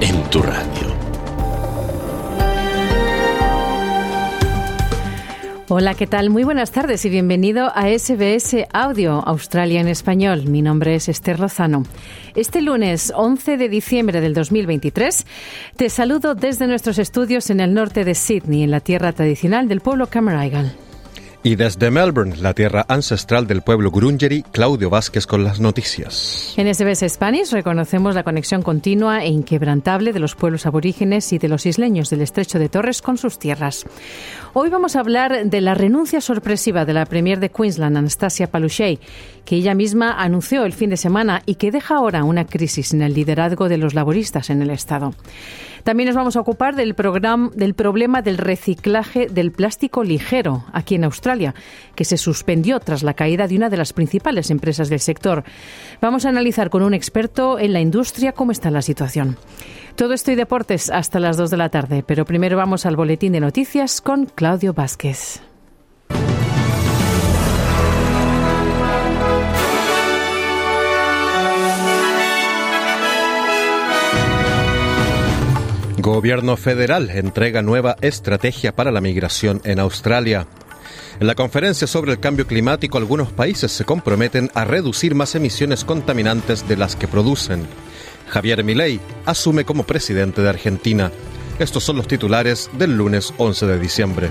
en 0.00 0.22
tu 0.30 0.42
radio. 0.42 0.94
Hola, 5.68 5.94
¿qué 5.94 6.06
tal? 6.06 6.30
Muy 6.30 6.44
buenas 6.44 6.70
tardes 6.70 7.04
y 7.04 7.10
bienvenido 7.10 7.72
a 7.74 7.88
SBS 7.88 8.66
Audio 8.72 9.26
Australia 9.26 9.80
en 9.80 9.88
Español. 9.88 10.46
Mi 10.46 10.62
nombre 10.62 10.94
es 10.94 11.08
Esther 11.08 11.40
Lozano. 11.40 11.84
Este 12.34 12.60
lunes 12.60 13.12
11 13.16 13.56
de 13.56 13.68
diciembre 13.68 14.20
del 14.20 14.34
2023 14.34 15.26
te 15.76 15.88
saludo 15.88 16.34
desde 16.34 16.66
nuestros 16.66 16.98
estudios 16.98 17.50
en 17.50 17.60
el 17.60 17.72
norte 17.72 18.04
de 18.04 18.14
Sydney, 18.14 18.62
en 18.62 18.70
la 18.70 18.80
tierra 18.80 19.12
tradicional 19.12 19.66
del 19.66 19.80
pueblo 19.80 20.06
Camaraigal. 20.06 20.76
Y 21.46 21.56
desde 21.56 21.90
Melbourne, 21.90 22.38
la 22.38 22.54
tierra 22.54 22.86
ancestral 22.88 23.46
del 23.46 23.60
pueblo 23.60 23.90
Gurungeri, 23.90 24.42
Claudio 24.50 24.88
Vázquez 24.88 25.26
con 25.26 25.44
las 25.44 25.60
noticias. 25.60 26.54
En 26.56 26.74
SBS 26.74 27.06
Spanish 27.06 27.50
reconocemos 27.50 28.14
la 28.14 28.22
conexión 28.22 28.62
continua 28.62 29.22
e 29.22 29.28
inquebrantable 29.28 30.14
de 30.14 30.20
los 30.20 30.36
pueblos 30.36 30.64
aborígenes 30.64 31.34
y 31.34 31.38
de 31.38 31.48
los 31.48 31.66
isleños 31.66 32.08
del 32.08 32.22
estrecho 32.22 32.58
de 32.58 32.70
Torres 32.70 33.02
con 33.02 33.18
sus 33.18 33.38
tierras. 33.38 33.84
Hoy 34.54 34.70
vamos 34.70 34.96
a 34.96 35.00
hablar 35.00 35.44
de 35.44 35.60
la 35.60 35.74
renuncia 35.74 36.22
sorpresiva 36.22 36.86
de 36.86 36.94
la 36.94 37.04
Premier 37.04 37.40
de 37.40 37.50
Queensland, 37.50 37.98
Anastasia 37.98 38.46
Palaszczuk, 38.46 38.98
que 39.44 39.56
ella 39.56 39.74
misma 39.74 40.12
anunció 40.12 40.64
el 40.64 40.72
fin 40.72 40.88
de 40.88 40.96
semana 40.96 41.42
y 41.44 41.56
que 41.56 41.70
deja 41.70 41.96
ahora 41.96 42.24
una 42.24 42.46
crisis 42.46 42.94
en 42.94 43.02
el 43.02 43.12
liderazgo 43.12 43.68
de 43.68 43.76
los 43.76 43.92
laboristas 43.92 44.48
en 44.48 44.62
el 44.62 44.70
Estado. 44.70 45.12
También 45.84 46.08
nos 46.08 46.16
vamos 46.16 46.36
a 46.36 46.40
ocupar 46.40 46.74
del, 46.74 46.94
programa, 46.94 47.50
del 47.54 47.74
problema 47.74 48.22
del 48.22 48.38
reciclaje 48.38 49.26
del 49.26 49.52
plástico 49.52 50.02
ligero 50.02 50.64
aquí 50.72 50.94
en 50.94 51.04
Australia, 51.04 51.54
que 51.94 52.06
se 52.06 52.16
suspendió 52.16 52.80
tras 52.80 53.02
la 53.02 53.14
caída 53.14 53.46
de 53.46 53.56
una 53.56 53.68
de 53.68 53.76
las 53.76 53.92
principales 53.92 54.50
empresas 54.50 54.88
del 54.88 55.00
sector. 55.00 55.44
Vamos 56.00 56.24
a 56.24 56.30
analizar 56.30 56.70
con 56.70 56.82
un 56.82 56.94
experto 56.94 57.58
en 57.58 57.74
la 57.74 57.80
industria 57.80 58.32
cómo 58.32 58.50
está 58.50 58.70
la 58.70 58.82
situación. 58.82 59.36
Todo 59.94 60.14
esto 60.14 60.32
y 60.32 60.34
deportes 60.34 60.90
hasta 60.90 61.20
las 61.20 61.36
2 61.36 61.50
de 61.50 61.56
la 61.58 61.68
tarde, 61.68 62.02
pero 62.04 62.24
primero 62.24 62.56
vamos 62.56 62.86
al 62.86 62.96
boletín 62.96 63.32
de 63.32 63.40
noticias 63.40 64.00
con 64.00 64.24
Claudio 64.24 64.72
Vázquez. 64.72 65.42
Gobierno 76.04 76.58
federal 76.58 77.08
entrega 77.08 77.62
nueva 77.62 77.96
estrategia 78.02 78.76
para 78.76 78.90
la 78.90 79.00
migración 79.00 79.62
en 79.64 79.78
Australia. 79.78 80.46
En 81.18 81.26
la 81.26 81.34
conferencia 81.34 81.86
sobre 81.86 82.12
el 82.12 82.20
cambio 82.20 82.46
climático, 82.46 82.98
algunos 82.98 83.32
países 83.32 83.72
se 83.72 83.86
comprometen 83.86 84.50
a 84.52 84.66
reducir 84.66 85.14
más 85.14 85.34
emisiones 85.34 85.82
contaminantes 85.82 86.68
de 86.68 86.76
las 86.76 86.94
que 86.94 87.08
producen. 87.08 87.66
Javier 88.28 88.62
Milei 88.64 89.00
asume 89.24 89.64
como 89.64 89.84
presidente 89.84 90.42
de 90.42 90.50
Argentina. 90.50 91.10
Estos 91.58 91.84
son 91.84 91.96
los 91.96 92.06
titulares 92.06 92.68
del 92.74 92.98
lunes 92.98 93.32
11 93.38 93.64
de 93.64 93.78
diciembre. 93.78 94.28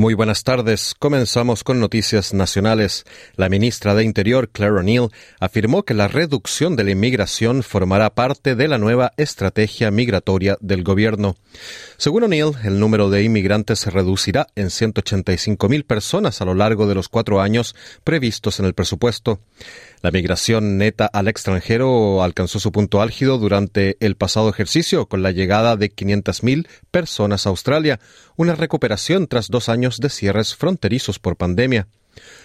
Muy 0.00 0.14
buenas 0.14 0.44
tardes. 0.44 0.94
Comenzamos 0.98 1.62
con 1.62 1.78
noticias 1.78 2.32
nacionales. 2.32 3.04
La 3.36 3.50
ministra 3.50 3.94
de 3.94 4.02
Interior, 4.02 4.48
Claire 4.48 4.76
O'Neill, 4.76 5.10
afirmó 5.40 5.82
que 5.82 5.92
la 5.92 6.08
reducción 6.08 6.74
de 6.74 6.84
la 6.84 6.92
inmigración 6.92 7.62
formará 7.62 8.08
parte 8.08 8.54
de 8.54 8.66
la 8.66 8.78
nueva 8.78 9.12
estrategia 9.18 9.90
migratoria 9.90 10.56
del 10.62 10.84
gobierno. 10.84 11.36
Según 11.98 12.22
O'Neill, 12.22 12.52
el 12.64 12.80
número 12.80 13.10
de 13.10 13.24
inmigrantes 13.24 13.80
se 13.80 13.90
reducirá 13.90 14.46
en 14.56 14.68
185.000 14.68 15.84
personas 15.84 16.40
a 16.40 16.46
lo 16.46 16.54
largo 16.54 16.86
de 16.86 16.94
los 16.94 17.10
cuatro 17.10 17.42
años 17.42 17.76
previstos 18.02 18.58
en 18.58 18.64
el 18.64 18.72
presupuesto. 18.72 19.40
La 20.02 20.10
migración 20.10 20.78
neta 20.78 21.04
al 21.04 21.28
extranjero 21.28 22.22
alcanzó 22.22 22.58
su 22.58 22.72
punto 22.72 23.02
álgido 23.02 23.36
durante 23.36 23.98
el 24.00 24.16
pasado 24.16 24.48
ejercicio 24.48 25.06
con 25.06 25.22
la 25.22 25.30
llegada 25.30 25.76
de 25.76 25.94
500.000 25.94 26.66
personas 26.90 27.46
a 27.46 27.50
Australia, 27.50 28.00
una 28.36 28.54
recuperación 28.54 29.26
tras 29.26 29.48
dos 29.48 29.68
años 29.68 29.98
de 29.98 30.08
cierres 30.08 30.56
fronterizos 30.56 31.18
por 31.18 31.36
pandemia. 31.36 31.86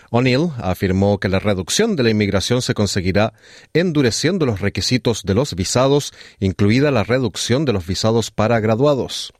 O'Neill 0.09 0.49
afirmó 0.57 1.17
que 1.17 1.29
la 1.29 1.39
reducción 1.39 1.95
de 1.95 2.03
la 2.03 2.09
inmigración 2.09 2.61
se 2.61 2.73
conseguirá 2.73 3.33
endureciendo 3.73 4.45
los 4.45 4.59
requisitos 4.59 5.23
de 5.23 5.33
los 5.33 5.55
visados, 5.55 6.13
incluida 6.39 6.91
la 6.91 7.05
reducción 7.05 7.63
de 7.63 7.71
los 7.71 7.87
visados 7.87 8.31
para 8.31 8.59
graduados. 8.59 9.33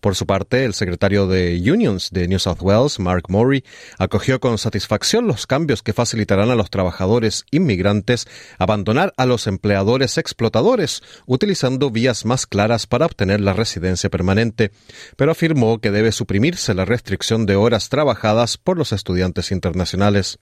Por 0.00 0.14
su 0.14 0.26
parte, 0.26 0.64
el 0.64 0.74
secretario 0.74 1.26
de 1.26 1.60
Unions 1.60 2.10
de 2.10 2.28
New 2.28 2.38
South 2.38 2.60
Wales, 2.60 2.98
Mark 2.98 3.24
Murray, 3.28 3.64
acogió 3.98 4.40
con 4.40 4.58
satisfacción 4.58 5.26
los 5.26 5.46
cambios 5.46 5.82
que 5.82 5.92
facilitarán 5.92 6.50
a 6.50 6.54
los 6.54 6.70
trabajadores 6.70 7.44
inmigrantes 7.50 8.26
abandonar 8.58 9.12
a 9.16 9.26
los 9.26 9.46
empleadores 9.46 10.18
explotadores, 10.18 11.02
utilizando 11.26 11.90
vías 11.90 12.24
más 12.24 12.46
claras 12.46 12.86
para 12.86 13.06
obtener 13.06 13.40
la 13.40 13.52
residencia 13.52 14.10
permanente, 14.10 14.72
pero 15.16 15.32
afirmó 15.32 15.80
que 15.80 15.90
debe 15.90 16.12
suprimirse 16.12 16.74
la 16.74 16.84
restricción 16.84 17.46
de 17.46 17.56
horas 17.56 17.88
trabajadas 17.88 18.56
por 18.56 18.78
los 18.78 18.92
estudiantes 18.92 19.52
internacionales. 19.52 20.38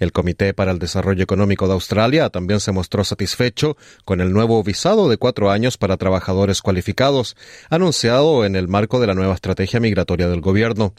El 0.00 0.12
Comité 0.12 0.54
para 0.54 0.72
el 0.72 0.80
Desarrollo 0.80 1.22
Económico 1.22 1.68
de 1.68 1.74
Australia 1.74 2.30
también 2.30 2.58
se 2.58 2.72
mostró 2.72 3.04
satisfecho 3.04 3.76
con 4.04 4.20
el 4.20 4.32
nuevo 4.32 4.62
visado 4.64 5.08
de 5.08 5.18
cuatro 5.18 5.50
años 5.50 5.76
para 5.78 5.98
trabajadores 5.98 6.62
cualificados, 6.62 7.36
anunciado 7.68 8.44
en 8.44 8.56
el 8.56 8.66
marco 8.66 8.98
de 8.98 9.06
la 9.06 9.14
nueva 9.14 9.34
estrategia 9.34 9.78
migratoria 9.78 10.26
del 10.28 10.40
gobierno. 10.40 10.94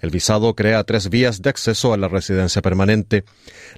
El 0.00 0.10
visado 0.10 0.54
crea 0.54 0.82
tres 0.84 1.10
vías 1.10 1.42
de 1.42 1.50
acceso 1.50 1.92
a 1.92 1.96
la 1.96 2.08
residencia 2.08 2.60
permanente. 2.60 3.24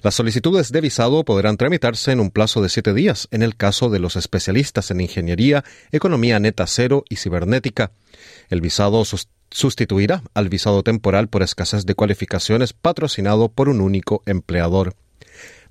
Las 0.01 0.15
solicitudes 0.15 0.71
de 0.71 0.81
visado 0.81 1.23
podrán 1.23 1.57
tramitarse 1.57 2.11
en 2.11 2.19
un 2.19 2.31
plazo 2.31 2.61
de 2.61 2.69
siete 2.69 2.93
días 2.93 3.27
en 3.31 3.43
el 3.43 3.55
caso 3.55 3.89
de 3.89 3.99
los 3.99 4.15
especialistas 4.15 4.89
en 4.89 5.01
ingeniería, 5.01 5.63
economía 5.91 6.39
neta 6.39 6.65
cero 6.65 7.03
y 7.09 7.17
cibernética. 7.17 7.91
El 8.49 8.61
visado 8.61 9.05
sustituirá 9.53 10.23
al 10.33 10.49
visado 10.49 10.83
temporal 10.83 11.29
por 11.29 11.43
escasez 11.43 11.85
de 11.85 11.95
cualificaciones 11.95 12.73
patrocinado 12.73 13.49
por 13.49 13.69
un 13.69 13.79
único 13.79 14.23
empleador. 14.25 14.95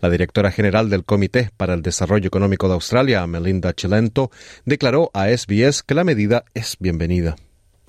La 0.01 0.09
directora 0.09 0.51
general 0.51 0.89
del 0.89 1.05
Comité 1.05 1.51
para 1.57 1.75
el 1.75 1.83
Desarrollo 1.83 2.27
Económico 2.27 2.69
de 2.69 2.75
Australia, 2.75 3.27
Melinda 3.27 3.75
Chilento, 3.75 4.31
declaró 4.65 5.11
a 5.15 5.29
SBS 5.29 5.83
que 5.83 5.95
la 5.95 6.05
medida 6.05 6.45
es 6.55 6.77
bienvenida. 6.81 7.37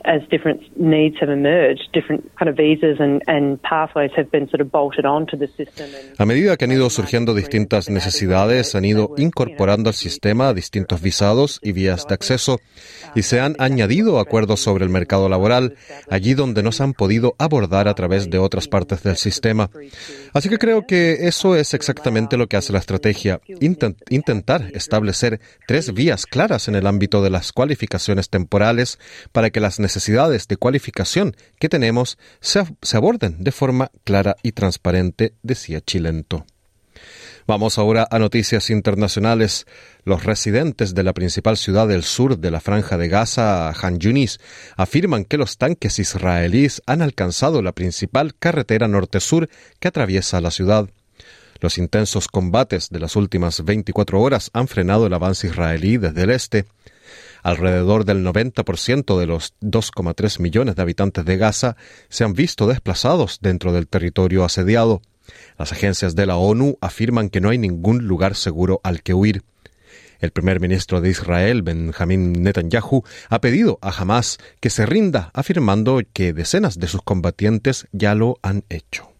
As 0.05 0.21
different 0.29 0.61
needs 0.77 1.15
have 1.21 1.31
emerged, 1.31 1.89
different 1.93 2.23
kind 2.37 2.49
of 2.49 2.55
visas 2.55 2.99
and, 2.99 3.21
and 3.27 3.61
pathways 3.61 4.11
have 4.15 4.29
been 4.31 4.49
sort 4.49 4.61
of 4.61 4.69
bolted 4.69 5.05
onto 5.05 5.37
the 5.37 5.47
system. 5.47 5.87
A 6.17 6.25
medida 6.25 6.57
que 6.57 6.65
han 6.65 6.71
ido 6.71 6.89
surgiendo 6.89 7.33
distintas 7.33 7.89
necesidades, 7.89 8.75
han 8.75 8.85
ido 8.85 9.13
incorporando 9.17 9.89
al 9.89 9.93
sistema 9.93 10.53
distintos 10.53 11.01
visados 11.01 11.59
y 11.63 11.71
vías 11.71 12.05
de 12.07 12.13
acceso 12.13 12.59
y 13.15 13.23
se 13.23 13.39
han 13.39 13.55
añadido 13.59 14.19
acuerdos 14.19 14.59
sobre 14.59 14.83
el 14.83 14.89
mercado 14.89 15.29
laboral 15.29 15.75
allí 16.09 16.33
donde 16.33 16.63
no 16.63 16.71
se 16.71 16.83
han 16.83 16.93
podido 16.93 17.35
abordar 17.37 17.87
a 17.87 17.93
través 17.93 18.29
de 18.29 18.37
otras 18.37 18.67
partes 18.67 19.03
del 19.03 19.15
sistema. 19.15 19.69
Así 20.33 20.49
que 20.49 20.57
creo 20.57 20.85
que 20.85 21.27
eso 21.27 21.55
es 21.55 21.73
exactamente 21.73 22.37
lo 22.37 22.47
que 22.47 22.57
hace 22.57 22.73
la 22.73 22.79
estrategia, 22.79 23.39
intentar 24.09 24.65
establecer 24.73 25.39
tres 25.67 25.93
vías 25.93 26.25
claras 26.25 26.67
en 26.67 26.75
el 26.75 26.87
ámbito 26.87 27.21
de 27.21 27.29
las 27.29 27.53
cualificaciones 27.53 28.29
temporales 28.29 28.99
para 29.31 29.49
que 29.49 29.59
las 29.59 29.79
necesidades 29.79 29.92
de 29.93 30.57
cualificación 30.57 31.35
que 31.59 31.69
tenemos 31.69 32.17
se, 32.39 32.63
se 32.81 32.97
aborden 32.97 33.43
de 33.43 33.51
forma 33.51 33.91
clara 34.03 34.35
y 34.43 34.51
transparente, 34.51 35.33
decía 35.43 35.81
Chilento. 35.81 36.45
Vamos 37.45 37.77
ahora 37.77 38.07
a 38.09 38.19
noticias 38.19 38.69
internacionales. 38.69 39.65
Los 40.05 40.23
residentes 40.23 40.95
de 40.95 41.03
la 41.03 41.13
principal 41.13 41.57
ciudad 41.57 41.87
del 41.87 42.03
sur 42.03 42.37
de 42.37 42.51
la 42.51 42.61
franja 42.61 42.97
de 42.97 43.09
Gaza, 43.09 43.69
Han 43.71 43.99
Yunis, 43.99 44.39
afirman 44.77 45.25
que 45.25 45.37
los 45.37 45.57
tanques 45.57 45.99
israelíes 45.99 46.81
han 46.85 47.01
alcanzado 47.01 47.61
la 47.61 47.73
principal 47.73 48.33
carretera 48.35 48.87
norte-sur 48.87 49.49
que 49.79 49.89
atraviesa 49.89 50.39
la 50.39 50.51
ciudad. 50.51 50.89
Los 51.59 51.77
intensos 51.77 52.27
combates 52.27 52.89
de 52.89 52.99
las 52.99 53.15
últimas 53.15 53.63
24 53.63 54.21
horas 54.21 54.49
han 54.53 54.67
frenado 54.67 55.07
el 55.07 55.13
avance 55.13 55.47
israelí 55.47 55.97
desde 55.97 56.23
el 56.23 56.29
este. 56.29 56.65
Alrededor 57.43 58.05
del 58.05 58.25
90% 58.25 59.19
de 59.19 59.27
los 59.27 59.53
2,3 59.61 60.39
millones 60.39 60.75
de 60.75 60.81
habitantes 60.81 61.25
de 61.25 61.37
Gaza 61.37 61.75
se 62.09 62.23
han 62.23 62.33
visto 62.33 62.67
desplazados 62.67 63.39
dentro 63.41 63.73
del 63.73 63.87
territorio 63.87 64.45
asediado. 64.45 65.01
Las 65.57 65.73
agencias 65.73 66.15
de 66.15 66.25
la 66.25 66.37
ONU 66.37 66.77
afirman 66.81 67.29
que 67.29 67.41
no 67.41 67.49
hay 67.49 67.57
ningún 67.57 68.07
lugar 68.07 68.35
seguro 68.35 68.79
al 68.83 69.03
que 69.03 69.13
huir. 69.13 69.43
El 70.19 70.31
primer 70.31 70.61
ministro 70.61 71.01
de 71.01 71.09
Israel, 71.09 71.63
Benjamin 71.63 72.31
Netanyahu, 72.31 73.03
ha 73.29 73.41
pedido 73.41 73.77
a 73.81 73.89
Hamas 73.89 74.37
que 74.61 74.69
se 74.69 74.85
rinda, 74.85 75.31
afirmando 75.33 76.01
que 76.13 76.31
decenas 76.31 76.79
de 76.79 76.87
sus 76.87 77.01
combatientes 77.01 77.87
ya 77.91 78.15
lo 78.15 78.39
han 78.41 78.63
hecho. 78.69 79.12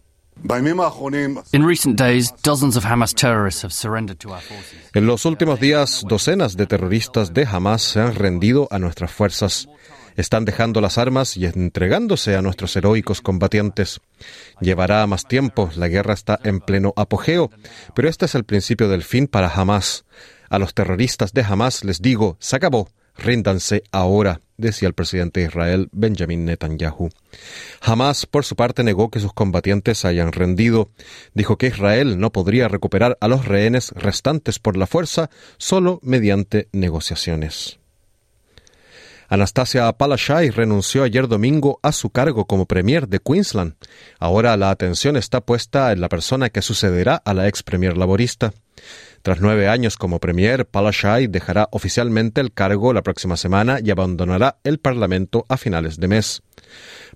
En 4.92 5.06
los 5.06 5.24
últimos 5.24 5.58
días, 5.58 6.04
docenas 6.06 6.54
de 6.54 6.66
terroristas 6.66 7.32
de 7.32 7.46
Hamas 7.46 7.80
se 7.80 8.00
han 8.00 8.14
rendido 8.14 8.68
a 8.70 8.78
nuestras 8.78 9.10
fuerzas. 9.10 9.68
Están 10.16 10.44
dejando 10.44 10.82
las 10.82 10.98
armas 10.98 11.38
y 11.38 11.46
entregándose 11.46 12.36
a 12.36 12.42
nuestros 12.42 12.76
heroicos 12.76 13.22
combatientes. 13.22 14.02
Llevará 14.60 15.06
más 15.06 15.26
tiempo, 15.26 15.70
la 15.76 15.88
guerra 15.88 16.12
está 16.12 16.38
en 16.44 16.60
pleno 16.60 16.92
apogeo, 16.94 17.50
pero 17.94 18.10
este 18.10 18.26
es 18.26 18.34
el 18.34 18.44
principio 18.44 18.90
del 18.90 19.02
fin 19.02 19.28
para 19.28 19.48
Hamas. 19.48 20.04
A 20.50 20.58
los 20.58 20.74
terroristas 20.74 21.32
de 21.32 21.42
Hamas 21.42 21.84
les 21.84 22.02
digo, 22.02 22.36
se 22.38 22.56
acabó, 22.56 22.90
ríndanse 23.16 23.82
ahora, 23.92 24.40
decía 24.56 24.88
el 24.88 24.94
presidente 24.94 25.40
de 25.40 25.46
Israel 25.46 25.88
Benjamin 25.92 26.44
Netanyahu. 26.44 27.10
Hamas, 27.80 28.26
por 28.26 28.44
su 28.44 28.56
parte, 28.56 28.82
negó 28.82 29.10
que 29.10 29.20
sus 29.20 29.32
combatientes 29.32 30.04
hayan 30.04 30.32
rendido. 30.32 30.90
Dijo 31.34 31.58
que 31.58 31.68
Israel 31.68 32.18
no 32.18 32.32
podría 32.32 32.68
recuperar 32.68 33.16
a 33.20 33.28
los 33.28 33.46
rehenes 33.46 33.90
restantes 33.92 34.58
por 34.58 34.76
la 34.76 34.86
fuerza, 34.86 35.30
solo 35.58 36.00
mediante 36.02 36.68
negociaciones. 36.72 37.78
Anastasia 39.28 39.90
Palaszczuk 39.92 40.54
renunció 40.54 41.02
ayer 41.02 41.26
domingo 41.28 41.80
a 41.82 41.92
su 41.92 42.10
cargo 42.10 42.44
como 42.44 42.66
premier 42.66 43.08
de 43.08 43.20
Queensland. 43.20 43.74
Ahora 44.18 44.56
la 44.56 44.70
atención 44.70 45.16
está 45.16 45.40
puesta 45.40 45.92
en 45.92 46.00
la 46.00 46.08
persona 46.08 46.50
que 46.50 46.62
sucederá 46.62 47.16
a 47.24 47.34
la 47.34 47.48
ex 47.48 47.62
premier 47.62 47.96
laborista. 47.96 48.52
Tras 49.24 49.40
nueve 49.40 49.68
años 49.68 49.96
como 49.96 50.18
premier, 50.18 50.66
Palaszczuk 50.66 51.30
dejará 51.30 51.70
oficialmente 51.70 52.42
el 52.42 52.52
cargo 52.52 52.92
la 52.92 53.00
próxima 53.00 53.38
semana 53.38 53.78
y 53.82 53.90
abandonará 53.90 54.58
el 54.64 54.78
Parlamento 54.78 55.46
a 55.48 55.56
finales 55.56 55.98
de 55.98 56.08
mes. 56.08 56.42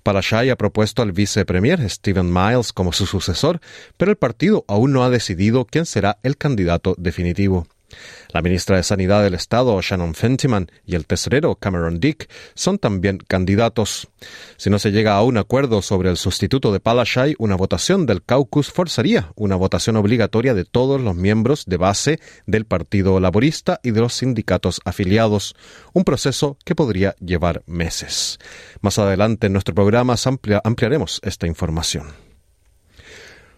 Palaszczuk 0.01 0.49
ha 0.49 0.55
propuesto 0.55 1.03
al 1.03 1.11
vicepremier 1.11 1.87
Stephen 1.87 2.33
Miles 2.33 2.73
como 2.73 2.93
su 2.93 3.05
sucesor, 3.05 3.61
pero 3.95 4.09
el 4.09 4.17
partido 4.17 4.65
aún 4.67 4.91
no 4.91 5.03
ha 5.03 5.11
decidido 5.11 5.65
quién 5.65 5.85
será 5.85 6.17
el 6.23 6.35
candidato 6.35 6.95
definitivo. 6.97 7.67
La 8.31 8.41
ministra 8.41 8.77
de 8.77 8.83
Sanidad 8.83 9.23
del 9.23 9.33
Estado, 9.33 9.79
Shannon 9.81 10.13
Fentiman, 10.13 10.71
y 10.85 10.95
el 10.95 11.05
tesorero 11.05 11.55
Cameron 11.55 11.99
Dick 11.99 12.29
son 12.53 12.77
también 12.77 13.19
candidatos. 13.27 14.07
Si 14.57 14.69
no 14.69 14.79
se 14.79 14.91
llega 14.91 15.15
a 15.15 15.23
un 15.23 15.37
acuerdo 15.37 15.81
sobre 15.81 16.09
el 16.09 16.17
sustituto 16.17 16.71
de 16.71 16.79
Palaszczuk, 16.79 17.35
una 17.39 17.55
votación 17.55 18.05
del 18.05 18.23
caucus 18.23 18.71
forzaría 18.71 19.31
una 19.35 19.55
votación 19.55 19.95
obligatoria 19.95 20.53
de 20.53 20.65
todos 20.65 21.01
los 21.01 21.15
miembros 21.15 21.65
de 21.65 21.77
base 21.77 22.19
del 22.45 22.65
Partido 22.65 23.19
Laborista 23.19 23.79
y 23.83 23.91
de 23.91 24.01
los 24.01 24.13
sindicatos 24.13 24.81
afiliados, 24.85 25.55
un 25.93 26.03
proceso 26.03 26.57
que 26.65 26.75
podría 26.75 27.15
llevar 27.19 27.63
meses. 27.65 28.39
Más 28.81 28.99
adelante 28.99 29.47
en 29.47 29.53
nuestro 29.53 29.73
programa 29.75 30.15
ampliaremos 30.63 31.19
esta 31.23 31.47
información. 31.47 32.28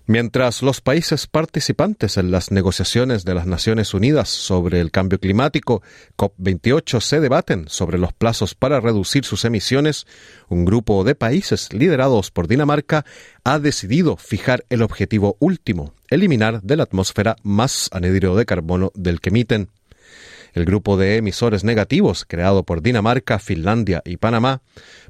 Mientras 0.07 0.63
los 0.63 0.81
países 0.81 1.27
participantes 1.27 2.17
en 2.17 2.31
las 2.31 2.51
negociaciones 2.51 3.23
de 3.23 3.35
las 3.35 3.45
Naciones 3.45 3.93
Unidas 3.93 4.29
sobre 4.29 4.81
el 4.81 4.91
cambio 4.91 5.19
climático, 5.19 5.83
COP28, 6.17 6.99
se 6.99 7.19
debaten 7.19 7.65
sobre 7.67 7.97
los 7.97 8.11
plazos 8.11 8.55
para 8.55 8.79
reducir 8.79 9.25
sus 9.25 9.45
emisiones, 9.45 10.07
un 10.49 10.65
grupo 10.65 11.03
de 11.03 11.15
países 11.15 11.71
liderados 11.71 12.31
por 12.31 12.47
Dinamarca 12.47 13.05
ha 13.43 13.59
decidido 13.59 14.17
fijar 14.17 14.65
el 14.69 14.81
objetivo 14.81 15.37
último, 15.39 15.93
eliminar 16.09 16.61
de 16.63 16.77
la 16.77 16.83
atmósfera 16.83 17.35
más 17.43 17.89
anhídrido 17.91 18.35
de 18.35 18.45
carbono 18.45 18.91
del 18.95 19.21
que 19.21 19.29
emiten. 19.29 19.69
El 20.53 20.65
grupo 20.65 20.97
de 20.97 21.17
emisores 21.17 21.63
negativos, 21.63 22.25
creado 22.27 22.63
por 22.63 22.81
Dinamarca, 22.81 23.39
Finlandia 23.39 24.01
y 24.05 24.17
Panamá, 24.17 24.61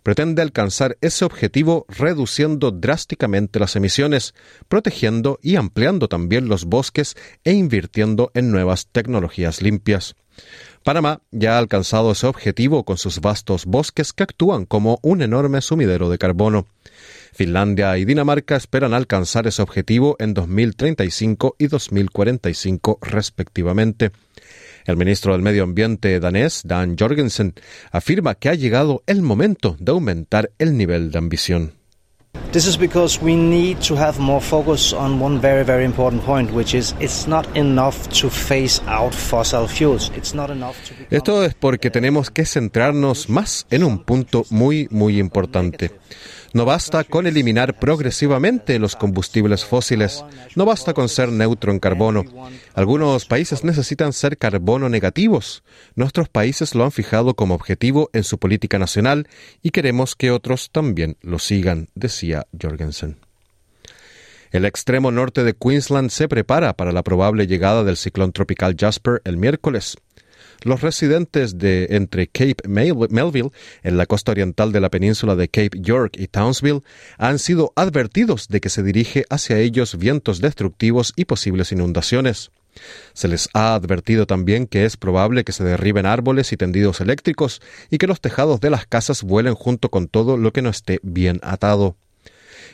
pretende 0.04 0.42
alcanzar 0.42 0.98
ese 1.02 1.26
objetivo 1.26 1.86
reduciendo 1.90 2.72
drásticamente 2.72 3.60
las 3.60 3.76
emisiones, 3.76 4.36
protegiendo 4.68 5.40
y 5.42 5.56
ampliando 5.56 6.08
también 6.08 6.48
los 6.48 6.66
bosques 6.66 7.16
e 7.44 7.54
invirtiendo 7.54 8.32
en 8.34 8.52
nuevas 8.52 8.88
tecnologías 8.92 9.62
limpias. 9.62 10.16
Panamá 10.84 11.22
ya 11.32 11.56
ha 11.56 11.58
alcanzado 11.60 12.12
ese 12.12 12.26
objetivo 12.26 12.84
con 12.84 12.98
sus 12.98 13.20
vastos 13.20 13.66
bosques 13.66 14.14
que 14.14 14.24
actúan 14.24 14.66
como 14.66 15.00
un 15.04 15.22
enorme 15.22 15.62
sumidero 15.62 16.10
de 16.10 16.18
carbono. 16.18 16.66
Finlandia 17.34 17.98
y 17.98 18.06
Dinamarca 18.06 18.56
esperan 18.56 18.94
alcanzar 18.94 19.48
ese 19.48 19.62
objetivo 19.62 20.16
en 20.20 20.34
2035 20.34 21.56
y 21.60 21.68
2045 21.68 23.00
respectivamente. 23.02 24.12
El 24.86 24.98
ministro 24.98 25.34
del 25.34 25.42
Medio 25.42 25.64
Ambiente 25.64 26.20
danés, 26.20 26.62
Dan 26.66 26.96
Jorgensen, 26.98 27.54
afirma 27.92 28.36
que 28.36 28.50
ha 28.50 28.56
llegado 28.56 29.04
el 29.08 29.22
momento 29.22 29.76
de 29.80 29.92
aumentar 29.92 30.52
el 30.58 30.78
nivel 30.78 31.12
de 31.12 31.18
ambición. 31.18 31.82
This 32.52 32.68
is 32.68 32.78
because 32.78 33.22
we 33.22 33.36
need 33.36 33.78
to 33.88 33.96
have 33.96 34.20
more 34.20 34.42
focus 34.42 34.92
on 34.94 35.22
one 35.22 35.40
very, 35.40 35.64
very 35.64 35.86
important 35.86 36.22
point, 36.26 36.52
which 36.52 36.74
is 36.74 36.94
it's 37.00 37.26
not 37.26 37.46
enough 37.56 38.10
to 38.20 38.30
phase 38.30 38.82
out 38.88 39.14
fossil 39.14 39.68
fuels. 39.68 40.12
It's 40.18 40.34
not 40.34 40.50
enough 40.50 40.76
to 40.88 41.16
Esto 41.16 41.46
es 41.46 41.54
porque 41.54 41.90
tenemos 41.90 42.30
que 42.30 42.46
centrarnos 42.46 43.30
más 43.30 43.68
en 43.70 43.86
un 43.86 44.04
punto 44.04 44.46
muy, 44.50 44.88
muy 44.92 45.18
importante. 45.18 45.92
No 46.54 46.66
basta 46.66 47.04
con 47.06 47.28
eliminar 47.28 47.80
progresivamente 47.80 48.78
los 48.78 48.96
combustibles 48.96 49.64
fósiles, 49.64 50.26
no 50.56 50.66
basta 50.66 50.94
con 50.94 51.08
ser 51.08 51.30
neutro 51.30 51.72
en 51.72 51.80
carbono. 51.80 52.26
Algunos 52.74 53.26
países 53.26 53.64
necesitan 53.64 54.12
ser 54.12 54.38
carbono 54.38 54.90
negativos. 54.90 55.64
Nuestros 55.96 56.28
países 56.28 56.76
lo 56.76 56.84
han 56.84 56.92
fijado 56.92 57.36
como 57.36 57.56
objetivo 57.56 58.10
en 58.12 58.24
su 58.24 58.38
política 58.38 58.80
nacional 58.80 59.28
y 59.62 59.70
queremos 59.70 60.16
que 60.16 60.32
otros 60.32 60.72
también 60.72 61.18
lo 61.22 61.40
sigan, 61.40 61.88
decía 61.96 62.46
Jorgensen. 62.62 63.18
El 64.52 64.66
extremo 64.66 65.12
norte 65.12 65.46
de 65.46 65.54
Queensland 65.54 66.10
se 66.10 66.28
prepara 66.28 66.74
para 66.74 66.92
la 66.92 67.04
probable 67.04 67.48
llegada 67.48 67.86
del 67.86 67.96
ciclón 67.96 68.34
tropical 68.34 68.76
Jasper 68.78 69.22
el 69.24 69.38
miércoles. 69.38 69.96
Los 70.64 70.82
residentes 70.82 71.58
de 71.58 71.88
entre 71.90 72.28
Cape 72.28 72.68
Melville, 72.68 73.52
en 73.82 73.98
la 73.98 74.06
costa 74.06 74.32
oriental 74.32 74.72
de 74.72 74.80
la 74.80 74.92
península 74.92 75.36
de 75.36 75.48
Cape 75.48 75.80
York 75.80 76.18
y 76.20 76.28
Townsville, 76.28 76.84
han 77.18 77.40
sido 77.40 77.74
advertidos 77.76 78.48
de 78.48 78.62
que 78.62 78.70
se 78.70 78.84
dirige 78.84 79.26
hacia 79.32 79.58
ellos 79.58 79.98
vientos 79.98 80.40
destructivos 80.40 81.14
y 81.16 81.26
posibles 81.26 81.72
inundaciones. 81.72 82.52
Se 83.14 83.28
les 83.28 83.50
ha 83.54 83.74
advertido 83.74 84.28
también 84.28 84.68
que 84.68 84.86
es 84.86 84.98
probable 84.98 85.44
que 85.44 85.52
se 85.52 85.64
derriben 85.64 86.06
árboles 86.06 86.54
y 86.54 86.58
tendidos 86.58 87.02
eléctricos 87.02 87.60
y 87.90 87.98
que 87.98 88.08
los 88.08 88.22
tejados 88.22 88.62
de 88.62 88.70
las 88.70 88.86
casas 88.86 89.24
vuelen 89.24 89.56
junto 89.56 89.90
con 89.90 90.08
todo 90.08 90.38
lo 90.38 90.54
que 90.54 90.62
no 90.62 90.70
esté 90.70 91.00
bien 91.02 91.40
atado. 91.42 91.98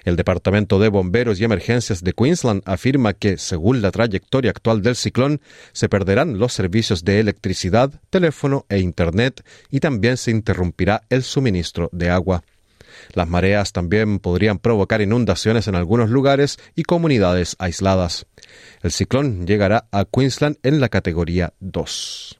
El 0.08 0.16
Departamento 0.16 0.80
de 0.80 0.88
Bomberos 0.88 1.38
y 1.38 1.44
Emergencias 1.44 2.02
de 2.02 2.14
Queensland 2.14 2.62
afirma 2.64 3.12
que, 3.12 3.38
según 3.38 3.82
la 3.82 3.92
trayectoria 3.92 4.52
actual 4.52 4.82
del 4.82 4.96
ciclón, 4.96 5.42
se 5.74 5.90
perderán 5.90 6.40
los 6.40 6.54
servicios 6.54 7.04
de 7.04 7.20
electricidad, 7.20 7.92
teléfono 8.10 8.66
e 8.70 8.80
Internet 8.80 9.46
y 9.70 9.82
también 9.82 10.16
se 10.16 10.32
interrumpirá 10.32 11.02
el 11.10 11.24
suministro 11.24 11.90
de 11.92 12.10
agua. 12.10 12.42
Las 13.16 13.28
mareas 13.28 13.74
también 13.74 14.20
podrían 14.20 14.60
provocar 14.60 15.02
inundaciones 15.02 15.68
en 15.68 15.76
algunos 15.76 16.10
lugares 16.10 16.58
y 16.74 16.84
comunidades 16.84 17.58
aisladas. 17.60 18.28
El 18.84 18.94
ciclón 18.94 19.46
llegará 19.46 19.90
a 19.92 20.06
Queensland 20.06 20.56
en 20.64 20.80
la 20.80 20.88
categoría 20.88 21.52
2. 21.60 22.40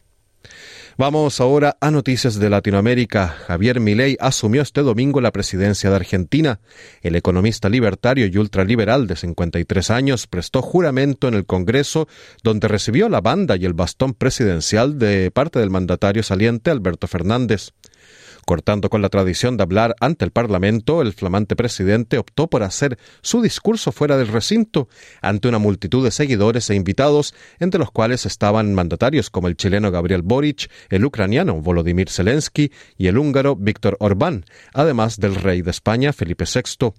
Vamos 1.00 1.40
ahora 1.42 1.78
a 1.80 1.92
noticias 1.92 2.40
de 2.40 2.50
Latinoamérica. 2.50 3.28
Javier 3.28 3.80
Milei 3.80 4.18
asumió 4.20 4.64
este 4.64 4.82
domingo 4.82 5.22
la 5.22 5.32
presidencia 5.32 5.92
de 5.92 5.96
Argentina. 5.96 6.60
El 7.04 7.16
economista 7.16 7.70
libertario 7.70 8.26
y 8.26 8.36
ultraliberal 8.36 9.06
de 9.06 9.16
53 9.16 9.92
años 9.92 10.26
prestó 10.26 10.64
juramento 10.64 11.28
en 11.28 11.36
el 11.36 11.46
Congreso, 11.46 12.08
donde 12.42 12.68
recibió 12.68 13.10
la 13.10 13.22
banda 13.22 13.58
y 13.58 13.66
el 13.66 13.76
bastón 13.76 14.16
presidencial 14.16 14.98
de 14.98 15.30
parte 15.30 15.60
del 15.60 15.70
mandatario 15.70 16.24
saliente 16.24 16.72
Alberto 16.72 17.06
Fernández. 17.06 17.74
Cortando 18.48 18.90
con 18.90 19.02
la 19.02 19.10
tradición 19.10 19.58
de 19.58 19.64
hablar 19.64 19.94
ante 20.00 20.24
el 20.24 20.32
Parlamento, 20.32 21.02
el 21.02 21.12
flamante 21.12 21.58
presidente 21.58 22.18
optó 22.18 22.48
por 22.48 22.64
hacer 22.64 22.98
su 23.22 23.42
discurso 23.42 23.92
fuera 23.92 24.16
del 24.16 24.30
recinto, 24.30 24.88
ante 25.22 25.50
una 25.50 25.58
multitud 25.58 26.02
de 26.02 26.12
seguidores 26.12 26.70
e 26.70 26.76
invitados, 26.76 27.36
entre 27.60 27.78
los 27.78 27.92
cuales 27.92 28.26
estaban 28.26 28.74
mandatarios 28.74 29.30
como 29.30 29.50
el 29.50 29.58
chileno 29.58 29.92
Gabriel 29.92 30.22
Boric, 30.22 30.72
el 30.90 31.04
ucraniano 31.04 31.60
Volodymyr 31.60 32.10
Zelensky 32.10 32.72
y 32.98 33.08
el 33.08 33.18
húngaro 33.18 33.58
Víctor 33.58 33.98
Orbán, 34.00 34.46
además 34.74 35.18
del 35.18 35.36
rey 35.36 35.62
de 35.62 35.72
España 35.72 36.14
Felipe 36.14 36.46
VI. 36.46 36.94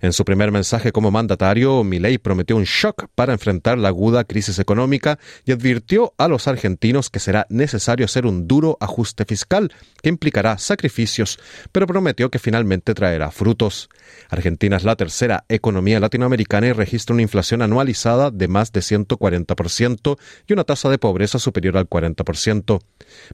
En 0.00 0.12
su 0.12 0.24
primer 0.24 0.52
mensaje 0.52 0.92
como 0.92 1.10
mandatario, 1.10 1.82
Milei 1.84 2.18
prometió 2.18 2.56
un 2.56 2.64
shock 2.64 3.06
para 3.14 3.32
enfrentar 3.32 3.78
la 3.78 3.88
aguda 3.88 4.24
crisis 4.24 4.58
económica 4.58 5.18
y 5.44 5.52
advirtió 5.52 6.14
a 6.18 6.28
los 6.28 6.48
argentinos 6.48 7.10
que 7.10 7.20
será 7.20 7.46
necesario 7.48 8.04
hacer 8.04 8.26
un 8.26 8.46
duro 8.46 8.76
ajuste 8.80 9.24
fiscal 9.24 9.72
que 10.02 10.08
implicará 10.08 10.58
sacrificios, 10.58 11.38
pero 11.72 11.86
prometió 11.86 12.30
que 12.30 12.38
finalmente 12.38 12.94
traerá 12.94 13.30
frutos. 13.30 13.88
Argentina 14.28 14.76
es 14.76 14.84
la 14.84 14.96
tercera 14.96 15.44
economía 15.48 16.00
latinoamericana 16.00 16.68
y 16.68 16.72
registra 16.72 17.14
una 17.14 17.22
inflación 17.22 17.62
anualizada 17.62 18.30
de 18.30 18.48
más 18.48 18.72
de 18.72 18.80
140% 18.80 20.18
y 20.46 20.52
una 20.52 20.64
tasa 20.64 20.88
de 20.88 20.98
pobreza 20.98 21.38
superior 21.38 21.76
al 21.76 21.88
40%. 21.88 22.80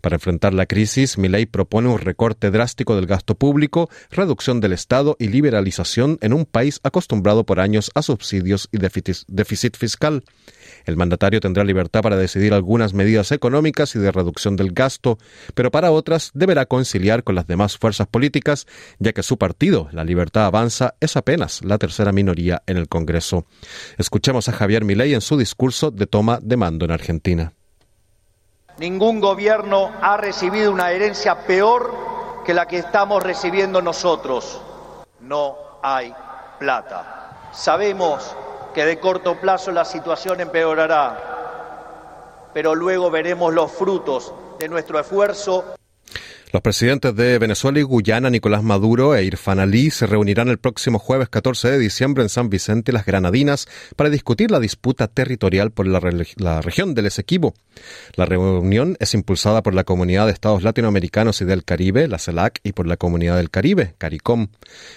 Para 0.00 0.16
enfrentar 0.16 0.54
la 0.54 0.66
crisis, 0.66 1.18
Milei 1.18 1.46
propone 1.46 1.88
un 1.88 1.98
recorte 1.98 2.50
drástico 2.50 2.96
del 2.96 3.06
gasto 3.06 3.34
público, 3.34 3.90
reducción 4.10 4.60
del 4.60 4.72
Estado 4.72 5.16
y 5.18 5.28
liberalización 5.28 6.18
en 6.22 6.32
un 6.32 6.46
país 6.46 6.80
acostumbrado 6.82 7.44
por 7.44 7.60
años 7.60 7.90
a 7.94 8.00
subsidios 8.00 8.68
y 8.72 8.78
déficit 8.78 9.76
fiscal. 9.76 10.24
El 10.86 10.96
mandatario 10.96 11.40
tendrá 11.40 11.64
libertad 11.64 12.00
para 12.00 12.16
decidir 12.16 12.54
algunas 12.54 12.94
medidas 12.94 13.32
económicas 13.32 13.94
y 13.94 13.98
de 13.98 14.10
reducción 14.10 14.56
del 14.56 14.72
gasto, 14.72 15.18
pero 15.54 15.70
para 15.70 15.90
otras 15.90 16.30
deberá 16.32 16.64
conciliar 16.66 17.24
con 17.24 17.34
las 17.34 17.46
demás 17.46 17.76
fuerzas 17.76 18.06
políticas, 18.06 18.66
ya 18.98 19.12
que 19.12 19.22
su 19.22 19.36
partido, 19.36 19.88
La 19.92 20.04
Libertad 20.04 20.46
Avanza, 20.46 20.94
es 21.00 21.16
apenas 21.16 21.62
la 21.64 21.78
tercera 21.78 22.12
minoría 22.12 22.62
en 22.66 22.76
el 22.76 22.88
Congreso. 22.88 23.44
Escuchemos 23.98 24.48
a 24.48 24.52
Javier 24.52 24.84
Milei 24.84 25.14
en 25.14 25.20
su 25.20 25.36
discurso 25.36 25.90
de 25.90 26.06
toma 26.06 26.38
de 26.40 26.56
mando 26.56 26.84
en 26.84 26.92
Argentina. 26.92 27.52
Ningún 28.78 29.20
gobierno 29.20 29.90
ha 30.00 30.16
recibido 30.16 30.72
una 30.72 30.92
herencia 30.92 31.46
peor 31.46 32.42
que 32.44 32.54
la 32.54 32.66
que 32.66 32.78
estamos 32.78 33.22
recibiendo 33.22 33.82
nosotros. 33.82 34.60
No 35.20 35.71
hay 35.82 36.14
plata. 36.58 37.50
Sabemos 37.52 38.34
que 38.72 38.84
de 38.84 38.98
corto 38.98 39.34
plazo 39.36 39.70
la 39.72 39.84
situación 39.84 40.40
empeorará, 40.40 41.18
pero 42.54 42.74
luego 42.74 43.10
veremos 43.10 43.52
los 43.52 43.70
frutos 43.70 44.32
de 44.58 44.68
nuestro 44.68 44.98
esfuerzo 44.98 45.74
los 46.52 46.60
presidentes 46.60 47.16
de 47.16 47.38
Venezuela 47.38 47.78
y 47.78 47.82
Guyana, 47.82 48.28
Nicolás 48.28 48.62
Maduro 48.62 49.14
e 49.16 49.24
Irfan 49.24 49.58
Ali, 49.58 49.90
se 49.90 50.06
reunirán 50.06 50.48
el 50.48 50.58
próximo 50.58 50.98
jueves 50.98 51.30
14 51.30 51.70
de 51.70 51.78
diciembre 51.78 52.22
en 52.22 52.28
San 52.28 52.50
Vicente 52.50 52.92
y 52.92 52.94
las 52.94 53.06
Granadinas 53.06 53.66
para 53.96 54.10
discutir 54.10 54.50
la 54.50 54.60
disputa 54.60 55.08
territorial 55.08 55.70
por 55.70 55.86
la, 55.86 55.98
región 56.60 56.94
del 56.94 57.06
Esequibo. 57.06 57.54
La 58.16 58.26
reunión 58.26 58.98
es 59.00 59.14
impulsada 59.14 59.62
por 59.62 59.72
la 59.72 59.84
Comunidad 59.84 60.26
de 60.26 60.32
Estados 60.32 60.62
Latinoamericanos 60.62 61.40
y 61.40 61.46
del 61.46 61.64
Caribe, 61.64 62.06
la 62.06 62.18
CELAC, 62.18 62.60
y 62.62 62.72
por 62.72 62.86
la 62.86 62.98
Comunidad 62.98 63.38
del 63.38 63.48
Caribe, 63.48 63.94
CARICOM. 63.96 64.48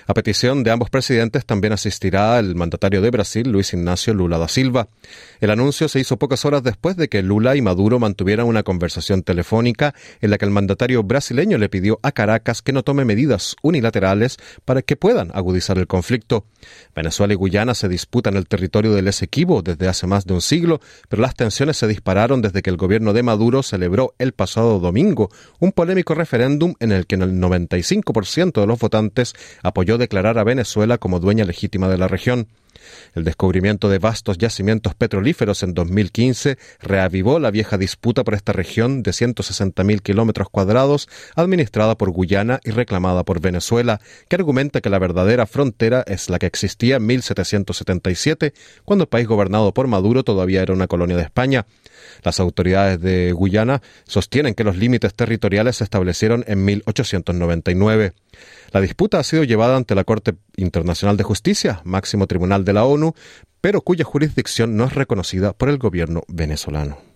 A 0.07 0.13
petición 0.13 0.63
de 0.63 0.71
ambos 0.71 0.89
presidentes 0.89 1.45
también 1.45 1.71
asistirá 1.71 2.37
el 2.37 2.55
mandatario 2.55 3.01
de 3.01 3.11
Brasil, 3.11 3.49
Luis 3.49 3.73
Ignacio 3.73 4.13
Lula 4.13 4.37
da 4.37 4.49
Silva. 4.49 4.89
El 5.39 5.51
anuncio 5.51 5.87
se 5.87 6.01
hizo 6.01 6.17
pocas 6.17 6.43
horas 6.43 6.63
después 6.63 6.97
de 6.97 7.07
que 7.07 7.23
Lula 7.23 7.55
y 7.55 7.61
Maduro 7.61 7.97
mantuvieran 7.97 8.45
una 8.45 8.63
conversación 8.63 9.23
telefónica 9.23 9.95
en 10.19 10.31
la 10.31 10.37
que 10.37 10.43
el 10.43 10.51
mandatario 10.51 11.01
brasileño 11.03 11.44
le 11.45 11.69
pidió 11.69 11.99
a 12.01 12.11
Caracas 12.11 12.61
que 12.61 12.73
no 12.73 12.83
tome 12.83 13.05
medidas 13.05 13.55
unilaterales 13.61 14.37
para 14.65 14.81
que 14.81 14.95
puedan 14.95 15.31
agudizar 15.33 15.77
el 15.77 15.87
conflicto. 15.87 16.45
Venezuela 16.95 17.33
y 17.33 17.35
Guyana 17.35 17.75
se 17.75 17.87
disputan 17.87 18.35
el 18.35 18.47
territorio 18.47 18.93
del 18.93 19.07
Esequibo 19.07 19.61
desde 19.61 19.87
hace 19.87 20.07
más 20.07 20.25
de 20.25 20.33
un 20.33 20.41
siglo, 20.41 20.81
pero 21.07 21.21
las 21.21 21.35
tensiones 21.35 21.77
se 21.77 21.87
dispararon 21.87 22.41
desde 22.41 22.61
que 22.61 22.71
el 22.71 22.77
gobierno 22.77 23.13
de 23.13 23.23
Maduro 23.23 23.61
celebró 23.63 24.15
el 24.17 24.33
pasado 24.33 24.79
domingo 24.79 25.29
un 25.59 25.71
polémico 25.71 26.15
referéndum 26.15 26.73
en 26.79 26.91
el 26.91 27.05
que 27.05 27.15
el 27.15 27.39
95% 27.39 28.59
de 28.59 28.67
los 28.67 28.79
votantes 28.79 29.33
apoyó 29.61 29.97
declarar 29.97 30.39
a 30.39 30.43
Venezuela 30.43 30.97
como 30.97 31.19
dueña 31.19 31.45
legítima 31.45 31.87
de 31.87 31.97
la 31.97 32.07
región. 32.07 32.47
El 33.13 33.23
descubrimiento 33.23 33.89
de 33.89 33.99
vastos 33.99 34.37
yacimientos 34.37 34.95
petrolíferos 34.95 35.63
en 35.63 35.73
2015 35.73 36.57
reavivó 36.79 37.39
la 37.39 37.51
vieja 37.51 37.77
disputa 37.77 38.23
por 38.23 38.33
esta 38.33 38.53
región 38.53 39.03
de 39.03 39.11
160.000 39.11 40.01
kilómetros 40.01 40.49
cuadrados 40.49 41.07
administrada 41.35 41.97
por 41.97 42.11
Guyana 42.11 42.59
y 42.63 42.71
reclamada 42.71 43.23
por 43.23 43.41
Venezuela, 43.41 43.99
que 44.27 44.35
argumenta 44.35 44.81
que 44.81 44.89
la 44.89 44.99
verdadera 44.99 45.45
frontera 45.45 46.03
es 46.07 46.29
la 46.29 46.39
que 46.39 46.45
existía 46.45 46.97
en 46.97 47.05
1777, 47.05 48.53
cuando 48.83 49.03
el 49.03 49.09
país 49.09 49.27
gobernado 49.27 49.73
por 49.73 49.87
Maduro 49.87 50.23
todavía 50.23 50.61
era 50.61 50.73
una 50.73 50.87
colonia 50.87 51.17
de 51.17 51.23
España. 51.23 51.65
Las 52.23 52.39
autoridades 52.39 52.99
de 53.01 53.31
Guyana 53.31 53.81
sostienen 54.05 54.55
que 54.55 54.63
los 54.63 54.77
límites 54.77 55.13
territoriales 55.13 55.77
se 55.77 55.83
establecieron 55.83 56.43
en 56.47 56.65
1899. 56.65 58.13
La 58.71 58.81
disputa 58.81 59.19
ha 59.19 59.23
sido 59.23 59.43
llevada 59.43 59.75
ante 59.75 59.95
la 59.95 60.03
Corte 60.03 60.35
Internacional 60.57 61.17
de 61.17 61.23
Justicia, 61.23 61.81
máximo 61.83 62.27
tribunal 62.27 62.65
de 62.65 62.73
la 62.73 62.85
ONU, 62.85 63.13
pero 63.61 63.81
cuya 63.81 64.03
jurisdicción 64.03 64.77
no 64.77 64.85
es 64.85 64.93
reconocida 64.93 65.53
por 65.53 65.69
el 65.69 65.77
gobierno 65.77 66.23
venezolano. 66.27 67.14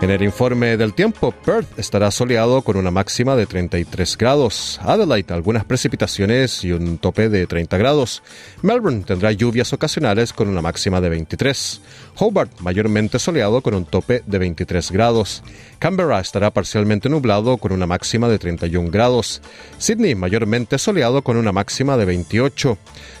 En 0.00 0.10
el 0.10 0.22
informe 0.22 0.76
del 0.76 0.94
tiempo, 0.94 1.32
Perth 1.32 1.76
estará 1.76 2.12
soleado 2.12 2.62
con 2.62 2.76
una 2.76 2.92
máxima 2.92 3.34
de 3.34 3.46
33 3.46 4.16
grados. 4.16 4.78
Adelaide, 4.80 5.34
algunas 5.34 5.64
precipitaciones 5.64 6.62
y 6.62 6.70
un 6.70 6.98
tope 6.98 7.28
de 7.28 7.48
30 7.48 7.76
grados. 7.78 8.22
Melbourne 8.62 9.02
tendrá 9.04 9.32
lluvias 9.32 9.72
ocasionales 9.72 10.32
con 10.32 10.48
una 10.48 10.62
máxima 10.62 11.00
de 11.00 11.08
23. 11.08 11.80
Hobart, 12.16 12.60
mayormente 12.60 13.18
soleado 13.18 13.60
con 13.60 13.74
un 13.74 13.86
tope 13.86 14.22
de 14.24 14.38
23 14.38 14.92
grados. 14.92 15.42
Canberra 15.80 16.20
estará 16.20 16.52
parcialmente 16.52 17.08
nublado 17.08 17.56
con 17.56 17.72
una 17.72 17.88
máxima 17.88 18.28
de 18.28 18.38
31 18.38 18.92
grados. 18.92 19.42
Sydney, 19.78 20.14
mayormente 20.14 20.78
soleado 20.78 21.22
con 21.22 21.36
una 21.36 21.50
máxima 21.50 21.96
de 21.96 22.04
28. 22.04 22.78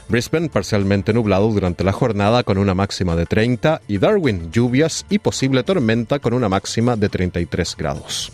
Brisbane 0.08 0.48
parcialmente 0.48 1.12
nublado 1.12 1.50
durante 1.50 1.84
la 1.84 1.92
jornada 1.92 2.42
con 2.42 2.58
una 2.58 2.74
máxima 2.74 3.14
de 3.14 3.26
30 3.26 3.82
y 3.88 3.98
Darwin 3.98 4.50
lluvias 4.50 5.04
y 5.10 5.18
posible 5.18 5.62
tormenta 5.62 6.18
con 6.18 6.32
una 6.34 6.48
máxima 6.48 6.96
de 6.96 7.08
33 7.08 7.76
grados. 7.76 8.32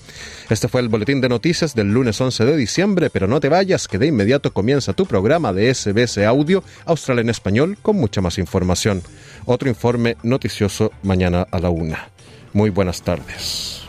Este 0.48 0.68
fue 0.68 0.80
el 0.80 0.88
boletín 0.88 1.20
de 1.20 1.28
noticias 1.28 1.74
del 1.74 1.92
lunes 1.92 2.20
11 2.20 2.44
de 2.44 2.56
diciembre, 2.56 3.10
pero 3.10 3.26
no 3.26 3.40
te 3.40 3.48
vayas 3.48 3.88
que 3.88 3.98
de 3.98 4.06
inmediato 4.06 4.52
comienza 4.52 4.92
tu 4.92 5.06
programa 5.06 5.52
de 5.52 5.74
SBS 5.74 6.18
Audio 6.18 6.62
Australia 6.84 7.22
en 7.22 7.30
Español 7.30 7.78
con 7.82 7.96
mucha 7.96 8.20
más 8.20 8.38
información. 8.38 9.02
Otro 9.44 9.68
informe 9.68 10.16
noticioso 10.22 10.92
mañana 11.02 11.46
a 11.50 11.58
la 11.58 11.70
una. 11.70 12.08
Muy 12.52 12.70
buenas 12.70 13.02
tardes. 13.02 13.82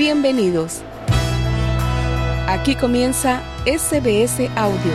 Bienvenidos. 0.00 0.80
Aquí 2.48 2.74
comienza 2.74 3.42
SBS 3.66 4.48
Audio. 4.56 4.92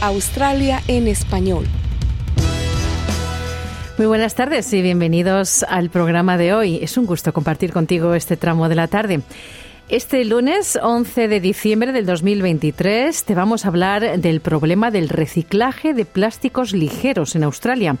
Australia 0.00 0.82
en 0.88 1.06
español. 1.06 1.66
Muy 3.96 4.08
buenas 4.08 4.34
tardes 4.34 4.72
y 4.72 4.82
bienvenidos 4.82 5.62
al 5.62 5.88
programa 5.88 6.36
de 6.36 6.52
hoy. 6.52 6.80
Es 6.82 6.98
un 6.98 7.06
gusto 7.06 7.32
compartir 7.32 7.72
contigo 7.72 8.12
este 8.12 8.36
tramo 8.36 8.68
de 8.68 8.74
la 8.74 8.88
tarde. 8.88 9.20
Este 9.90 10.24
lunes 10.24 10.78
11 10.82 11.28
de 11.28 11.40
diciembre 11.40 11.92
del 11.92 12.06
2023 12.06 13.22
te 13.22 13.34
vamos 13.34 13.64
a 13.64 13.68
hablar 13.68 14.18
del 14.18 14.40
problema 14.40 14.90
del 14.90 15.10
reciclaje 15.10 15.92
de 15.92 16.06
plásticos 16.06 16.72
ligeros 16.72 17.36
en 17.36 17.44
Australia. 17.44 17.98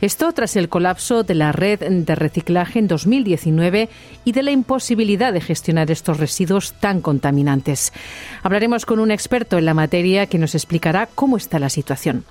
Esto 0.00 0.32
tras 0.32 0.56
el 0.56 0.68
colapso 0.68 1.22
de 1.22 1.36
la 1.36 1.52
red 1.52 1.78
de 1.78 2.14
reciclaje 2.16 2.80
en 2.80 2.88
2019 2.88 3.88
y 4.24 4.32
de 4.32 4.42
la 4.42 4.50
imposibilidad 4.50 5.32
de 5.32 5.40
gestionar 5.40 5.92
estos 5.92 6.18
residuos 6.18 6.72
tan 6.72 7.00
contaminantes. 7.00 7.92
Hablaremos 8.42 8.84
con 8.84 8.98
un 8.98 9.12
experto 9.12 9.58
en 9.58 9.64
la 9.64 9.74
materia 9.74 10.26
que 10.26 10.38
nos 10.38 10.56
explicará 10.56 11.08
cómo 11.14 11.36
está 11.36 11.60
la 11.60 11.68
situación. 11.68 12.24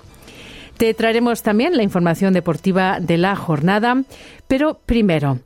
Te 0.76 0.92
traeremos 0.92 1.42
también 1.42 1.78
la 1.78 1.82
información 1.82 2.34
deportiva 2.34 3.00
de 3.00 3.16
la 3.16 3.36
jornada, 3.36 4.02
pero 4.48 4.80
primero, 4.84 5.38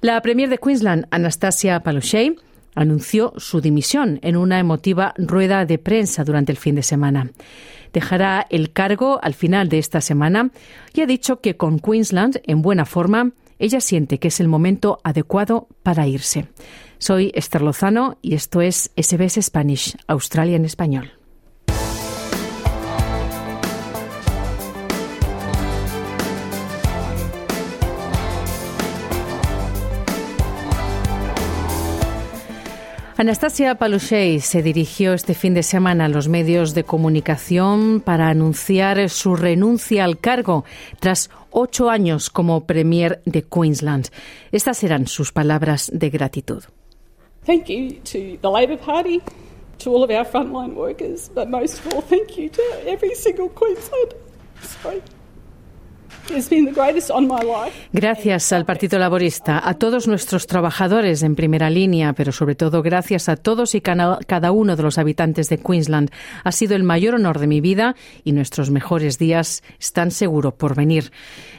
la 0.00 0.20
Premier 0.22 0.48
de 0.48 0.58
Queensland, 0.58 1.06
Anastasia 1.10 1.80
Palaszczuk, 1.80 2.40
anunció 2.80 3.34
su 3.36 3.60
dimisión 3.60 4.18
en 4.22 4.38
una 4.38 4.58
emotiva 4.58 5.12
rueda 5.18 5.66
de 5.66 5.78
prensa 5.78 6.24
durante 6.24 6.50
el 6.50 6.56
fin 6.56 6.74
de 6.74 6.82
semana. 6.82 7.30
Dejará 7.92 8.46
el 8.48 8.72
cargo 8.72 9.20
al 9.22 9.34
final 9.34 9.68
de 9.68 9.78
esta 9.78 10.00
semana 10.00 10.50
y 10.94 11.02
ha 11.02 11.06
dicho 11.06 11.40
que 11.40 11.58
con 11.58 11.78
Queensland 11.78 12.40
en 12.44 12.62
buena 12.62 12.86
forma, 12.86 13.32
ella 13.58 13.82
siente 13.82 14.18
que 14.18 14.28
es 14.28 14.40
el 14.40 14.48
momento 14.48 14.98
adecuado 15.04 15.68
para 15.82 16.06
irse. 16.06 16.48
Soy 16.96 17.32
Esther 17.34 17.60
Lozano 17.60 18.16
y 18.22 18.34
esto 18.34 18.62
es 18.62 18.90
SBS 18.96 19.42
Spanish, 19.42 19.96
Australia 20.06 20.56
en 20.56 20.64
español. 20.64 21.19
Anastasia 33.20 33.74
Palaszczuk 33.74 34.40
se 34.40 34.62
dirigió 34.62 35.12
este 35.12 35.34
fin 35.34 35.52
de 35.52 35.62
semana 35.62 36.06
a 36.06 36.08
los 36.08 36.28
medios 36.28 36.72
de 36.72 36.84
comunicación 36.84 38.00
para 38.00 38.30
anunciar 38.30 39.10
su 39.10 39.36
renuncia 39.36 40.04
al 40.04 40.18
cargo 40.18 40.64
tras 41.00 41.28
ocho 41.50 41.90
años 41.90 42.30
como 42.30 42.64
Premier 42.64 43.20
de 43.26 43.42
Queensland. 43.42 44.08
Estas 44.52 44.82
eran 44.84 45.06
sus 45.06 45.32
palabras 45.32 45.90
de 45.92 46.08
gratitud. 46.08 46.64
Thank 47.44 47.66
you 47.66 48.00
to 48.04 48.38
the 48.40 48.48
Labor 48.48 48.78
Party, 48.78 49.20
to 49.84 49.90
all 49.90 50.02
of 50.02 50.10
our 50.10 50.24
frontline 50.24 50.74
workers, 50.74 51.30
but 51.34 51.46
most 51.50 51.74
of 51.84 51.92
all, 51.92 52.00
thank 52.00 52.38
you 52.38 52.48
to 52.48 52.62
every 52.86 53.14
single 53.14 53.50
Queenslander. 53.50 54.16
Sorry. 54.62 55.02
Gracias 57.92 58.52
al 58.52 58.64
Partido 58.64 58.98
Laborista, 58.98 59.60
a 59.68 59.74
todos 59.74 60.06
nuestros 60.06 60.46
trabajadores 60.46 61.22
en 61.22 61.34
primera 61.36 61.70
línea, 61.70 62.12
pero 62.12 62.32
sobre 62.32 62.54
todo 62.54 62.82
gracias 62.82 63.28
a 63.28 63.36
todos 63.36 63.74
y 63.74 63.80
cada 63.80 64.52
uno 64.52 64.76
de 64.76 64.82
los 64.82 64.98
habitantes 64.98 65.48
de 65.48 65.58
Queensland. 65.58 66.10
Ha 66.44 66.52
sido 66.52 66.76
el 66.76 66.84
mayor 66.84 67.14
honor 67.14 67.38
de 67.38 67.46
mi 67.46 67.60
vida 67.60 67.96
y 68.24 68.32
nuestros 68.32 68.70
mejores 68.70 69.18
días 69.18 69.62
están 69.78 70.10
seguros 70.10 70.54
por 70.54 70.74
venir, 70.74 71.10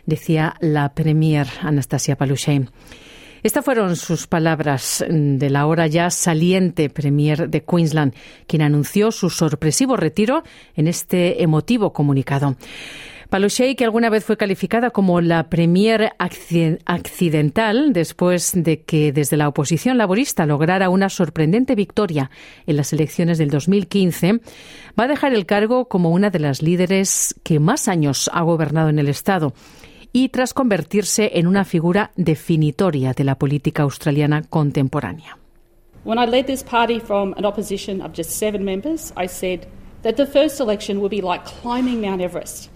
decía 0.06 0.56
la 0.60 0.94
Premier 0.94 1.48
Anastasia 1.62 2.16
Palaszczuk. 2.16 2.70
Estas 3.44 3.66
fueron 3.66 3.96
sus 3.96 4.28
palabras 4.28 5.04
de 5.10 5.50
la 5.50 5.66
hora 5.66 5.88
ya 5.88 6.12
saliente 6.12 6.90
Premier 6.92 7.50
de 7.50 7.64
Queensland, 7.64 8.14
quien 8.46 8.62
anunció 8.62 9.12
su 9.12 9.32
sorpresivo 9.32 9.98
retiro 9.98 10.44
en 10.76 10.88
este 10.88 11.42
emotivo 11.42 11.92
comunicado. 11.92 12.56
Palaszczuk, 13.32 13.78
que 13.78 13.86
alguna 13.86 14.10
vez 14.10 14.26
fue 14.26 14.36
calificada 14.36 14.90
como 14.90 15.22
la 15.22 15.48
premier 15.48 16.12
accidental 16.20 17.94
después 17.94 18.52
de 18.54 18.82
que 18.82 19.14
desde 19.14 19.38
la 19.38 19.48
oposición 19.48 19.98
laborista 19.98 20.46
lograra 20.46 20.90
una 20.90 21.08
sorprendente 21.08 21.74
victoria 21.74 22.30
en 22.68 22.76
las 22.76 22.92
elecciones 22.92 23.38
del 23.38 23.50
2015, 23.50 24.42
va 25.00 25.06
a 25.06 25.08
dejar 25.08 25.34
el 25.34 25.46
cargo 25.46 25.88
como 25.88 26.10
una 26.10 26.30
de 26.30 26.40
las 26.40 26.62
líderes 26.62 27.34
que 27.42 27.62
más 27.62 27.88
años 27.88 28.30
ha 28.34 28.42
gobernado 28.42 28.90
en 28.90 29.00
el 29.00 29.08
Estado 29.08 29.54
y 30.12 30.28
tras 30.28 30.54
convertirse 30.54 31.32
en 31.36 31.48
una 31.48 31.64
figura 31.64 32.12
definitoria 32.18 33.14
de 33.14 33.24
la 33.24 33.36
política 33.36 33.84
australiana 33.84 34.42
contemporánea. 34.42 35.38
When 36.04 36.20
I 36.20 36.30
led 36.30 36.48
this 36.48 36.66
party 36.66 37.00
from 37.00 37.34
an 37.38 37.46
opposition 37.46 38.02
of 38.02 38.12
just 38.14 38.32
seven 38.32 38.66
members, 38.66 39.14
I 39.16 39.30
said 39.30 39.70
that 40.04 40.18
the 40.18 40.26
first 40.26 40.60
election 40.60 40.98
would 40.98 41.12
be 41.12 41.22
like 41.22 41.46
climbing 41.46 42.02
Mount 42.02 42.20
Everest. 42.20 42.71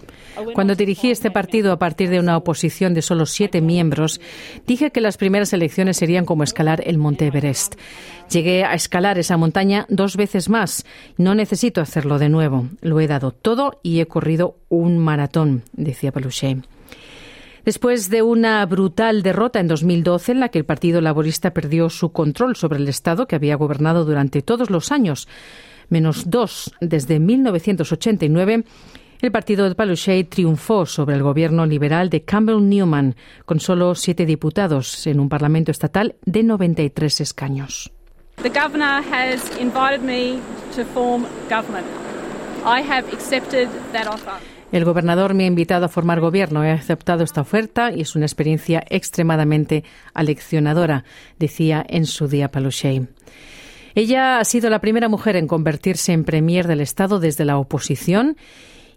Cuando 0.54 0.74
dirigí 0.74 1.10
este 1.10 1.30
partido 1.30 1.72
a 1.72 1.78
partir 1.78 2.10
de 2.10 2.20
una 2.20 2.36
oposición 2.36 2.94
de 2.94 3.02
solo 3.02 3.26
siete 3.26 3.60
miembros, 3.60 4.20
dije 4.66 4.90
que 4.90 5.00
las 5.00 5.16
primeras 5.16 5.52
elecciones 5.52 5.96
serían 5.96 6.24
como 6.24 6.44
escalar 6.44 6.82
el 6.86 6.98
Monte 6.98 7.26
Everest. 7.26 7.74
Llegué 8.30 8.64
a 8.64 8.74
escalar 8.74 9.18
esa 9.18 9.36
montaña 9.36 9.86
dos 9.88 10.16
veces 10.16 10.48
más. 10.48 10.84
No 11.16 11.34
necesito 11.34 11.80
hacerlo 11.80 12.18
de 12.18 12.28
nuevo. 12.28 12.68
Lo 12.80 13.00
he 13.00 13.06
dado 13.06 13.30
todo 13.30 13.80
y 13.82 14.00
he 14.00 14.06
corrido 14.06 14.56
un 14.68 14.98
maratón, 14.98 15.62
decía 15.72 16.12
Paluchet. 16.12 16.66
Después 17.64 18.10
de 18.10 18.22
una 18.22 18.64
brutal 18.64 19.22
derrota 19.22 19.58
en 19.58 19.66
2012 19.66 20.32
en 20.32 20.40
la 20.40 20.50
que 20.50 20.58
el 20.58 20.64
Partido 20.64 21.00
Laborista 21.00 21.50
perdió 21.50 21.90
su 21.90 22.12
control 22.12 22.54
sobre 22.54 22.78
el 22.78 22.86
Estado 22.86 23.26
que 23.26 23.34
había 23.34 23.56
gobernado 23.56 24.04
durante 24.04 24.40
todos 24.40 24.70
los 24.70 24.92
años, 24.92 25.26
menos 25.88 26.30
dos 26.30 26.72
desde 26.80 27.18
1989, 27.18 28.64
el 29.20 29.32
partido 29.32 29.68
de 29.68 29.74
Palaszczuk 29.74 30.28
triunfó 30.28 30.86
sobre 30.86 31.16
el 31.16 31.22
gobierno 31.22 31.66
liberal 31.66 32.10
de 32.10 32.22
Campbell 32.22 32.68
Newman, 32.68 33.16
con 33.44 33.60
solo 33.60 33.94
siete 33.94 34.26
diputados 34.26 35.06
en 35.06 35.20
un 35.20 35.28
parlamento 35.28 35.70
estatal 35.70 36.16
de 36.24 36.42
93 36.42 37.20
escaños. 37.20 37.92
The 38.42 38.50
governor 38.50 39.02
has 39.02 39.50
invited 39.58 40.02
me 40.02 40.38
to 40.76 40.84
form 40.92 41.24
government. 41.48 41.86
I 42.64 42.82
have 42.82 43.06
accepted 43.12 43.68
that 43.92 44.06
offer. 44.06 44.34
El 44.72 44.84
gobernador 44.84 45.32
me 45.32 45.44
ha 45.44 45.46
invitado 45.46 45.86
a 45.86 45.88
formar 45.88 46.20
gobierno. 46.20 46.64
He 46.64 46.70
aceptado 46.70 47.22
esta 47.22 47.40
oferta 47.40 47.92
y 47.92 48.00
es 48.00 48.16
una 48.16 48.26
experiencia 48.26 48.82
extremadamente 48.90 49.84
aleccionadora, 50.12 51.04
decía 51.38 51.84
en 51.88 52.04
su 52.04 52.28
día 52.28 52.50
Palaszczuk. 52.50 53.08
Ella 53.94 54.38
ha 54.38 54.44
sido 54.44 54.68
la 54.68 54.80
primera 54.80 55.08
mujer 55.08 55.36
en 55.36 55.46
convertirse 55.46 56.12
en 56.12 56.24
premier 56.24 56.66
del 56.66 56.82
Estado 56.82 57.18
desde 57.18 57.46
la 57.46 57.56
oposición 57.56 58.36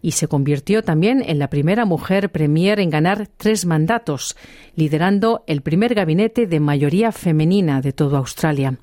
y 0.02 0.12
se 0.12 0.28
convirtió 0.28 0.84
también 0.84 1.24
en 1.26 1.40
la 1.40 1.50
primera 1.50 1.86
mujer 1.86 2.32
premier 2.32 2.80
en 2.80 2.90
ganar 2.90 3.28
tres 3.38 3.66
mandatos, 3.66 4.36
liderando 4.76 5.44
el 5.48 5.62
primer 5.62 5.94
gabinete 5.96 6.48
de 6.48 6.60
mayoría 6.60 7.12
femenina 7.12 7.82
de 7.82 7.94
toda 7.94 8.18
Australia. 8.20 8.78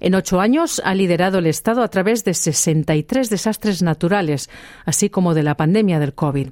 En 0.00 0.14
ocho 0.14 0.40
años 0.40 0.80
ha 0.84 0.94
liderado 0.94 1.38
el 1.38 1.46
Estado 1.46 1.82
a 1.82 1.88
través 1.88 2.24
de 2.24 2.32
63 2.32 3.28
desastres 3.28 3.82
naturales, 3.82 4.48
así 4.86 5.10
como 5.10 5.34
de 5.34 5.42
la 5.42 5.56
pandemia 5.56 5.98
del 5.98 6.14
COVID. 6.14 6.48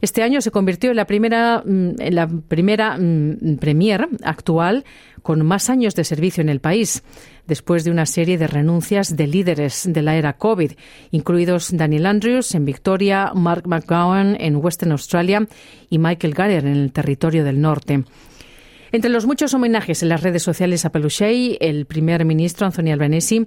Este 0.00 0.22
año 0.22 0.40
se 0.40 0.50
convirtió 0.50 0.90
en 0.90 0.96
la 0.96 1.06
primera, 1.06 1.62
mm, 1.64 2.00
en 2.00 2.14
la 2.14 2.26
primera 2.26 2.96
mm, 2.98 3.56
premier 3.58 4.08
actual 4.22 4.84
con 5.22 5.44
más 5.44 5.68
años 5.68 5.94
de 5.94 6.04
servicio 6.04 6.40
en 6.40 6.48
el 6.48 6.60
país, 6.60 7.02
después 7.46 7.84
de 7.84 7.90
una 7.90 8.06
serie 8.06 8.38
de 8.38 8.46
renuncias 8.46 9.16
de 9.16 9.26
líderes 9.26 9.86
de 9.86 10.02
la 10.02 10.16
era 10.16 10.34
COVID, 10.34 10.72
incluidos 11.10 11.76
Daniel 11.76 12.06
Andrews 12.06 12.54
en 12.54 12.64
Victoria, 12.64 13.32
Mark 13.34 13.66
McGowan 13.66 14.36
en 14.40 14.56
Western 14.56 14.92
Australia 14.92 15.46
y 15.90 15.98
Michael 15.98 16.34
Garner 16.34 16.64
en 16.64 16.76
el 16.76 16.92
territorio 16.92 17.44
del 17.44 17.60
norte. 17.60 18.04
Entre 18.92 19.10
los 19.10 19.24
muchos 19.24 19.54
homenajes 19.54 20.02
en 20.02 20.08
las 20.08 20.22
redes 20.22 20.42
sociales 20.42 20.84
a 20.84 20.90
Palaszczuk, 20.90 21.58
el 21.60 21.86
primer 21.86 22.24
ministro 22.24 22.66
Anthony 22.66 22.90
Albanese 22.92 23.46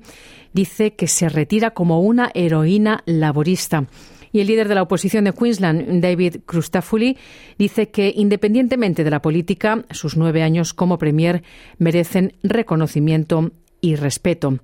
dice 0.53 0.93
que 0.93 1.07
se 1.07 1.27
retira 1.27 1.71
como 1.71 1.99
una 1.99 2.31
heroína 2.33 3.01
laborista. 3.05 3.85
Y 4.33 4.41
el 4.41 4.47
líder 4.47 4.67
de 4.67 4.75
la 4.75 4.81
oposición 4.81 5.23
de 5.23 5.31
Queensland, 5.31 6.01
David 6.01 6.37
Crustafuli, 6.45 7.17
dice 7.57 7.89
que 7.89 8.11
independientemente 8.13 9.05
de 9.05 9.11
la 9.11 9.21
política, 9.21 9.85
sus 9.91 10.17
nueve 10.17 10.43
años 10.43 10.73
como 10.73 10.97
premier 10.97 11.43
merecen 11.77 12.33
reconocimiento 12.43 13.51
y 13.79 13.95
respeto. 13.95 14.57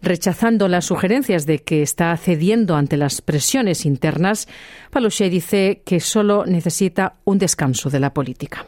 Rechazando 0.00 0.68
las 0.68 0.84
sugerencias 0.84 1.44
de 1.44 1.58
que 1.60 1.82
está 1.82 2.16
cediendo 2.16 2.76
ante 2.76 2.96
las 2.96 3.20
presiones 3.20 3.84
internas, 3.84 4.46
Palaszczuk 4.90 5.28
dice 5.28 5.82
que 5.84 5.98
solo 5.98 6.44
necesita 6.46 7.16
un 7.24 7.38
descanso 7.38 7.90
de 7.90 8.00
la 8.00 8.14
política. 8.14 8.64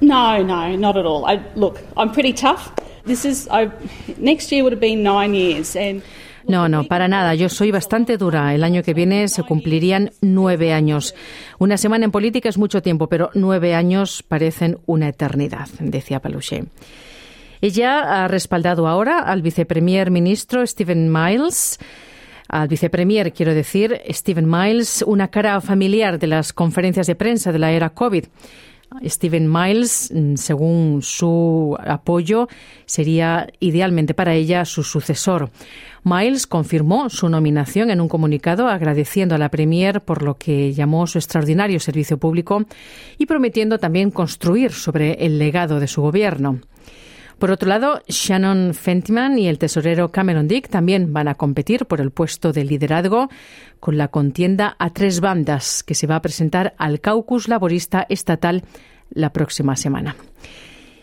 No, 0.00 0.42
no, 0.42 0.76
not 0.76 0.96
at 0.96 1.06
all. 1.06 1.24
Look, 1.54 1.78
I'm 1.96 2.10
pretty 2.12 2.32
tough. 2.32 2.72
This 3.06 3.24
is 3.24 3.48
I, 3.50 3.70
next 4.18 4.50
year 4.50 4.64
would 4.64 4.72
have 4.72 4.80
been 4.80 5.02
nine 5.02 5.34
years, 5.34 5.76
and 5.76 6.02
no, 6.46 6.68
no, 6.68 6.84
para 6.84 7.08
nada. 7.08 7.34
Yo 7.34 7.48
soy 7.48 7.70
bastante 7.70 8.16
dura. 8.16 8.54
El 8.54 8.64
año 8.64 8.82
que 8.82 8.94
viene 8.94 9.28
se 9.28 9.42
cumplirían 9.42 10.10
nueve 10.20 10.72
años. 10.72 11.14
Una 11.58 11.76
semana 11.76 12.04
en 12.04 12.10
política 12.10 12.48
es 12.48 12.58
mucho 12.58 12.82
tiempo, 12.82 13.08
pero 13.08 13.30
nueve 13.34 13.74
años 13.74 14.22
parecen 14.22 14.78
una 14.86 15.08
eternidad, 15.08 15.68
decía 15.78 16.20
Paluche. 16.20 16.64
Ella 17.60 18.24
ha 18.24 18.28
respaldado 18.28 18.88
ahora 18.88 19.20
al 19.20 19.42
vicepremier 19.42 20.10
ministro 20.10 20.66
Stephen 20.66 21.12
Miles 21.12 21.78
al 22.52 22.68
vicepremier, 22.68 23.32
quiero 23.32 23.54
decir, 23.54 24.02
Stephen 24.10 24.48
Miles, 24.48 25.02
una 25.06 25.28
cara 25.28 25.58
familiar 25.62 26.18
de 26.18 26.26
las 26.26 26.52
conferencias 26.52 27.06
de 27.06 27.14
prensa 27.14 27.50
de 27.50 27.58
la 27.58 27.72
era 27.72 27.90
COVID. 27.90 28.26
Stephen 29.04 29.50
Miles, 29.50 30.12
mm, 30.14 30.36
según 30.36 31.00
su 31.02 31.76
apoyo, 31.84 32.48
sería 32.86 33.48
idealmente 33.60 34.14
para 34.14 34.34
ella 34.34 34.64
su 34.64 34.82
sucesor. 34.82 35.50
Miles 36.04 36.46
confirmó 36.46 37.08
su 37.10 37.28
nominación 37.28 37.90
en 37.90 38.00
un 38.00 38.08
comunicado 38.08 38.68
agradeciendo 38.68 39.34
a 39.34 39.38
la 39.38 39.50
Premier 39.50 40.00
por 40.00 40.22
lo 40.22 40.36
que 40.36 40.72
llamó 40.72 41.06
su 41.06 41.18
extraordinario 41.18 41.78
servicio 41.80 42.18
público 42.18 42.64
y 43.18 43.26
prometiendo 43.26 43.78
también 43.78 44.10
construir 44.10 44.72
sobre 44.72 45.24
el 45.24 45.38
legado 45.38 45.78
de 45.78 45.86
su 45.86 46.02
gobierno. 46.02 46.58
Por 47.42 47.50
otro 47.50 47.68
lado, 47.68 48.00
Shannon 48.06 48.72
Fentiman 48.72 49.36
y 49.36 49.48
el 49.48 49.58
tesorero 49.58 50.12
Cameron 50.12 50.46
Dick 50.46 50.68
también 50.68 51.12
van 51.12 51.26
a 51.26 51.34
competir 51.34 51.86
por 51.86 52.00
el 52.00 52.12
puesto 52.12 52.52
de 52.52 52.64
liderazgo 52.64 53.30
con 53.82 53.98
la 53.98 54.06
contienda 54.06 54.76
a 54.78 54.90
tres 54.90 55.18
bandas 55.18 55.82
que 55.82 55.96
se 55.96 56.06
va 56.06 56.14
a 56.14 56.22
presentar 56.22 56.72
al 56.78 57.00
caucus 57.00 57.48
laborista 57.48 58.06
estatal 58.08 58.62
la 59.10 59.32
próxima 59.32 59.74
semana. 59.74 60.14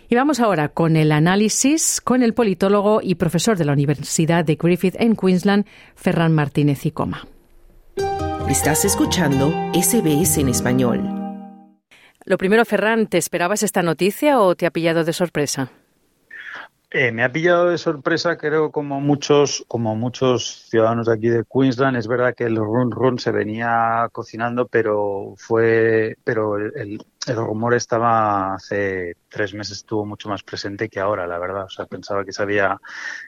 Y 0.08 0.16
vamos 0.16 0.40
ahora 0.40 0.70
con 0.70 0.96
el 0.96 1.12
análisis 1.12 2.00
con 2.00 2.24
el 2.24 2.34
politólogo 2.34 3.02
y 3.04 3.16
profesor 3.16 3.58
de 3.58 3.66
la 3.66 3.74
Universidad 3.74 4.46
de 4.46 4.56
Griffith 4.56 4.96
en 4.98 5.18
Queensland, 5.18 5.66
Ferran 5.94 6.32
Martínez 6.32 6.86
y 6.86 6.92
Coma. 6.92 7.28
Estás 8.48 8.86
escuchando 8.86 9.52
SBS 9.74 10.38
en 10.38 10.48
español. 10.48 11.02
Lo 12.24 12.38
primero, 12.38 12.64
Ferran, 12.64 13.08
¿te 13.08 13.18
esperabas 13.18 13.62
esta 13.62 13.84
noticia 13.84 14.40
o 14.40 14.56
te 14.56 14.66
ha 14.66 14.72
pillado 14.72 15.04
de 15.04 15.12
sorpresa? 15.12 15.70
Eh, 16.92 17.12
me 17.12 17.24
ha 17.24 17.32
pillado 17.32 17.70
de 17.70 17.78
sorpresa, 17.78 18.36
creo, 18.36 18.72
como 18.72 19.00
muchos, 19.00 19.64
como 19.68 19.96
muchos 19.96 20.68
ciudadanos 20.70 21.06
de 21.06 21.14
aquí 21.14 21.30
de 21.30 21.44
Queensland. 21.46 21.96
Es 21.98 22.08
verdad 22.08 22.34
que 22.36 22.46
el 22.46 22.56
run 22.56 22.90
run 22.90 23.20
se 23.20 23.32
venía 23.32 24.10
cocinando, 24.12 24.68
pero 24.68 25.36
fue, 25.38 26.18
pero 26.24 26.58
el, 26.58 27.00
el, 27.28 27.36
rumor 27.36 27.76
estaba 27.76 28.56
hace 28.56 29.18
tres 29.30 29.54
meses 29.54 29.78
estuvo 29.78 30.04
mucho 30.04 30.30
más 30.30 30.42
presente 30.42 30.90
que 30.90 31.00
ahora, 31.00 31.28
la 31.28 31.38
verdad. 31.38 31.66
O 31.66 31.70
sea, 31.70 31.86
pensaba 31.86 32.26
que 32.26 32.34
se 32.34 32.42
había, 32.42 32.80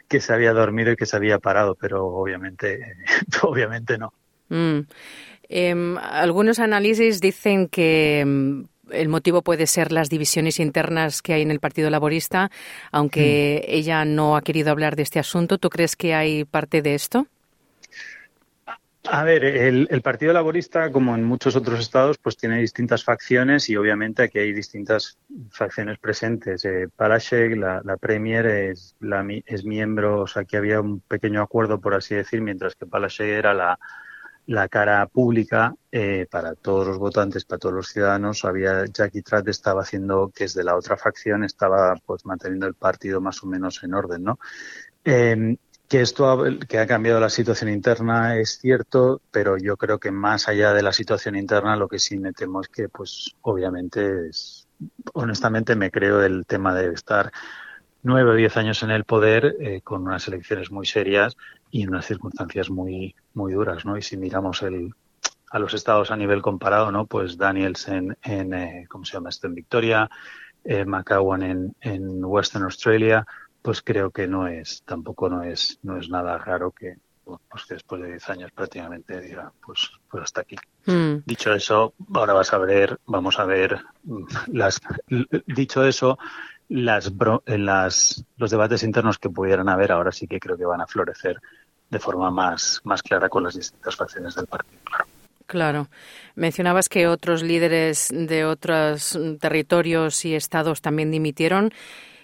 que 0.08 0.20
se 0.20 0.34
había 0.34 0.54
dormido 0.54 0.92
y 0.92 0.96
que 0.96 1.06
se 1.06 1.18
había 1.18 1.38
parado, 1.38 1.76
pero 1.76 2.08
obviamente, 2.08 2.96
obviamente 3.44 4.00
no. 4.00 4.12
Mm. 4.50 4.88
Eh, 5.50 5.96
algunos 6.02 6.58
análisis 6.58 7.22
dicen 7.22 7.68
que 7.68 8.22
em, 8.22 8.68
el 8.92 9.10
motivo 9.10 9.42
puede 9.42 9.68
ser 9.68 9.92
las 9.92 10.10
divisiones 10.10 10.60
internas 10.60 11.22
que 11.22 11.34
hay 11.34 11.42
en 11.42 11.52
el 11.52 11.60
Partido 11.60 11.90
Laborista, 11.90 12.52
aunque 12.92 13.66
mm. 13.68 13.72
ella 13.72 14.06
no 14.06 14.36
ha 14.36 14.42
querido 14.42 14.72
hablar 14.72 14.96
de 14.96 15.04
este 15.04 15.20
asunto. 15.20 15.58
¿Tú 15.58 15.70
crees 15.70 15.96
que 15.96 16.14
hay 16.14 16.46
parte 16.46 16.82
de 16.82 16.96
esto? 16.96 17.28
A 19.10 19.24
ver, 19.24 19.44
el, 19.44 20.02
Partido 20.04 20.32
Laborista, 20.32 20.92
como 20.92 21.16
en 21.16 21.24
muchos 21.24 21.56
otros 21.56 21.80
estados, 21.80 22.20
pues 22.20 22.38
tiene 22.38 22.60
distintas 22.60 23.04
facciones 23.04 23.68
y 23.68 23.76
obviamente 23.76 24.22
aquí 24.22 24.38
hay 24.38 24.54
distintas 24.54 25.18
facciones 25.50 25.98
presentes. 25.98 26.64
Eh, 26.66 26.88
la, 27.00 27.82
la, 27.84 27.98
Premier, 27.98 28.46
es, 28.46 28.96
la, 29.00 29.26
es 29.48 29.66
miembro, 29.66 30.22
o 30.22 30.28
sea, 30.28 30.44
que 30.46 30.56
había 30.56 30.82
un 30.82 31.00
pequeño 31.00 31.42
acuerdo, 31.42 31.82
por 31.82 31.96
así 31.96 32.14
decir, 32.14 32.42
mientras 32.42 32.76
que 32.76 32.86
Palaszczuk 32.86 33.26
era 33.26 33.56
la, 33.56 33.80
la 34.52 34.68
cara 34.68 35.08
pública 35.08 35.74
eh, 35.92 36.28
para 36.30 36.56
todos 36.56 36.86
los 36.88 36.98
votantes, 36.98 37.46
para 37.46 37.60
todos 37.60 37.76
los 37.76 37.88
ciudadanos. 37.88 38.44
Había 38.44 38.86
Jackie 38.86 39.22
Tratt 39.22 39.48
estaba 39.48 39.82
haciendo 39.82 40.32
que 40.34 40.44
es 40.44 40.54
de 40.54 40.64
la 40.64 40.76
otra 40.76 40.98
facción, 40.98 41.44
estaba 41.44 41.96
pues 42.06 42.26
manteniendo 42.26 42.68
el 42.68 42.74
partido 42.74 43.22
más 43.22 43.42
o 43.44 43.48
menos 43.48 43.82
en 43.84 43.94
orden, 43.94 44.24
¿no? 44.24 44.40
Eh, 45.06 45.56
que 45.88 46.02
esto 46.02 46.30
ha, 46.30 46.60
que 46.68 46.80
ha 46.80 46.88
cambiado 46.88 47.20
la 47.20 47.30
situación 47.30 47.70
interna 47.70 48.38
es 48.38 48.60
cierto, 48.60 49.22
pero 49.32 49.58
yo 49.58 49.76
creo 49.78 50.00
que 50.00 50.12
más 50.12 50.48
allá 50.48 50.74
de 50.74 50.84
la 50.84 50.94
situación 50.94 51.36
interna 51.36 51.76
lo 51.76 51.88
que 51.88 52.00
sí 52.00 52.18
me 52.18 52.34
temo 52.34 52.62
es 52.62 52.70
que 52.70 52.88
pues 52.88 53.36
obviamente 53.42 54.30
es 54.30 54.68
honestamente 55.14 55.76
me 55.76 55.92
creo 55.92 56.24
el 56.24 56.46
tema 56.46 56.74
de 56.74 56.94
estar 56.94 57.32
nueve 58.04 58.32
o 58.32 58.34
diez 58.36 58.58
años 58.58 58.84
en 58.84 58.92
el 58.92 59.04
poder 59.04 59.56
eh, 59.60 59.82
con 59.82 60.04
unas 60.04 60.28
elecciones 60.28 60.72
muy 60.72 60.86
serias 60.86 61.38
y 61.70 61.84
en 61.84 61.90
unas 61.90 62.06
circunstancias 62.06 62.70
muy 62.70 63.16
muy 63.34 63.54
duras, 63.54 63.86
¿no? 63.86 63.98
Y 63.98 64.02
si 64.02 64.18
miramos 64.18 64.62
el 64.64 64.94
a 65.52 65.60
los 65.60 65.74
estados 65.74 66.12
a 66.12 66.16
nivel 66.16 66.42
comparado, 66.42 66.92
¿no? 66.92 67.06
Pues 67.06 67.38
Daniels 67.38 67.88
en, 67.90 68.18
en 68.24 68.54
eh, 68.54 68.86
¿cómo 68.88 69.04
se 69.04 69.14
llama 69.14 69.30
esto? 69.30 69.48
En 69.48 69.56
Victoria, 69.56 70.10
eh, 70.64 70.86
McCowan 70.86 71.44
en, 71.44 71.76
en 71.82 72.24
Western 72.24 72.64
Australia, 72.64 73.26
pues 73.62 73.82
creo 73.82 74.12
que 74.12 74.28
no 74.28 74.48
es, 74.48 74.84
tampoco 74.86 75.30
no 75.30 75.44
es, 75.44 75.78
no 75.84 75.98
es 75.98 76.10
nada 76.10 76.38
raro 76.38 76.72
que, 76.72 76.96
pues 77.24 77.66
que 77.66 77.76
después 77.76 78.02
de 78.02 78.10
diez 78.10 78.30
años 78.30 78.52
prácticamente 78.52 79.20
diga, 79.20 79.52
pues, 79.66 79.92
pues 80.10 80.24
hasta 80.24 80.42
aquí. 80.42 80.56
Mm. 80.86 81.24
Dicho 81.26 81.54
eso, 81.54 81.94
ahora 82.14 82.34
vas 82.34 82.54
a 82.54 82.58
ver, 82.58 83.00
vamos 83.06 83.40
a 83.40 83.46
ver 83.46 83.80
las, 84.48 84.82
dicho 85.46 85.84
eso, 85.86 86.18
las, 86.72 87.12
las, 87.46 88.24
los 88.38 88.50
debates 88.50 88.84
internos 88.84 89.20
que 89.20 89.30
pudieran 89.30 89.68
haber 89.68 89.92
ahora 89.92 90.12
sí 90.12 90.26
que 90.26 90.40
creo 90.40 90.58
que 90.58 90.66
van 90.66 90.80
a 90.80 90.88
florecer 90.88 91.38
de 91.90 92.00
forma 92.00 92.32
más, 92.32 92.80
más 92.86 93.04
clara 93.04 93.28
con 93.28 93.44
las 93.44 93.56
distintas 93.56 93.96
facciones 93.96 94.36
del 94.36 94.48
partido. 94.48 94.80
Claro. 94.86 95.06
Claro. 95.48 95.90
Mencionabas 96.36 96.88
que 96.88 97.08
otros 97.08 97.44
líderes 97.44 98.08
de 98.10 98.46
otros 98.46 99.20
territorios 99.42 100.24
y 100.24 100.34
estados 100.34 100.82
también 100.82 101.12
dimitieron. 101.12 101.74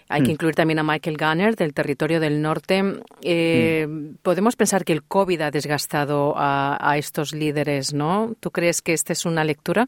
Hay 0.08 0.22
que 0.22 0.28
mm. 0.28 0.30
incluir 0.30 0.54
también 0.54 0.78
a 0.78 0.82
Michael 0.82 1.18
Gunner 1.18 1.54
del 1.54 1.74
territorio 1.74 2.20
del 2.20 2.40
norte. 2.40 2.82
Eh, 3.20 3.86
mm. 3.86 4.14
Podemos 4.22 4.56
pensar 4.56 4.86
que 4.86 4.94
el 4.94 5.02
COVID 5.02 5.42
ha 5.42 5.50
desgastado 5.50 6.32
a, 6.38 6.78
a, 6.80 6.96
estos 6.96 7.34
líderes, 7.34 7.92
¿no? 7.92 8.34
¿Tú 8.40 8.50
crees 8.50 8.80
que 8.80 8.94
esta 8.94 9.12
es 9.12 9.26
una 9.26 9.44
lectura? 9.44 9.86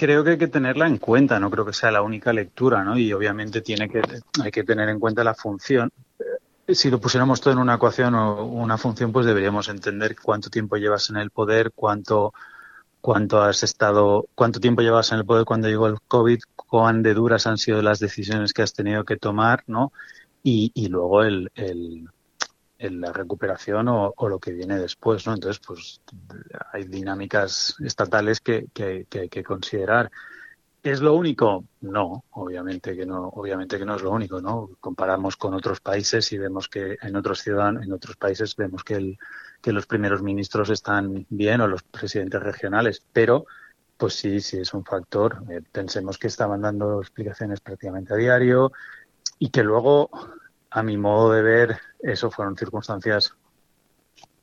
Creo 0.00 0.24
que 0.24 0.30
hay 0.30 0.38
que 0.38 0.48
tenerla 0.48 0.86
en 0.86 0.96
cuenta, 0.96 1.38
no 1.38 1.50
creo 1.50 1.66
que 1.66 1.74
sea 1.74 1.90
la 1.90 2.00
única 2.00 2.32
lectura, 2.32 2.82
¿no? 2.82 2.96
Y 2.96 3.12
obviamente 3.12 3.60
tiene 3.60 3.86
que, 3.86 4.00
hay 4.42 4.50
que 4.50 4.64
tener 4.64 4.88
en 4.88 4.98
cuenta 4.98 5.22
la 5.22 5.34
función. 5.34 5.92
Eh, 6.66 6.74
si 6.74 6.90
lo 6.90 6.98
pusiéramos 6.98 7.42
todo 7.42 7.52
en 7.52 7.58
una 7.58 7.74
ecuación 7.74 8.14
o 8.14 8.46
una 8.46 8.78
función, 8.78 9.12
pues 9.12 9.26
deberíamos 9.26 9.68
entender 9.68 10.16
cuánto 10.18 10.48
tiempo 10.48 10.78
llevas 10.78 11.10
en 11.10 11.18
el 11.18 11.30
poder, 11.30 11.72
cuánto, 11.74 12.32
cuánto 13.02 13.42
has 13.42 13.62
estado, 13.62 14.26
cuánto 14.34 14.58
tiempo 14.58 14.80
llevas 14.80 15.12
en 15.12 15.18
el 15.18 15.26
poder 15.26 15.44
cuando 15.44 15.68
llegó 15.68 15.86
el 15.86 16.00
COVID, 16.08 16.40
cuán 16.56 17.02
de 17.02 17.12
duras 17.12 17.46
han 17.46 17.58
sido 17.58 17.82
las 17.82 17.98
decisiones 17.98 18.54
que 18.54 18.62
has 18.62 18.72
tenido 18.72 19.04
que 19.04 19.18
tomar, 19.18 19.64
¿no? 19.66 19.92
Y, 20.42 20.72
y 20.74 20.88
luego 20.88 21.24
el, 21.24 21.50
el, 21.54 22.08
en 22.80 22.98
la 23.00 23.12
recuperación 23.12 23.88
o, 23.88 24.14
lo 24.28 24.38
que 24.38 24.52
viene 24.52 24.78
después, 24.78 25.26
¿no? 25.26 25.34
Entonces, 25.34 25.60
pues 25.64 26.00
hay 26.72 26.84
dinámicas 26.84 27.76
estatales 27.84 28.40
que, 28.40 28.68
que, 28.72 29.06
hay 29.12 29.28
que 29.28 29.44
considerar. 29.44 30.10
¿Es 30.82 31.02
lo 31.02 31.14
único? 31.14 31.64
No, 31.82 32.24
obviamente 32.30 32.96
que 32.96 33.04
no, 33.04 33.28
obviamente 33.28 33.78
que 33.78 33.84
no 33.84 33.96
es 33.96 34.02
lo 34.02 34.10
único, 34.10 34.40
¿no? 34.40 34.70
Comparamos 34.80 35.36
con 35.36 35.52
otros 35.52 35.80
países 35.80 36.32
y 36.32 36.38
vemos 36.38 36.68
que 36.68 36.96
en 37.02 37.16
otros 37.16 37.42
ciudadanos, 37.42 37.84
en 37.84 37.92
otros 37.92 38.16
países 38.16 38.56
vemos 38.56 38.82
que 38.82 38.94
el, 38.94 39.18
que 39.60 39.72
los 39.72 39.86
primeros 39.86 40.22
ministros 40.22 40.70
están 40.70 41.26
bien 41.28 41.60
o 41.60 41.68
los 41.68 41.82
presidentes 41.82 42.42
regionales, 42.42 43.04
pero 43.12 43.44
pues 43.98 44.14
sí, 44.14 44.40
sí 44.40 44.56
es 44.56 44.72
un 44.72 44.86
factor. 44.86 45.44
Eh, 45.50 45.60
pensemos 45.70 46.16
que 46.16 46.28
estaban 46.28 46.62
dando 46.62 47.02
explicaciones 47.02 47.60
prácticamente 47.60 48.14
a 48.14 48.16
diario 48.16 48.72
y 49.38 49.50
que 49.50 49.62
luego 49.62 50.08
a 50.70 50.82
mi 50.82 50.96
modo 50.96 51.32
de 51.32 51.42
ver, 51.42 51.80
eso 52.00 52.30
fueron 52.30 52.56
circunstancias 52.56 53.34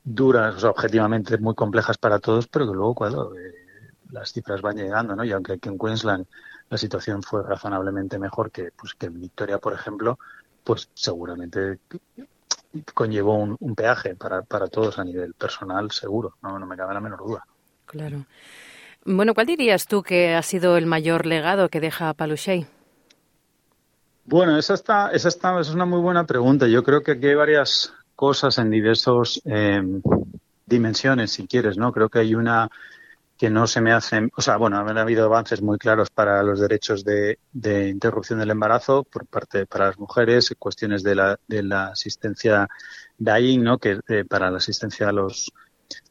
duras, 0.04 0.56
o 0.56 0.60
sea, 0.60 0.70
objetivamente 0.70 1.38
muy 1.38 1.56
complejas 1.56 1.98
para 1.98 2.20
todos, 2.20 2.48
pero 2.48 2.68
que 2.68 2.74
luego 2.74 2.96
cuando 2.96 3.36
eh, 3.36 3.54
las 4.12 4.32
cifras 4.32 4.62
van 4.62 4.78
llegando, 4.78 5.16
¿no? 5.16 5.24
Y 5.24 5.32
aunque 5.32 5.54
aquí 5.54 5.70
en 5.70 5.78
Queensland 5.78 6.26
la 6.70 6.78
situación 6.78 7.24
fue 7.24 7.44
razonablemente 7.44 8.20
mejor 8.20 8.52
que, 8.52 8.72
pues, 8.72 8.94
que 8.94 9.08
en 9.08 9.20
Victoria, 9.20 9.58
por 9.58 9.74
ejemplo, 9.74 10.20
pues 10.64 10.90
seguramente 10.94 11.80
conllevó 12.94 13.38
un, 13.38 13.76
peaje 13.76 14.16
para, 14.16 14.42
para 14.42 14.68
todos 14.68 15.00
a 15.00 15.04
nivel 15.04 15.34
personal, 15.34 15.92
seguro, 15.92 16.36
no, 16.42 16.60
me 16.66 16.76
cabe 16.76 16.94
la 16.94 17.00
menor 17.00 17.20
duda. 17.20 17.46
Claro. 17.86 18.26
Bueno, 19.06 19.34
¿cuál 19.34 19.48
dirías 19.48 19.88
tú 19.88 20.04
que 20.04 20.36
ha 20.36 20.42
sido 20.42 20.76
el 20.76 20.86
mayor 20.86 21.26
legado 21.26 21.70
que 21.70 21.80
deja 21.80 22.14
Paluchet? 22.14 22.68
Bueno, 24.30 24.58
esa 24.58 24.74
está, 24.74 25.10
esa 25.12 25.30
está, 25.30 25.58
es 25.58 25.70
una 25.70 25.86
muy 25.86 26.02
buena 26.02 26.26
pregunta. 26.26 26.68
Yo 26.68 26.84
creo 26.84 27.02
que 27.02 27.14
aquí 27.14 27.28
hay 27.28 27.36
varias 27.36 27.94
cosas 28.14 28.58
en 28.58 28.70
diversas 28.70 29.42
eh, 29.46 29.82
dimensiones, 30.66 31.32
si 31.32 31.48
quieres, 31.48 31.78
¿no? 31.78 31.94
Creo 31.94 32.10
que 32.10 32.20
hay 32.20 32.36
una 32.36 32.70
que 33.38 33.50
no 33.50 33.68
se 33.68 33.80
me 33.80 33.94
hace, 33.94 34.30
o 34.36 34.42
sea, 34.42 34.58
bueno, 34.58 34.78
ha 34.80 35.02
habido 35.02 35.24
avances 35.24 35.62
muy 35.62 35.78
claros 35.78 36.10
para 36.10 36.44
los 36.44 36.60
derechos 36.60 37.06
de, 37.06 37.40
de 37.54 37.88
interrupción 37.88 38.40
del 38.40 38.50
embarazo 38.50 39.06
por 39.06 39.26
parte 39.28 39.66
para 39.66 39.86
las 39.86 39.98
mujeres, 39.98 40.54
cuestiones 40.60 41.04
de 41.04 41.16
la, 41.16 41.40
de 41.48 41.64
la 41.64 41.88
asistencia 41.88 42.68
dying, 43.18 43.64
¿no? 43.64 43.78
Que 43.78 44.02
eh, 44.10 44.26
para 44.26 44.52
la 44.52 44.58
asistencia 44.58 45.08
a 45.08 45.14
los 45.14 45.54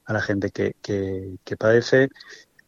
a 0.06 0.14
la 0.14 0.22
gente 0.22 0.48
que, 0.50 0.74
que, 0.80 1.36
que 1.44 1.56
padece. 1.58 2.08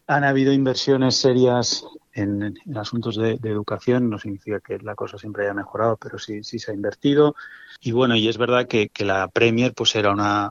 Han 0.09 0.25
habido 0.25 0.53
inversiones 0.53 1.17
serias 1.17 1.87
en, 2.19 2.55
asuntos 2.77 3.17
de, 3.17 3.39
educación. 3.43 4.11
No 4.11 4.19
significa 4.19 4.61
que 4.61 4.79
la 4.79 4.95
cosa 4.95 5.19
siempre 5.19 5.45
haya 5.45 5.55
mejorado, 5.55 5.97
pero 5.97 6.19
sí, 6.19 6.43
sí 6.45 6.59
se 6.59 6.71
ha 6.71 6.75
invertido. 6.75 7.35
Y 7.81 7.93
bueno, 7.93 8.17
y 8.17 8.29
es 8.29 8.39
verdad 8.39 8.67
que, 8.67 8.91
la 8.99 9.29
Premier 9.29 9.73
pues 9.75 9.95
era 9.97 10.11
una, 10.11 10.51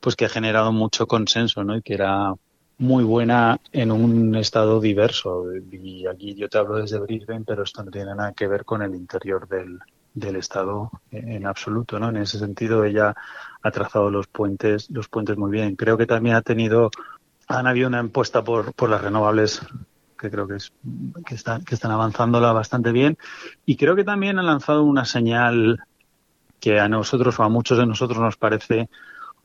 pues 0.00 0.16
que 0.16 0.24
ha 0.24 0.28
generado 0.28 0.72
mucho 0.72 1.06
consenso, 1.06 1.62
¿no? 1.64 1.76
Y 1.76 1.82
que 1.82 1.94
era 1.94 2.34
muy 2.78 3.04
buena 3.04 3.60
en 3.70 3.92
un 3.92 4.34
estado 4.34 4.80
diverso. 4.80 5.44
Y 5.70 6.06
aquí 6.06 6.34
yo 6.34 6.48
te 6.48 6.58
hablo 6.58 6.76
desde 6.76 6.98
Brisbane, 6.98 7.44
pero 7.46 7.62
esto 7.62 7.84
no 7.84 7.90
tiene 7.90 8.14
nada 8.14 8.32
que 8.32 8.48
ver 8.48 8.64
con 8.64 8.82
el 8.82 8.94
interior 8.94 9.46
del, 9.48 9.78
del 10.14 10.36
estado 10.36 10.90
en 11.10 11.46
absoluto, 11.46 11.98
¿no? 11.98 12.08
En 12.08 12.16
ese 12.16 12.38
sentido 12.38 12.84
ella 12.84 13.14
ha 13.62 13.70
trazado 13.70 14.10
los 14.10 14.26
puentes, 14.26 14.90
los 14.90 15.08
puentes 15.08 15.36
muy 15.36 15.50
bien. 15.50 15.76
Creo 15.76 15.96
que 15.96 16.06
también 16.06 16.34
ha 16.34 16.42
tenido, 16.42 16.90
han 17.48 17.66
habido 17.66 17.88
una 17.88 18.00
apuesta 18.00 18.42
por, 18.42 18.72
por 18.74 18.90
las 18.90 19.02
renovables 19.02 19.62
que 20.22 20.30
creo 20.30 20.46
que, 20.46 20.54
es, 20.56 20.72
que, 21.26 21.34
están, 21.34 21.64
que 21.64 21.74
están 21.74 21.90
avanzándola 21.90 22.52
bastante 22.52 22.92
bien. 22.92 23.18
Y 23.66 23.76
creo 23.76 23.96
que 23.96 24.04
también 24.04 24.38
han 24.38 24.46
lanzado 24.46 24.84
una 24.84 25.04
señal 25.04 25.80
que 26.60 26.78
a 26.78 26.88
nosotros 26.88 27.38
o 27.38 27.42
a 27.42 27.48
muchos 27.48 27.76
de 27.76 27.86
nosotros 27.86 28.20
nos 28.20 28.36
parece 28.36 28.88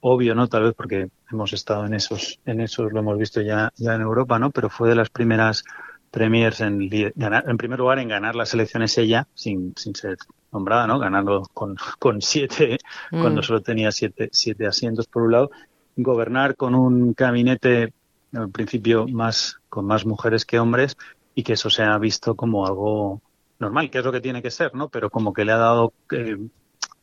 obvio, 0.02 0.36
¿no? 0.36 0.48
Tal 0.48 0.64
vez 0.64 0.76
porque 0.76 1.10
hemos 1.32 1.52
estado 1.52 1.86
en 1.88 1.96
esos, 1.96 2.40
en 2.46 2.62
esos 2.62 2.94
lo 2.94 3.00
hemos 3.00 3.18
visto 3.18 3.42
ya, 3.42 3.74
ya 3.76 3.96
en 3.96 4.02
Europa, 4.02 4.38
¿no? 4.38 4.52
Pero 4.52 4.70
fue 4.70 4.88
de 4.88 4.96
las 4.96 5.10
primeras 5.10 5.64
premiers 6.12 6.62
en 6.62 6.90
ganar, 7.16 7.46
en 7.50 7.58
primer 7.58 7.80
lugar 7.80 7.98
en 7.98 8.08
ganar 8.08 8.36
las 8.36 8.54
elecciones 8.54 8.96
ella, 9.00 9.28
sin, 9.34 9.74
sin 9.76 9.96
ser 9.96 10.18
nombrada, 10.52 10.86
¿no? 10.86 11.00
Ganando 11.00 11.48
con, 11.54 11.76
con 11.98 12.22
siete, 12.22 12.78
mm. 13.12 13.20
cuando 13.20 13.42
solo 13.42 13.62
tenía 13.62 13.92
siete, 13.92 14.30
siete 14.32 14.68
asientos 14.68 15.08
por 15.08 15.24
un 15.24 15.32
lado, 15.32 15.52
gobernar 15.96 16.56
con 16.56 16.76
un 16.76 17.14
gabinete 17.18 17.94
al 18.34 18.52
principio 18.52 19.08
más 19.08 19.57
con 19.70 19.86
más 19.86 20.06
mujeres 20.06 20.46
que 20.46 20.60
hombres 20.60 20.96
y 21.36 21.44
que 21.44 21.54
eso 21.54 21.70
se 21.70 21.84
ha 21.84 21.98
visto 21.98 22.36
como 22.36 22.66
algo 22.66 23.22
normal, 23.60 23.90
que 23.90 24.00
es 24.00 24.06
lo 24.06 24.12
que 24.12 24.22
tiene 24.22 24.42
que 24.42 24.52
ser, 24.52 24.74
¿no? 24.76 24.90
Pero 24.90 25.10
como 25.10 25.34
que 25.34 25.46
le 25.46 25.52
ha 25.52 25.58
dado 25.58 25.94
eh, 26.12 26.38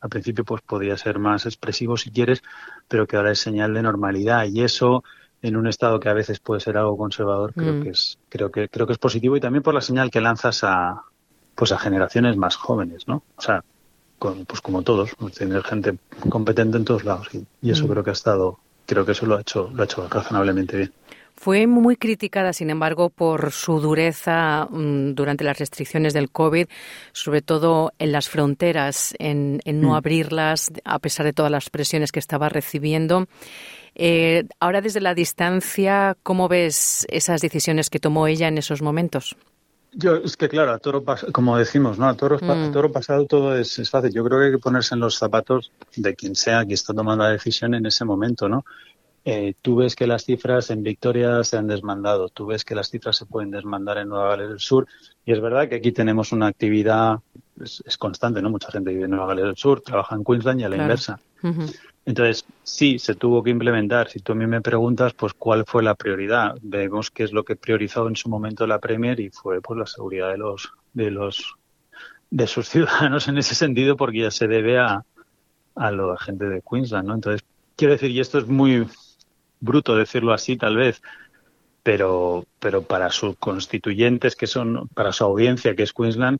al 0.00 0.09
principio 0.11 0.44
pues 0.44 0.62
podía 0.62 0.96
ser 0.96 1.18
más 1.18 1.46
expresivo 1.46 1.96
si 1.96 2.11
quieres, 2.11 2.42
pero 2.88 3.07
que 3.07 3.16
ahora 3.16 3.33
es 3.33 3.38
señal 3.40 3.74
de 3.74 3.83
normalidad 3.83 4.46
y 4.46 4.62
eso 4.62 5.03
en 5.42 5.57
un 5.57 5.66
estado 5.66 6.00
que 6.00 6.09
a 6.09 6.14
veces 6.14 6.40
puede 6.40 6.61
ser 6.61 6.77
algo 6.79 6.96
conservador, 6.96 7.53
creo 7.55 7.74
Mm. 7.74 7.83
que 7.83 7.90
es 7.90 8.18
creo 8.29 8.50
que 8.50 8.68
creo 8.68 8.87
que 8.87 8.92
es 8.94 8.98
positivo 8.98 9.37
y 9.37 9.40
también 9.40 9.62
por 9.62 9.74
la 9.74 9.81
señal 9.81 10.11
que 10.11 10.20
lanzas 10.20 10.64
a 10.64 11.03
pues 11.55 11.70
a 11.72 11.79
generaciones 11.79 12.37
más 12.37 12.57
jóvenes, 12.57 13.07
¿no? 13.07 13.22
O 13.37 13.42
sea, 13.42 13.62
con, 14.18 14.44
pues 14.46 14.61
como 14.61 14.83
todos, 14.83 15.11
tener 15.37 15.62
gente 15.62 15.98
competente 16.31 16.77
en 16.79 16.85
todos 16.85 17.05
lados 17.05 17.29
y, 17.35 17.44
y 17.62 17.70
eso 17.70 17.87
Mm. 17.87 17.90
creo 17.90 18.05
que 18.05 18.11
ha 18.11 18.14
estado 18.14 18.59
creo 18.87 19.05
que 19.05 19.12
eso 19.12 19.27
lo 19.27 19.37
ha 19.37 19.40
hecho 19.40 19.70
lo 19.72 19.83
ha 19.83 19.85
hecho 19.85 20.09
razonablemente 20.09 20.77
bien. 20.77 20.92
Fue 21.37 21.66
muy 21.66 21.97
criticada, 21.97 22.53
sin 22.53 22.70
embargo, 22.70 23.11
por 23.11 23.51
su 23.51 23.81
dureza 23.81 24.66
mm, 24.70 25.14
durante 25.14 25.44
las 25.44 25.59
restricciones 25.59 26.14
del 26.14 26.31
COVID, 26.31 26.66
sobre 27.12 27.42
todo 27.42 27.92
en 27.99 28.12
las 28.12 28.29
fronteras, 28.29 29.14
en, 29.18 29.61
en 29.64 29.81
no 29.81 29.90
Mm. 29.90 29.94
abrirlas, 29.94 30.70
a 30.85 30.99
pesar 31.01 31.27
de 31.27 31.33
todas 31.33 31.51
las 31.51 31.70
presiones 31.70 32.12
que 32.12 32.20
estaba 32.20 32.49
recibiendo. 32.49 33.27
Eh, 33.97 34.44
ahora, 34.61 34.81
desde 34.81 35.01
la 35.01 35.14
distancia, 35.14 36.16
¿cómo 36.23 36.49
ves 36.49 37.07
esas 37.11 37.40
decisiones 37.40 37.90
que 37.90 38.01
tomó 38.01 38.27
ella 38.27 38.49
en 38.49 38.59
esos 38.59 38.81
momentos? 38.81 39.37
Yo, 39.97 40.16
es 40.16 40.37
que 40.37 40.49
claro, 40.49 40.73
a 40.73 40.79
toro 40.79 41.05
como 41.33 41.57
decimos, 41.57 41.99
¿no? 42.01 42.09
A 42.09 42.14
toro, 42.14 42.38
Mm. 42.40 42.51
a 42.51 42.73
toro 42.73 42.90
pasado 42.90 43.27
todo 43.27 43.57
es, 43.57 43.79
es 43.79 43.90
fácil. 43.90 44.12
Yo 44.12 44.25
creo 44.25 44.40
que 44.40 44.47
hay 44.47 44.53
que 44.53 44.59
ponerse 44.59 44.94
en 44.94 45.01
los 45.01 45.16
zapatos 45.16 45.70
de 45.94 46.14
quien 46.16 46.35
sea 46.35 46.64
que 46.64 46.75
está 46.75 46.92
tomando 46.92 47.23
la 47.25 47.31
decisión 47.31 47.75
en 47.75 47.87
ese 47.87 48.05
momento, 48.05 48.49
¿no? 48.49 48.64
Eh, 49.27 49.55
tú 49.63 49.77
ves 49.77 49.97
que 49.97 50.07
las 50.07 50.25
cifras 50.25 50.71
en 50.71 50.83
Victoria 50.83 51.43
se 51.45 51.57
han 51.57 51.67
desmandado, 51.67 52.29
tú 52.29 52.47
ves 52.47 52.65
que 52.65 52.75
las 52.75 52.91
cifras 52.91 53.17
se 53.17 53.25
pueden 53.25 53.51
desmandar 53.51 53.97
en 53.99 54.09
Nueva 54.11 54.29
Gales 54.31 54.49
del 54.51 54.61
Sur, 54.61 54.87
y 55.25 55.33
es 55.33 55.41
verdad 55.41 55.67
que 55.69 55.77
aquí 55.77 55.93
tenemos 55.93 56.31
una 56.33 56.47
actividad, 56.49 57.21
es, 57.63 57.83
es 57.87 57.97
constante, 57.97 58.43
¿no? 58.43 58.51
Mucha 58.51 58.71
gente 58.71 58.91
vive 58.91 59.05
en 59.05 59.11
Nueva 59.13 59.29
Gales 59.29 59.45
del 59.47 59.57
Sur, 59.57 59.81
trabaja 59.81 60.15
en 60.15 60.25
Queensland 60.25 60.61
y 60.61 60.65
a 60.65 60.69
la 60.69 60.77
Claro. 60.77 60.85
inversa. 60.85 61.21
Entonces, 62.07 62.45
sí, 62.63 62.99
se 62.99 63.15
tuvo 63.15 63.43
que 63.43 63.49
implementar. 63.51 64.11
Si 64.11 64.21
tú 64.21 64.33
a 64.33 64.35
mí 64.35 64.47
me 64.47 64.61
preguntas, 64.61 65.15
pues 65.15 65.33
cuál 65.33 65.65
fue 65.67 65.83
la 65.83 65.95
prioridad, 65.95 66.55
vemos 66.61 67.11
qué 67.11 67.23
es 67.25 67.33
lo 67.33 67.45
que 67.45 67.57
priorizó 67.57 68.07
en 68.09 68.17
su 68.17 68.29
momento 68.29 68.67
la 68.67 68.79
Premier 68.79 69.19
y 69.21 69.31
fue 69.31 69.63
pues 69.63 69.79
la 69.79 69.87
seguridad 69.87 70.31
de 70.31 70.37
los 70.39 70.71
de 70.93 71.11
los 71.11 71.55
de 72.31 72.47
sus 72.47 72.69
ciudadanos 72.73 73.27
en 73.29 73.39
ese 73.39 73.55
sentido, 73.55 73.97
porque 73.97 74.19
ya 74.21 74.31
se 74.31 74.47
debe 74.49 74.79
a 74.79 75.03
a 75.77 75.91
la 75.91 76.17
gente 76.19 76.45
de 76.45 76.61
Queensland, 76.63 77.09
¿no? 77.09 77.15
Entonces, 77.15 77.43
quiero 77.75 77.95
decir, 77.95 78.11
y 78.11 78.21
esto 78.21 78.39
es 78.39 78.47
muy 78.47 78.87
bruto 79.64 79.96
decirlo 79.96 80.33
así, 80.33 80.57
tal 80.57 80.77
vez, 80.77 81.03
pero 81.83 82.44
pero 82.59 82.83
para 82.83 83.11
sus 83.11 83.37
constituyentes 83.37 84.37
que 84.37 84.46
son 84.46 84.88
para 84.88 85.12
su 85.12 85.24
audiencia 85.24 85.74
que 85.74 85.83
es 85.83 85.92
Queensland, 85.92 86.38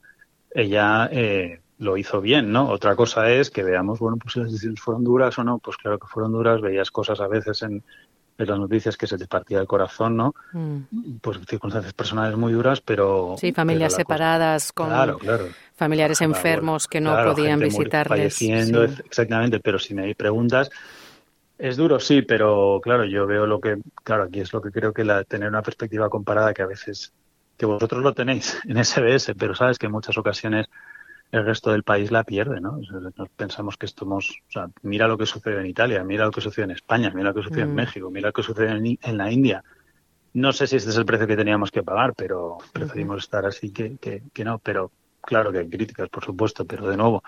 ella 0.55 1.09
eh, 1.13 1.61
lo 1.79 1.97
hizo 1.97 2.21
bien, 2.21 2.53
¿no? 2.53 2.69
Otra 2.71 2.95
cosa 2.97 3.31
es 3.31 3.51
que 3.51 3.63
veamos, 3.63 3.99
bueno, 3.99 4.17
pues 4.17 4.35
si 4.35 4.41
las 4.41 4.51
decisiones 4.53 4.81
fueron 4.81 5.05
duras 5.05 5.39
o 5.39 5.45
no, 5.45 5.59
pues 5.59 5.77
claro 5.77 5.99
que 5.99 6.07
fueron 6.07 6.33
duras, 6.33 6.61
veías 6.61 6.91
cosas 6.91 7.21
a 7.21 7.27
veces 7.27 7.63
en, 7.63 7.83
en 8.39 8.47
las 8.49 8.59
noticias 8.59 8.97
que 8.97 9.07
se 9.07 9.19
te 9.19 9.27
partía 9.27 9.61
el 9.61 9.67
corazón, 9.67 10.17
¿no? 10.17 10.35
Mm. 10.53 11.17
Pues 11.21 11.39
circunstancias 11.49 11.93
personales 11.93 12.37
muy 12.39 12.53
duras, 12.53 12.81
pero... 12.81 13.35
Sí, 13.39 13.53
familias 13.53 13.95
pero 13.95 14.03
separadas 14.03 14.73
con 14.73 14.89
Claro, 14.89 15.19
claro. 15.19 15.49
familiares 15.75 16.19
Claro, 16.19 16.33
enfermos 16.33 16.87
que 16.87 17.01
no 17.01 17.17
podían 17.25 17.59
visitarles. 17.61 18.35
Falleciendo, 18.37 18.89
Sí. 18.89 19.03
exactamente, 19.05 19.61
pero 19.61 19.79
si 19.79 19.95
me 19.95 20.15
preguntas, 20.15 20.71
es 21.59 21.77
duro, 21.77 22.01
sí, 22.01 22.23
pero 22.23 22.81
claro, 22.83 23.05
yo 23.05 23.27
veo 23.27 23.47
lo 23.47 23.61
que, 23.61 23.79
claro, 24.03 24.25
aquí 24.25 24.41
es 24.41 24.53
lo 24.53 24.61
que 24.61 24.71
creo 24.71 24.93
que 24.93 25.05
la, 25.05 25.25
tener 25.25 25.49
una 25.49 25.63
perspectiva 25.63 26.09
comparada 26.11 26.53
que 26.53 26.63
a 26.63 26.67
veces, 26.67 27.13
que 27.57 27.67
vosotros 27.67 28.03
lo 28.03 28.13
tenéis 28.15 28.59
en 28.69 28.83
SBS, 28.83 29.35
pero 29.39 29.55
sabes 29.55 29.79
que 29.79 29.87
en 29.87 29.93
muchas 29.93 30.19
ocasiones 30.19 30.69
el 31.31 31.45
resto 31.45 31.73
del 31.73 31.83
país 31.83 32.13
la 32.13 32.23
pierde, 32.25 32.61
¿no? 32.61 32.79
Nos 33.17 33.29
pensamos 33.31 33.77
que 33.77 33.87
estamos, 33.87 34.31
o 34.49 34.53
sea, 34.53 34.69
mira 34.83 35.09
lo 35.09 35.19
que 35.19 35.27
sucede 35.27 35.61
en 35.61 35.67
Italia, 35.67 36.05
mira 36.05 36.27
lo 36.27 36.31
que 36.31 36.41
sucede 36.41 36.67
en 36.67 36.71
España, 36.73 37.11
mira 37.15 37.31
lo 37.31 37.35
que 37.35 37.43
sucede 37.43 37.63
en 37.63 37.73
Mm. 37.73 37.75
México, 37.75 38.11
mira 38.11 38.29
lo 38.29 38.33
que 38.33 38.43
sucede 38.43 38.71
en, 38.71 38.99
en 39.03 39.19
la 39.19 39.33
India. 39.33 39.65
No 40.35 40.53
sé 40.53 40.67
si 40.67 40.77
este 40.77 40.91
es 40.91 40.97
el 40.97 41.05
precio 41.07 41.27
que 41.27 41.37
teníamos 41.37 41.71
que 41.71 41.83
pagar, 41.83 42.15
pero 42.15 42.59
preferimos 42.73 43.19
estar 43.25 43.47
así 43.47 43.73
que, 43.73 43.97
que, 43.99 44.23
que 44.33 44.45
no. 44.45 44.59
Pero 44.59 44.93
claro 45.23 45.51
que 45.53 45.59
hay 45.59 45.69
críticas, 45.69 46.09
por 46.09 46.25
supuesto, 46.25 46.65
pero 46.67 46.89
de 46.89 46.97
nuevo, 46.97 47.23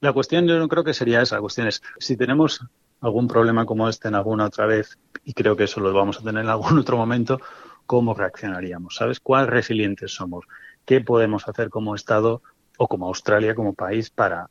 la 0.00 0.12
cuestión 0.12 0.46
yo 0.46 0.58
no 0.58 0.68
creo 0.68 0.84
que 0.84 0.94
sería 0.94 1.22
esa. 1.22 1.36
La 1.36 1.40
cuestión 1.42 1.68
es, 1.68 1.82
si 1.98 2.16
tenemos 2.16 2.64
algún 3.02 3.28
problema 3.28 3.66
como 3.66 3.88
este 3.88 4.08
en 4.08 4.14
alguna 4.14 4.46
otra 4.46 4.66
vez, 4.66 4.98
y 5.24 5.34
creo 5.34 5.56
que 5.56 5.64
eso 5.64 5.80
lo 5.80 5.92
vamos 5.92 6.18
a 6.18 6.22
tener 6.22 6.44
en 6.44 6.50
algún 6.50 6.78
otro 6.78 6.96
momento, 6.96 7.40
¿cómo 7.84 8.14
reaccionaríamos? 8.14 8.96
¿Sabes? 8.96 9.20
¿Cuál 9.20 9.48
resilientes 9.48 10.14
somos? 10.14 10.46
¿Qué 10.86 11.00
podemos 11.00 11.46
hacer 11.48 11.68
como 11.68 11.94
Estado 11.94 12.42
o 12.78 12.88
como 12.88 13.06
Australia, 13.06 13.54
como 13.54 13.74
país, 13.74 14.10
para 14.10 14.48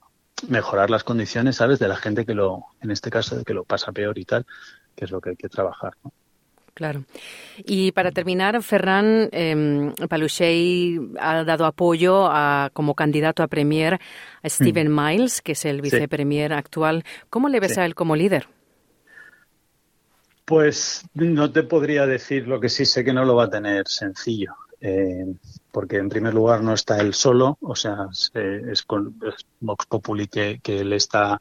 mejorar 0.47 0.89
las 0.89 1.03
condiciones, 1.03 1.55
¿sabes? 1.55 1.79
De 1.79 1.87
la 1.87 1.95
gente 1.95 2.25
que 2.25 2.33
lo, 2.33 2.65
en 2.81 2.91
este 2.91 3.09
caso, 3.09 3.43
que 3.43 3.53
lo 3.53 3.63
pasa 3.63 3.91
peor 3.91 4.17
y 4.17 4.25
tal, 4.25 4.45
que 4.95 5.05
es 5.05 5.11
lo 5.11 5.21
que 5.21 5.31
hay 5.31 5.35
que 5.35 5.49
trabajar, 5.49 5.93
¿no? 6.03 6.13
Claro. 6.82 7.04
Y 7.63 7.91
para 7.91 8.10
terminar, 8.12 8.60
Ferran 8.63 9.30
eh, 9.32 9.94
Paluxey 10.10 11.00
ha 11.20 11.44
dado 11.44 11.67
apoyo 11.67 12.26
a, 12.26 12.72
como 12.74 12.96
candidato 12.96 13.44
a 13.44 13.48
Premier 13.48 14.00
a 14.41 14.50
Stephen 14.50 14.89
Miles, 14.91 15.44
que 15.44 15.52
es 15.52 15.63
el 15.65 15.76
Sí. 15.76 15.82
vicepremier 15.84 16.54
actual. 16.54 17.04
¿Cómo 17.30 17.50
le 17.50 17.60
ves 17.60 17.76
Sí. 17.76 17.80
a 17.82 17.86
él 17.86 17.94
como 17.94 18.15
líder? 18.15 18.48
Pues 20.46 21.06
no 21.13 21.52
te 21.52 21.62
podría 21.62 22.08
decir 22.08 22.48
lo 22.48 22.60
que 22.60 22.70
sí 22.70 22.86
sé 22.88 23.04
que 23.06 23.13
no 23.13 23.26
lo 23.26 23.36
va 23.36 23.44
a 23.44 23.50
tener 23.52 23.88
sencillo, 23.88 24.56
eh, 24.82 25.26
porque 25.72 25.98
en 25.98 26.10
primer 26.10 26.34
lugar 26.34 26.63
no 26.63 26.74
está 26.74 26.98
él 27.00 27.13
solo, 27.13 27.60
o 27.62 27.76
sea, 27.76 28.08
se- 28.12 28.72
es, 28.72 28.82
con, 28.82 29.20
es 29.28 29.46
Vox 29.60 29.86
Populi 29.86 30.28
que, 30.28 30.60
que 30.63 30.80
él 30.80 30.94
está, 30.94 31.39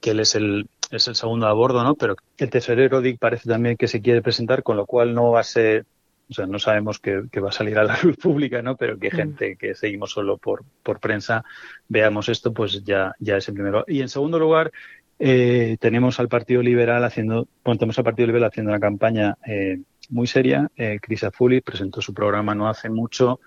que 0.00 0.10
él 0.12 0.20
es 0.20 0.34
el, 0.34 0.66
es 0.90 1.08
el 1.08 1.14
segundo 1.14 1.46
a 1.46 1.52
bordo, 1.52 1.82
¿no? 1.82 1.94
Pero 1.94 2.16
el 2.38 2.50
tesorero 2.50 3.00
Dick 3.00 3.18
parece 3.18 3.48
también 3.48 3.76
que 3.76 3.88
se 3.88 4.00
quiere 4.00 4.22
presentar, 4.22 4.62
con 4.62 4.76
lo 4.76 4.86
cual 4.86 5.14
no 5.14 5.32
va 5.32 5.40
a 5.40 5.44
ser, 5.44 5.86
o 6.30 6.34
sea, 6.34 6.46
no 6.46 6.58
sabemos 6.58 6.98
que, 6.98 7.24
que 7.30 7.40
va 7.40 7.48
a 7.50 7.52
salir 7.52 7.78
a 7.78 7.84
la 7.84 7.98
luz 8.02 8.16
pública, 8.16 8.62
¿no? 8.62 8.76
Pero 8.76 8.98
que 8.98 9.08
Mm. 9.08 9.16
gente 9.16 9.56
que 9.56 9.74
seguimos 9.74 10.10
solo 10.12 10.38
por, 10.38 10.64
por 10.82 11.00
prensa 11.00 11.44
veamos 11.88 12.28
esto, 12.28 12.52
pues 12.52 12.84
ya, 12.84 13.12
ya 13.18 13.36
es 13.36 13.48
en 13.48 13.54
primer 13.54 13.72
lugar. 13.72 13.84
Y 13.88 14.00
en 14.00 14.08
segundo 14.08 14.38
lugar, 14.38 14.72
eh, 15.18 15.76
tenemos 15.80 16.20
al 16.20 16.28
Partido 16.28 16.62
Liberal 16.62 17.02
haciendo, 17.04 17.48
bueno, 17.64 17.78
tenemos 17.78 17.98
al 17.98 18.04
Partido 18.04 18.26
Liberal 18.26 18.48
haciendo 18.50 18.70
una 18.72 18.80
campaña 18.80 19.36
eh, 19.46 19.80
muy 20.10 20.26
seria. 20.26 20.70
Eh, 20.76 20.98
Chris 21.00 21.24
Afuli 21.24 21.60
presentó 21.60 22.00
su 22.00 22.12
programa 22.14 22.54
no 22.54 22.68
hace 22.68 22.90
mucho, 22.90 23.40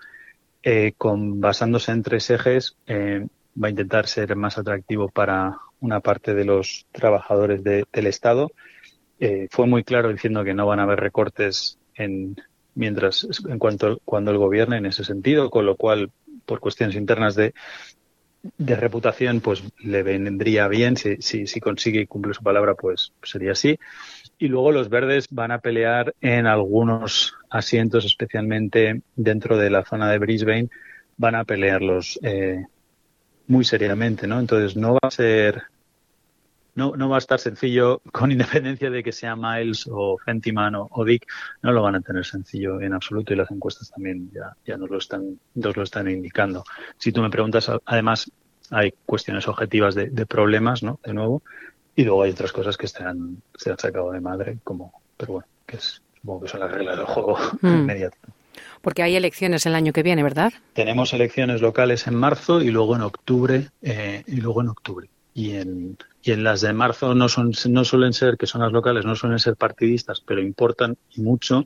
eh, 0.62 0.92
con, 0.98 1.40
basándose 1.40 1.92
en 1.92 2.02
tres 2.02 2.28
ejes. 2.30 2.76
Eh, 2.86 3.26
va 3.62 3.68
a 3.68 3.70
intentar 3.70 4.06
ser 4.06 4.36
más 4.36 4.58
atractivo 4.58 5.08
para 5.08 5.58
una 5.80 6.00
parte 6.00 6.34
de 6.34 6.44
los 6.44 6.86
trabajadores 6.92 7.62
de- 7.64 7.84
del 7.92 8.06
Estado. 8.06 8.50
Eh, 9.18 9.48
fue 9.50 9.66
muy 9.66 9.84
claro 9.84 10.10
diciendo 10.10 10.44
que 10.44 10.54
no 10.54 10.66
van 10.66 10.80
a 10.80 10.84
haber 10.84 11.00
recortes 11.00 11.78
en 11.94 12.36
mientras 12.74 13.26
en 13.48 13.58
cuanto 13.58 14.00
cuando 14.04 14.30
el 14.30 14.38
gobierne 14.38 14.76
en 14.78 14.86
ese 14.86 15.04
sentido, 15.04 15.50
con 15.50 15.66
lo 15.66 15.76
cual 15.76 16.10
por 16.46 16.60
cuestiones 16.60 16.96
internas 16.96 17.34
de 17.34 17.52
de 18.56 18.74
reputación, 18.74 19.40
pues 19.40 19.62
le 19.80 20.02
vendría 20.02 20.66
bien. 20.68 20.96
Si, 20.96 21.16
si, 21.20 21.46
si 21.46 21.60
consigue 21.60 22.00
y 22.00 22.06
cumple 22.06 22.32
su 22.32 22.42
palabra, 22.42 22.74
pues 22.74 23.12
sería 23.22 23.52
así. 23.52 23.78
Y 24.38 24.48
luego 24.48 24.72
los 24.72 24.88
verdes 24.88 25.26
van 25.30 25.50
a 25.50 25.58
pelear 25.58 26.14
en 26.22 26.46
algunos 26.46 27.34
asientos, 27.50 28.06
especialmente 28.06 29.02
dentro 29.14 29.58
de 29.58 29.68
la 29.68 29.84
zona 29.84 30.10
de 30.10 30.18
Brisbane, 30.18 30.70
van 31.18 31.34
a 31.34 31.44
pelearlos 31.44 32.18
eh, 32.22 32.64
muy 33.50 33.64
seriamente, 33.64 34.26
¿no? 34.26 34.38
Entonces 34.38 34.76
no 34.76 34.94
va 34.94 35.00
a 35.02 35.10
ser, 35.10 35.64
no, 36.76 36.94
no 36.96 37.08
va 37.08 37.16
a 37.16 37.18
estar 37.18 37.38
sencillo, 37.40 38.00
con 38.12 38.30
independencia 38.30 38.90
de 38.90 39.02
que 39.02 39.12
sea 39.12 39.34
Miles 39.36 39.88
o 39.90 40.16
Fentiman 40.24 40.76
o, 40.76 40.88
o 40.90 41.04
Dick, 41.04 41.26
no 41.62 41.72
lo 41.72 41.82
van 41.82 41.96
a 41.96 42.00
tener 42.00 42.24
sencillo 42.24 42.80
en 42.80 42.94
absoluto 42.94 43.32
y 43.34 43.36
las 43.36 43.50
encuestas 43.50 43.90
también 43.90 44.30
ya, 44.32 44.54
ya 44.64 44.76
nos 44.76 44.88
lo 44.88 44.98
están, 44.98 45.38
nos 45.54 45.76
lo 45.76 45.82
están 45.82 46.08
indicando. 46.08 46.64
Si 46.96 47.10
tú 47.12 47.20
me 47.22 47.30
preguntas, 47.30 47.70
además, 47.84 48.30
hay 48.70 48.94
cuestiones 49.04 49.48
objetivas 49.48 49.96
de, 49.96 50.10
de 50.10 50.26
problemas, 50.26 50.84
¿no? 50.84 51.00
De 51.04 51.12
nuevo, 51.12 51.42
y 51.96 52.04
luego 52.04 52.22
hay 52.22 52.30
otras 52.30 52.52
cosas 52.52 52.76
que 52.76 52.86
se 52.86 53.02
han, 53.02 53.42
se 53.56 53.70
han 53.72 53.78
sacado 53.78 54.12
de 54.12 54.20
madre, 54.20 54.58
como, 54.62 54.92
pero 55.16 55.32
bueno, 55.34 55.48
que 55.66 55.76
es, 55.76 56.00
supongo 56.20 56.42
que 56.42 56.48
son 56.48 56.60
las 56.60 56.70
reglas 56.70 56.96
del 56.96 57.06
juego 57.06 57.36
Mm. 57.62 57.66
inmediato. 57.66 58.16
Porque 58.82 59.02
hay 59.02 59.16
elecciones 59.16 59.66
el 59.66 59.74
año 59.74 59.92
que 59.92 60.02
viene, 60.02 60.22
¿verdad? 60.22 60.52
Tenemos 60.72 61.12
elecciones 61.12 61.60
locales 61.60 62.06
en 62.06 62.14
marzo 62.14 62.62
y 62.62 62.70
luego 62.70 62.96
en 62.96 63.02
octubre, 63.02 63.68
eh, 63.82 64.22
y 64.26 64.36
luego 64.36 64.62
en 64.62 64.68
octubre. 64.68 65.08
Y 65.34 65.52
en, 65.52 65.96
y 66.22 66.32
en 66.32 66.44
las 66.44 66.60
de 66.60 66.72
marzo 66.72 67.14
no 67.14 67.28
son, 67.28 67.52
no 67.68 67.84
suelen 67.84 68.12
ser, 68.12 68.36
que 68.36 68.46
son 68.46 68.62
las 68.62 68.72
locales, 68.72 69.04
no 69.04 69.14
suelen 69.14 69.38
ser 69.38 69.56
partidistas, 69.56 70.20
pero 70.20 70.40
importan 70.40 70.96
y 71.14 71.20
mucho. 71.20 71.64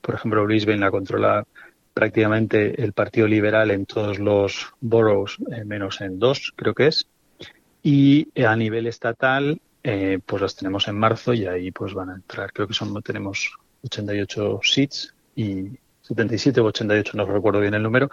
Por 0.00 0.14
ejemplo, 0.14 0.44
Brisbane 0.44 0.78
la 0.78 0.90
controla 0.90 1.46
prácticamente 1.94 2.82
el 2.82 2.92
Partido 2.92 3.26
Liberal 3.26 3.70
en 3.70 3.86
todos 3.86 4.18
los 4.18 4.72
boroughs, 4.80 5.38
eh, 5.52 5.64
menos 5.64 6.00
en 6.00 6.18
dos, 6.18 6.52
creo 6.56 6.74
que 6.74 6.88
es. 6.88 7.06
Y 7.82 8.28
a 8.42 8.54
nivel 8.56 8.86
estatal, 8.86 9.60
eh, 9.82 10.20
pues 10.24 10.40
las 10.40 10.56
tenemos 10.56 10.86
en 10.88 10.96
marzo 10.96 11.34
y 11.34 11.46
ahí 11.46 11.70
pues 11.70 11.92
van 11.92 12.10
a 12.10 12.14
entrar, 12.14 12.52
creo 12.52 12.68
que 12.68 12.74
son, 12.74 13.02
tenemos 13.02 13.52
88 13.84 14.60
seats 14.62 15.12
y 15.34 15.70
77 16.02 16.60
o 16.60 16.64
88, 16.66 17.16
no 17.16 17.26
recuerdo 17.26 17.60
bien 17.60 17.74
el 17.74 17.82
número, 17.82 18.10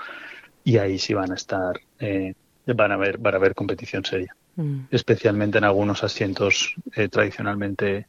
y 0.63 0.77
ahí 0.77 0.99
sí 0.99 1.13
van 1.13 1.31
a 1.31 1.35
estar, 1.35 1.79
eh, 1.99 2.33
van 2.65 2.91
a 2.91 2.95
haber, 2.95 3.17
van 3.17 3.33
a 3.33 3.37
haber 3.37 3.55
competición 3.55 4.05
seria. 4.05 4.35
mm. 4.55 4.87
especialmente 4.91 5.57
en 5.57 5.63
algunos 5.63 6.03
asientos 6.03 6.75
eh, 6.95 7.07
tradicionalmente 7.07 8.07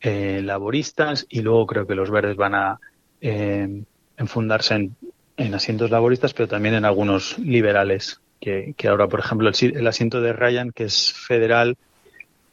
eh, 0.00 0.42
laboristas 0.42 1.26
y 1.28 1.40
luego 1.40 1.66
creo 1.66 1.86
que 1.86 1.94
los 1.94 2.10
verdes 2.10 2.36
van 2.36 2.54
a 2.54 2.78
eh, 3.20 3.82
enfundarse 4.18 4.74
en, 4.74 4.96
en, 5.36 5.54
asientos 5.54 5.90
laboristas, 5.90 6.34
pero 6.34 6.48
también 6.48 6.74
en 6.74 6.84
algunos 6.84 7.38
liberales. 7.38 8.20
Que, 8.38 8.74
que 8.76 8.88
ahora, 8.88 9.08
por 9.08 9.20
ejemplo, 9.20 9.48
el, 9.48 9.76
el, 9.76 9.86
asiento 9.86 10.20
de 10.20 10.34
Ryan, 10.34 10.70
que 10.70 10.84
es 10.84 11.14
federal, 11.14 11.78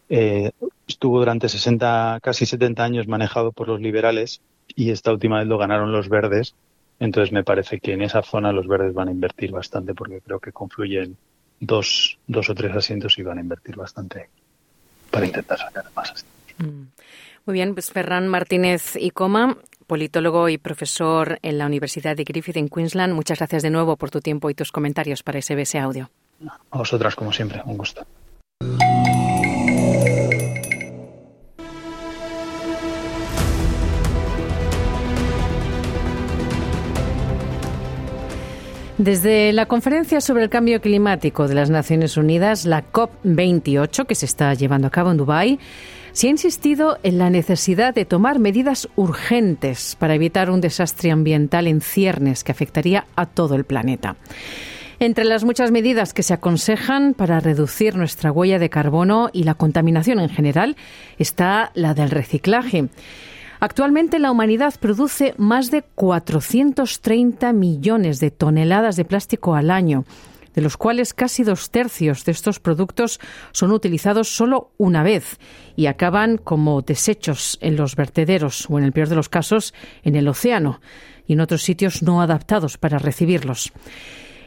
eh, 0.09 0.51
estuvo 0.87 1.19
durante 1.19 1.49
60, 1.49 2.19
casi 2.21 2.45
70 2.45 2.83
años 2.83 3.07
manejado 3.07 3.51
por 3.51 3.67
los 3.67 3.81
liberales 3.81 4.41
y 4.67 4.91
esta 4.91 5.11
última 5.11 5.39
vez 5.39 5.47
lo 5.47 5.57
ganaron 5.57 5.91
los 5.91 6.09
verdes. 6.09 6.55
Entonces 6.99 7.31
me 7.31 7.43
parece 7.43 7.79
que 7.79 7.93
en 7.93 8.01
esa 8.01 8.21
zona 8.21 8.51
los 8.51 8.67
verdes 8.67 8.93
van 8.93 9.07
a 9.07 9.11
invertir 9.11 9.51
bastante 9.51 9.93
porque 9.93 10.21
creo 10.21 10.39
que 10.39 10.51
confluyen 10.51 11.17
dos, 11.59 12.17
dos 12.27 12.49
o 12.49 12.55
tres 12.55 12.75
asientos 12.75 13.17
y 13.17 13.23
van 13.23 13.37
a 13.37 13.41
invertir 13.41 13.75
bastante 13.75 14.29
para 15.09 15.25
intentar 15.25 15.57
sacar 15.57 15.85
más 15.95 16.11
asientos. 16.11 16.33
Mm. 16.57 16.83
Muy 17.45 17.53
bien, 17.53 17.73
pues 17.73 17.91
Ferran 17.91 18.27
Martínez 18.27 18.95
y 18.95 19.09
Coma, 19.09 19.57
politólogo 19.85 20.47
y 20.47 20.57
profesor 20.57 21.39
en 21.41 21.57
la 21.57 21.65
Universidad 21.65 22.15
de 22.15 22.23
Griffith 22.23 22.57
en 22.57 22.69
Queensland. 22.69 23.13
Muchas 23.13 23.39
gracias 23.39 23.63
de 23.63 23.69
nuevo 23.69 23.97
por 23.97 24.11
tu 24.11 24.21
tiempo 24.21 24.49
y 24.49 24.53
tus 24.53 24.71
comentarios 24.71 25.23
para 25.23 25.41
SBS 25.41 25.75
Audio. 25.75 26.09
A 26.71 26.77
vosotras, 26.77 27.15
como 27.15 27.33
siempre, 27.33 27.61
un 27.65 27.77
gusto. 27.77 28.05
Desde 39.03 39.51
la 39.51 39.65
conferencia 39.65 40.21
sobre 40.21 40.43
el 40.43 40.49
cambio 40.49 40.79
climático 40.79 41.49
de 41.49 41.55
las 41.55 41.69
Naciones 41.69 42.15
Unidas, 42.15 42.63
la 42.63 42.89
COP28, 42.89 44.05
que 44.05 44.15
se 44.15 44.25
está 44.25 44.53
llevando 44.53 44.87
a 44.87 44.91
cabo 44.91 45.11
en 45.11 45.17
Dubái, 45.17 45.59
se 46.13 46.27
ha 46.27 46.29
insistido 46.29 46.97
en 47.03 47.17
la 47.17 47.29
necesidad 47.29 47.93
de 47.93 48.05
tomar 48.05 48.39
medidas 48.39 48.87
urgentes 48.95 49.97
para 49.99 50.15
evitar 50.15 50.49
un 50.49 50.61
desastre 50.61 51.11
ambiental 51.11 51.67
en 51.67 51.81
ciernes 51.81 52.45
que 52.45 52.53
afectaría 52.53 53.05
a 53.17 53.25
todo 53.25 53.55
el 53.55 53.65
planeta. 53.65 54.15
Entre 54.99 55.25
las 55.25 55.43
muchas 55.43 55.71
medidas 55.71 56.13
que 56.13 56.23
se 56.23 56.33
aconsejan 56.33 57.13
para 57.13 57.41
reducir 57.41 57.97
nuestra 57.97 58.31
huella 58.31 58.57
de 58.57 58.69
carbono 58.69 59.29
y 59.33 59.43
la 59.43 59.55
contaminación 59.55 60.21
en 60.21 60.29
general 60.29 60.77
está 61.17 61.71
la 61.73 61.93
del 61.93 62.09
reciclaje. 62.09 62.87
Actualmente 63.63 64.19
la 64.19 64.29
humanidad 64.29 64.73
produce 64.77 65.35
más 65.37 65.71
de 65.71 65.83
430 65.83 67.53
millones 67.53 68.19
de 68.19 68.29
toneladas 68.29 68.97
de 68.97 69.05
plástico 69.05 69.55
al 69.55 69.71
año, 69.71 70.03
de 70.53 70.61
los 70.61 70.75
cuales 70.75 71.13
casi 71.13 71.43
dos 71.43 71.69
tercios 71.69 72.25
de 72.25 72.33
estos 72.33 72.59
productos 72.59 73.21
son 73.53 73.71
utilizados 73.71 74.35
solo 74.35 74.71
una 74.77 75.01
vez 75.01 75.37
y 75.77 75.85
acaban 75.85 76.37
como 76.37 76.81
desechos 76.81 77.57
en 77.61 77.77
los 77.77 77.95
vertederos 77.95 78.67
o, 78.69 78.79
en 78.79 78.83
el 78.83 78.91
peor 78.91 79.07
de 79.07 79.15
los 79.15 79.29
casos, 79.29 79.73
en 80.03 80.17
el 80.17 80.27
océano 80.27 80.81
y 81.25 81.31
en 81.31 81.39
otros 81.39 81.61
sitios 81.61 82.03
no 82.03 82.21
adaptados 82.21 82.77
para 82.77 82.99
recibirlos. 82.99 83.71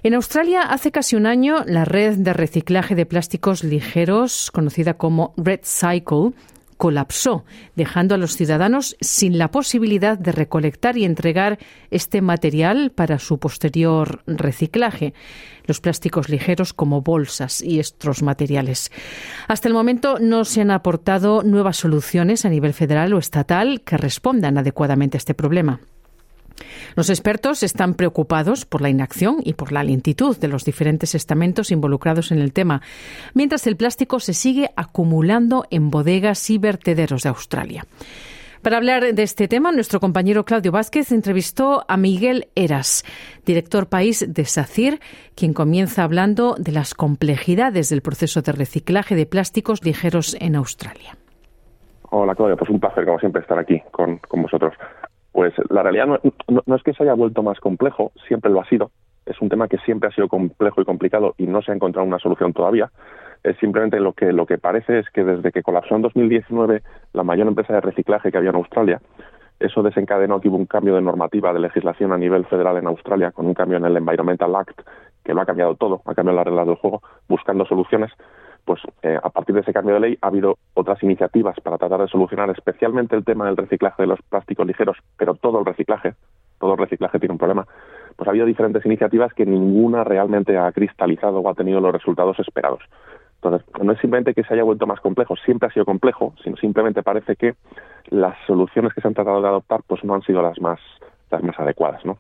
En 0.02 0.12
Australia, 0.12 0.61
hace 0.61 0.92
casi 0.92 1.16
un 1.16 1.24
año, 1.24 1.64
la 1.66 1.87
red 1.87 2.18
de 2.18 2.35
reciclaje 2.35 2.94
de 2.94 3.07
plásticos 3.07 3.64
ligeros, 3.64 4.50
conocida 4.50 4.98
como 4.98 5.33
Red 5.38 5.61
Cycle, 5.62 6.33
colapsó, 6.77 7.45
dejando 7.75 8.15
a 8.15 8.19
los 8.19 8.37
ciudadanos 8.37 8.97
sin 9.01 9.39
la 9.39 9.51
posibilidad 9.51 10.19
de 10.19 10.33
recolectar 10.33 10.97
y 10.97 11.05
entregar 11.05 11.59
este 11.91 12.21
material 12.21 12.91
para 12.91 13.19
su 13.19 13.39
posterior 13.39 14.23
reciclaje, 14.27 15.15
los 15.65 15.81
plásticos 15.81 16.29
ligeros 16.29 16.73
como 16.73 17.03
bolsas 17.03 17.61
y 17.62 17.81
estos 17.81 18.23
materiales. 18.23 18.91
Hasta 19.49 19.69
el 19.69 19.75
momento 19.75 20.19
no 20.21 20.45
se 20.45 20.61
han 20.61 20.71
aportado 20.71 21.43
nuevas 21.43 21.77
soluciones 21.77 22.45
a 22.45 22.49
nivel 22.49 22.73
federal 22.73 23.12
o 23.15 23.19
estatal 23.19 23.81
que 23.83 23.97
respondan 23.97 24.59
adecuadamente 24.59 25.17
a 25.17 25.21
este 25.21 25.35
problema. 25.35 25.81
Los 26.95 27.11
expertos 27.11 27.62
están 27.62 27.95
preocupados 27.95 28.64
por 28.64 28.81
la 28.81 28.88
inacción 28.88 29.38
y 29.42 29.55
por 29.55 29.73
la 29.73 29.83
lentitud 29.83 30.37
de 30.37 30.49
los 30.49 30.64
diferentes 30.64 31.14
estamentos 31.14 31.71
involucrados 31.71 32.33
en 32.33 32.38
el 32.38 32.53
tema, 32.53 32.83
mientras 33.35 33.66
el 33.66 33.77
plástico 33.77 34.21
se 34.21 34.35
sigue 34.35 34.71
acumulando 34.77 35.64
en 35.71 35.90
bodegas 35.90 36.49
y 36.51 36.59
vertederos 36.59 37.23
de 37.23 37.29
Australia. 37.29 37.87
Para 38.62 38.79
hablar 38.79 39.14
de 39.14 39.23
este 39.23 39.47
tema, 39.47 39.71
nuestro 39.71 40.01
compañero 40.01 40.45
Claudio 40.45 40.73
Vázquez 40.73 41.12
entrevistó 41.12 41.85
a 41.87 41.97
Miguel 41.97 42.49
Eras, 42.57 43.05
director 43.45 43.87
país 43.87 44.27
de 44.27 44.45
SACIR, 44.45 44.99
quien 45.37 45.53
comienza 45.53 46.03
hablando 46.03 46.57
de 46.59 46.73
las 46.73 46.92
complejidades 46.95 47.90
del 47.90 48.03
proceso 48.03 48.42
de 48.42 48.51
reciclaje 48.51 49.14
de 49.14 49.27
plásticos 49.27 49.85
ligeros 49.85 50.37
en 50.40 50.57
Australia. 50.57 51.16
Hola 52.11 52.35
Claudio, 52.35 52.57
pues 52.57 52.71
un 52.71 52.81
placer 52.81 53.05
como 53.05 53.21
siempre 53.21 53.42
estar 53.42 53.59
aquí 53.59 53.81
con, 53.92 54.19
con 54.19 54.42
vosotros. 54.42 54.75
Pues 55.37 55.53
la 55.68 55.83
realidad 55.83 56.07
no, 56.07 56.77
es 56.77 56.83
que 56.83 56.94
se 56.94 57.03
haya 57.03 57.12
vuelto 57.12 57.42
más 57.42 57.61
complejo, 57.61 58.11
siempre 58.27 58.51
lo 58.51 58.59
ha 58.59 58.64
sido. 58.70 58.90
Es 59.27 59.38
un 59.42 59.51
tema 59.51 59.68
que 59.68 59.77
siempre 59.77 60.09
ha 60.09 60.12
sido 60.12 60.29
complejo 60.29 60.81
y 60.81 60.87
complicado 60.87 61.35
y 61.37 61.46
no 61.46 61.61
se 61.61 61.72
ha 61.72 61.75
encontrado 61.75 62.09
una 62.09 62.18
solución 62.18 62.55
todavía. 62.55 62.90
Es 63.44 63.55
simplemente 63.59 64.01
lo 64.01 64.14
que, 64.14 64.33
lo 64.33 64.46
que 64.46 64.57
parece 64.57 65.01
es 65.01 65.11
que 65.11 65.25
desde 65.25 65.53
que 65.53 65.62
colapsó 65.62 65.94
en 65.94 66.01
2019 66.01 66.81
la 67.12 67.22
mayor 67.22 67.49
empresa 67.49 67.75
de 67.75 67.83
reciclaje 67.83 68.33
que 68.33 68.38
había 68.38 68.49
en 68.49 68.57
Australia, 68.57 69.03
eso 69.61 69.83
desencadenó 69.83 70.40
que 70.40 70.49
hubo 70.49 70.57
un 70.57 70.64
cambio 70.64 70.94
de 70.94 71.03
normativa 71.03 71.53
de 71.53 71.61
legislación 71.61 72.14
a 72.14 72.16
nivel 72.16 72.46
federal 72.46 72.79
en 72.79 72.87
Australia, 72.87 73.31
con 73.31 73.44
un 73.44 73.53
cambio 73.53 73.77
en 73.77 73.85
el 73.85 73.94
Environmental 73.99 74.57
Act, 74.57 74.81
que 75.22 75.35
lo 75.35 75.42
ha 75.42 75.44
cambiado 75.44 75.75
todo, 75.75 76.01
ha 76.07 76.14
cambiado 76.14 76.37
las 76.37 76.46
reglas 76.46 76.66
del 76.66 76.77
juego, 76.77 77.03
buscando 77.29 77.66
soluciones 77.66 78.11
pues 78.66 78.81
eh, 79.02 79.18
a 79.22 79.31
partir 79.31 79.55
de 79.55 79.62
ese 79.62 79.72
cambio 79.72 79.94
de 79.94 80.00
ley 80.00 80.18
ha 80.20 80.26
habido 80.26 80.59
otras 80.74 81.00
iniciativas 81.02 81.59
para 81.61 81.79
tratar 81.79 82.00
de 82.00 82.09
solucionar 82.09 82.50
especialmente 82.50 83.14
el 83.14 83.24
tema 83.24 83.46
del 83.46 83.57
reciclaje 83.57 84.02
de 84.02 84.09
los 84.09 84.20
plásticos 84.29 84.66
ligeros, 84.66 84.98
pero 85.16 85.35
todo 85.35 85.61
el 85.61 85.64
reciclaje, 85.64 86.14
todo 86.59 86.72
el 86.72 86.79
reciclaje 86.79 87.20
tiene 87.20 87.33
un 87.33 87.38
problema. 87.38 87.64
Pues 88.16 88.26
ha 88.26 88.31
habido 88.31 88.44
diferentes 88.44 88.85
iniciativas 88.85 89.33
que 89.33 89.46
ninguna 89.46 90.02
realmente 90.02 90.59
ha 90.59 90.72
cristalizado 90.72 91.38
o 91.38 91.48
ha 91.48 91.55
tenido 91.55 91.81
los 91.81 91.92
resultados 91.92 92.38
esperados. 92.40 92.83
Entonces, 93.37 93.68
no 93.81 93.92
es 93.92 94.00
simplemente 94.00 94.35
que 94.35 94.42
se 94.42 94.55
haya 94.55 94.64
vuelto 94.64 94.87
más 94.87 95.00
complejo, 95.00 95.37
siempre 95.37 95.68
ha 95.68 95.72
sido 95.72 95.85
complejo, 95.85 96.35
sino 96.42 96.57
simplemente 96.57 97.05
parece 97.05 97.37
que 97.37 97.55
las 98.09 98.37
soluciones 98.46 98.92
que 98.92 99.00
se 99.00 99.07
han 99.07 99.14
tratado 99.14 99.40
de 99.40 99.48
adoptar 99.48 99.83
pues 99.87 100.02
no 100.02 100.14
han 100.14 100.22
sido 100.22 100.42
las 100.42 100.61
más 100.61 100.81
las 101.31 101.42
más 101.42 101.59
adecuadas, 101.59 102.05
¿no? 102.05 102.18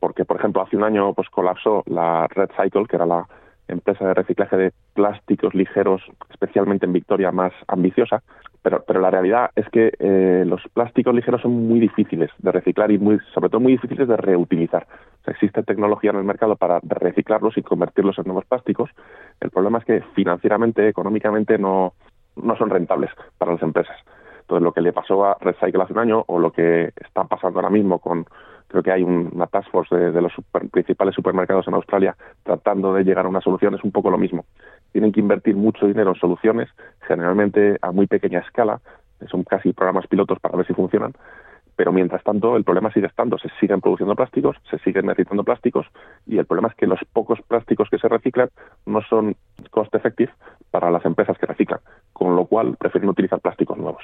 Porque, 0.00 0.24
por 0.24 0.38
ejemplo, 0.38 0.62
hace 0.62 0.76
un 0.76 0.84
año 0.84 1.14
pues 1.14 1.28
colapsó 1.28 1.84
la 1.86 2.26
Red 2.28 2.50
Cycle, 2.60 2.86
que 2.86 2.96
era 2.96 3.06
la 3.06 3.26
empresa 3.68 4.06
de 4.06 4.14
reciclaje 4.14 4.56
de 4.56 4.72
plásticos 4.94 5.54
ligeros, 5.54 6.02
especialmente 6.30 6.86
en 6.86 6.92
Victoria, 6.92 7.32
más 7.32 7.52
ambiciosa. 7.68 8.22
Pero, 8.62 8.82
pero 8.86 9.00
la 9.00 9.10
realidad 9.10 9.50
es 9.56 9.68
que 9.68 9.92
eh, 9.98 10.44
los 10.46 10.62
plásticos 10.72 11.14
ligeros 11.14 11.42
son 11.42 11.68
muy 11.68 11.80
difíciles 11.80 12.30
de 12.38 12.52
reciclar 12.52 12.90
y 12.90 12.98
muy, 12.98 13.18
sobre 13.34 13.50
todo 13.50 13.60
muy 13.60 13.72
difíciles 13.72 14.08
de 14.08 14.16
reutilizar. 14.16 14.86
existe 15.26 15.62
tecnología 15.62 16.10
en 16.10 16.16
el 16.16 16.24
mercado 16.24 16.56
para 16.56 16.80
reciclarlos 16.82 17.58
y 17.58 17.62
convertirlos 17.62 18.18
en 18.18 18.24
nuevos 18.24 18.46
plásticos. 18.46 18.90
El 19.40 19.50
problema 19.50 19.78
es 19.78 19.84
que 19.84 20.00
financieramente, 20.14 20.88
económicamente, 20.88 21.58
no, 21.58 21.92
no 22.36 22.56
son 22.56 22.70
rentables 22.70 23.10
para 23.36 23.52
las 23.52 23.62
empresas. 23.62 23.96
Entonces, 24.40 24.62
lo 24.62 24.72
que 24.72 24.82
le 24.82 24.92
pasó 24.92 25.24
a 25.24 25.36
Recycle 25.40 25.82
hace 25.82 25.92
un 25.94 25.98
año 25.98 26.24
o 26.26 26.38
lo 26.38 26.52
que 26.52 26.92
está 26.96 27.24
pasando 27.24 27.58
ahora 27.58 27.70
mismo 27.70 27.98
con 27.98 28.26
creo 28.68 28.82
que 28.82 28.92
hay 28.92 29.02
una 29.02 29.46
task 29.46 29.70
force 29.70 29.94
de, 29.94 30.20
los 30.20 30.32
principales 30.72 31.14
supermercados 31.14 31.68
en 31.68 31.74
Australia 31.74 32.16
tratando 32.42 32.92
de 32.94 33.04
llegar 33.04 33.26
a 33.26 33.28
una 33.28 33.40
solución, 33.40 33.74
es 33.74 33.84
un 33.84 33.92
poco 33.92 34.10
lo 34.10 34.18
mismo. 34.18 34.44
Tienen 34.92 35.12
que 35.12 35.20
invertir 35.20 35.56
mucho 35.56 35.86
dinero 35.86 36.10
en 36.10 36.20
soluciones, 36.20 36.68
generalmente 37.06 37.78
a 37.82 37.92
muy 37.92 38.06
pequeña 38.06 38.40
escala, 38.40 38.80
son 39.30 39.44
casi 39.44 39.72
programas 39.72 40.06
pilotos 40.06 40.38
para 40.40 40.56
ver 40.56 40.66
si 40.66 40.74
funcionan, 40.74 41.14
pero 41.76 41.92
mientras 41.92 42.22
tanto 42.22 42.56
el 42.56 42.64
problema 42.64 42.92
sigue 42.92 43.06
estando, 43.06 43.38
se 43.38 43.48
siguen 43.60 43.80
produciendo 43.80 44.14
plásticos, 44.14 44.56
se 44.70 44.78
siguen 44.78 45.06
necesitando 45.06 45.44
plásticos 45.44 45.86
y 46.26 46.38
el 46.38 46.46
problema 46.46 46.68
es 46.68 46.74
que 46.74 46.86
los 46.86 47.00
pocos 47.12 47.40
plásticos 47.42 47.88
que 47.90 47.98
se 47.98 48.08
reciclan 48.08 48.48
no 48.86 49.02
son 49.02 49.36
cost 49.70 49.94
effective 49.94 50.32
para 50.70 50.90
las 50.90 51.04
empresas 51.04 51.38
que 51.38 51.46
reciclan, 51.46 51.80
con 52.12 52.36
lo 52.36 52.46
cual 52.46 52.76
prefieren 52.76 53.08
utilizar 53.08 53.40
plásticos 53.40 53.78
nuevos. 53.78 54.02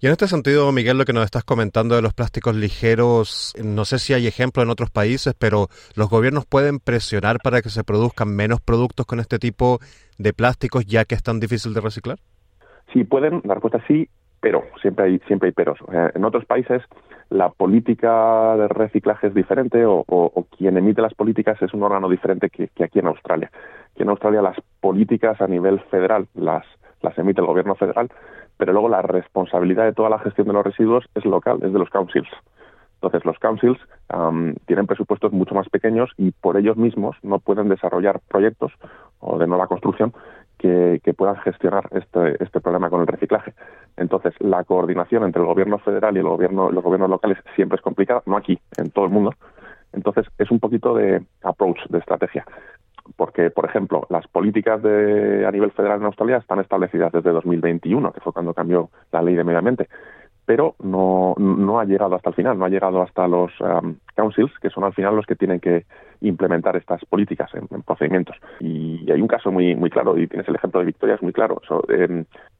Y 0.00 0.06
en 0.06 0.12
este 0.12 0.28
sentido, 0.28 0.70
Miguel, 0.72 0.98
lo 0.98 1.04
que 1.04 1.12
nos 1.12 1.24
estás 1.24 1.44
comentando 1.44 1.94
de 1.96 2.02
los 2.02 2.12
plásticos 2.12 2.54
ligeros, 2.54 3.54
no 3.62 3.84
sé 3.84 3.98
si 3.98 4.12
hay 4.12 4.26
ejemplo 4.26 4.62
en 4.62 4.70
otros 4.70 4.90
países, 4.90 5.34
pero 5.38 5.68
los 5.94 6.10
gobiernos 6.10 6.44
pueden 6.44 6.80
presionar 6.80 7.38
para 7.42 7.62
que 7.62 7.70
se 7.70 7.84
produzcan 7.84 8.34
menos 8.34 8.60
productos 8.60 9.06
con 9.06 9.20
este 9.20 9.38
tipo 9.38 9.78
de 10.18 10.32
plásticos 10.32 10.84
ya 10.86 11.04
que 11.04 11.14
es 11.14 11.22
tan 11.22 11.40
difícil 11.40 11.72
de 11.74 11.80
reciclar. 11.80 12.18
Sí, 12.92 13.04
pueden, 13.04 13.40
la 13.44 13.54
respuesta 13.54 13.78
es 13.78 13.84
sí, 13.86 14.08
pero 14.40 14.64
siempre 14.80 15.06
hay 15.06 15.18
siempre 15.26 15.48
hay 15.48 15.52
peros. 15.52 15.78
en 16.14 16.24
otros 16.24 16.44
países 16.44 16.82
la 17.30 17.48
política 17.50 18.56
de 18.56 18.68
reciclaje 18.68 19.28
es 19.28 19.34
diferente 19.34 19.84
o, 19.86 20.04
quien 20.56 20.76
emite 20.76 21.02
las 21.02 21.14
políticas 21.14 21.60
es 21.60 21.74
un 21.74 21.82
órgano 21.82 22.08
diferente 22.08 22.50
que, 22.50 22.70
aquí 22.82 22.98
en 22.98 23.06
Australia. 23.06 23.50
Aquí 23.92 24.02
en 24.02 24.10
Australia 24.10 24.42
las 24.42 24.56
políticas 24.80 25.40
a 25.40 25.46
nivel 25.46 25.80
federal 25.90 26.28
las, 26.34 26.64
las 27.02 27.18
emite 27.18 27.40
el 27.40 27.46
gobierno 27.46 27.74
federal, 27.74 28.10
pero 28.56 28.72
luego 28.72 28.88
la 28.88 29.02
responsabilidad 29.02 29.84
de 29.84 29.92
toda 29.92 30.10
la 30.10 30.18
gestión 30.18 30.46
de 30.46 30.52
los 30.52 30.64
residuos 30.64 31.04
es 31.14 31.24
local, 31.24 31.58
es 31.62 31.72
de 31.72 31.78
los 31.78 31.90
councils. 31.90 32.28
Entonces 32.94 33.24
los 33.24 33.38
councils 33.38 33.78
tienen 34.66 34.86
presupuestos 34.86 35.32
mucho 35.32 35.54
más 35.54 35.68
pequeños 35.68 36.10
y 36.16 36.30
por 36.30 36.56
ellos 36.56 36.76
mismos 36.76 37.16
no 37.22 37.38
pueden 37.38 37.68
desarrollar 37.68 38.20
proyectos 38.28 38.72
o 39.20 39.38
de 39.38 39.46
nueva 39.46 39.66
construcción 39.66 40.14
que, 40.58 41.00
puedan 41.16 41.36
gestionar 41.36 41.88
este, 41.92 42.42
este 42.42 42.60
problema 42.60 42.90
con 42.90 43.00
el 43.00 43.06
reciclaje. 43.06 43.54
Entonces, 43.96 44.34
la 44.40 44.64
coordinación 44.64 45.24
entre 45.24 45.40
el 45.40 45.46
gobierno 45.46 45.78
federal 45.78 46.16
y 46.16 46.20
el 46.20 46.28
gobierno, 46.28 46.70
los 46.70 46.82
gobiernos 46.82 47.10
locales 47.10 47.38
siempre 47.54 47.76
es 47.76 47.82
complicada, 47.82 48.22
no 48.26 48.36
aquí, 48.36 48.58
en 48.76 48.90
todo 48.90 49.06
el 49.06 49.10
mundo. 49.10 49.32
Entonces, 49.92 50.26
es 50.38 50.50
un 50.50 50.60
poquito 50.60 50.94
de 50.94 51.22
approach, 51.42 51.78
de 51.88 51.98
estrategia. 51.98 52.44
Porque, 53.16 53.50
por 53.50 53.64
ejemplo, 53.66 54.06
las 54.10 54.26
políticas 54.26 54.82
de, 54.82 55.46
a 55.46 55.50
nivel 55.52 55.70
federal 55.70 56.00
en 56.00 56.06
Australia 56.06 56.38
están 56.38 56.58
establecidas 56.58 57.12
desde 57.12 57.30
2021, 57.30 58.12
que 58.12 58.20
fue 58.20 58.32
cuando 58.32 58.52
cambió 58.52 58.90
la 59.12 59.22
ley 59.22 59.34
de 59.34 59.44
medio 59.44 59.58
ambiente 59.58 59.88
pero 60.46 60.76
no, 60.82 61.34
no 61.36 61.80
ha 61.80 61.84
llegado 61.84 62.14
hasta 62.14 62.30
el 62.30 62.36
final, 62.36 62.58
no 62.58 62.64
ha 62.64 62.68
llegado 62.68 63.02
hasta 63.02 63.26
los 63.26 63.52
um, 63.60 63.96
councils, 64.14 64.52
que 64.60 64.70
son 64.70 64.84
al 64.84 64.94
final 64.94 65.16
los 65.16 65.26
que 65.26 65.34
tienen 65.34 65.60
que 65.60 65.84
implementar 66.20 66.76
estas 66.76 67.04
políticas 67.04 67.50
en, 67.54 67.66
procedimientos. 67.82 68.36
Y 68.60 69.10
hay 69.10 69.20
un 69.20 69.28
caso 69.28 69.50
muy, 69.50 69.74
muy 69.74 69.90
claro, 69.90 70.16
y 70.16 70.26
tienes 70.28 70.48
el 70.48 70.54
ejemplo 70.54 70.80
de 70.80 70.86
Victoria, 70.86 71.16
es 71.16 71.22
muy 71.22 71.32
claro. 71.32 71.60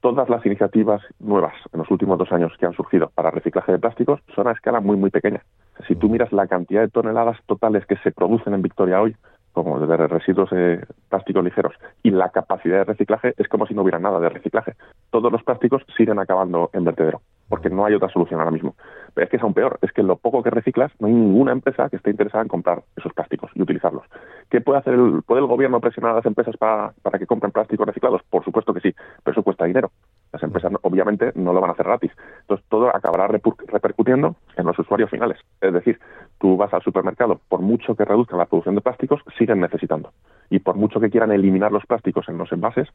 todas 0.00 0.28
las 0.28 0.44
iniciativas 0.44 1.00
nuevas 1.20 1.54
en 1.72 1.78
los 1.78 1.90
últimos 1.90 2.18
dos 2.18 2.32
años 2.32 2.52
que 2.58 2.66
han 2.66 2.74
surgido 2.74 3.10
para 3.14 3.30
reciclaje 3.30 3.72
de 3.72 3.78
plásticos 3.78 4.20
son 4.34 4.48
a 4.48 4.52
escala 4.52 4.80
muy, 4.80 4.96
muy 4.96 5.10
pequeña. 5.10 5.42
Si 5.86 5.94
tú 5.94 6.08
miras 6.08 6.32
la 6.32 6.48
cantidad 6.48 6.82
de 6.82 6.88
toneladas 6.88 7.38
totales 7.46 7.86
que 7.86 7.96
se 7.98 8.10
producen 8.10 8.54
en 8.54 8.62
Victoria 8.62 9.00
hoy, 9.00 9.14
como 9.52 9.80
de 9.80 9.96
residuos 9.96 10.50
eh, 10.52 10.84
plásticos 11.08 11.42
ligeros, 11.42 11.72
y 12.02 12.10
la 12.10 12.28
capacidad 12.28 12.76
de 12.76 12.84
reciclaje 12.84 13.32
es 13.38 13.48
como 13.48 13.66
si 13.66 13.72
no 13.72 13.80
hubiera 13.80 13.98
nada 13.98 14.20
de 14.20 14.28
reciclaje. 14.28 14.74
Todos 15.10 15.32
los 15.32 15.42
plásticos 15.44 15.82
siguen 15.96 16.18
acabando 16.18 16.68
en 16.74 16.84
vertedero, 16.84 17.22
porque 17.48 17.70
no 17.70 17.84
hay 17.84 17.94
otra 17.94 18.08
solución 18.08 18.40
ahora 18.40 18.52
mismo. 18.52 18.76
Es 19.16 19.30
que 19.30 19.36
es 19.36 19.42
aún 19.42 19.54
peor, 19.54 19.78
es 19.82 19.92
que 19.92 20.02
lo 20.02 20.16
poco 20.16 20.42
que 20.42 20.50
reciclas, 20.50 20.92
no 21.00 21.06
hay 21.06 21.14
ninguna 21.14 21.52
empresa 21.52 21.88
que 21.88 21.96
esté 21.96 22.10
interesada 22.10 22.42
en 22.42 22.48
comprar 22.48 22.82
esos 22.96 23.12
plásticos 23.14 23.50
y 23.54 23.62
utilizarlos. 23.62 24.04
¿Qué 24.50 24.60
puede 24.60 24.78
hacer 24.78 24.94
el, 24.94 25.22
puede 25.26 25.40
el 25.40 25.46
gobierno 25.46 25.80
presionar 25.80 26.12
a 26.12 26.16
las 26.16 26.26
empresas 26.26 26.56
para, 26.56 26.92
para 27.02 27.18
que 27.18 27.26
compren 27.26 27.50
plásticos 27.50 27.86
reciclados? 27.86 28.22
Por 28.28 28.44
supuesto 28.44 28.74
que 28.74 28.80
sí, 28.80 28.94
pero 29.24 29.32
eso 29.32 29.42
cuesta 29.42 29.64
dinero. 29.64 29.90
Las 30.32 30.42
empresas 30.42 30.70
obviamente 30.82 31.32
no 31.34 31.52
lo 31.52 31.60
van 31.60 31.70
a 31.70 31.72
hacer 31.72 31.86
gratis. 31.86 32.12
Entonces 32.40 32.66
todo 32.68 32.94
acabará 32.94 33.26
repercutiendo 33.26 34.36
en 34.56 34.66
los 34.66 34.78
usuarios 34.78 35.10
finales. 35.10 35.38
Es 35.60 35.72
decir, 35.72 35.98
tú 36.38 36.56
vas 36.56 36.72
al 36.74 36.82
supermercado, 36.82 37.40
por 37.48 37.60
mucho 37.60 37.94
que 37.94 38.04
reduzcan 38.04 38.38
la 38.38 38.46
producción 38.46 38.74
de 38.74 38.80
plásticos, 38.80 39.22
siguen 39.38 39.60
necesitando. 39.60 40.12
Y 40.50 40.60
por 40.60 40.76
mucho 40.76 41.00
que 41.00 41.10
quieran 41.10 41.32
eliminar 41.32 41.72
los 41.72 41.86
plásticos 41.86 42.28
en 42.28 42.38
los 42.38 42.52
envases, 42.52 42.88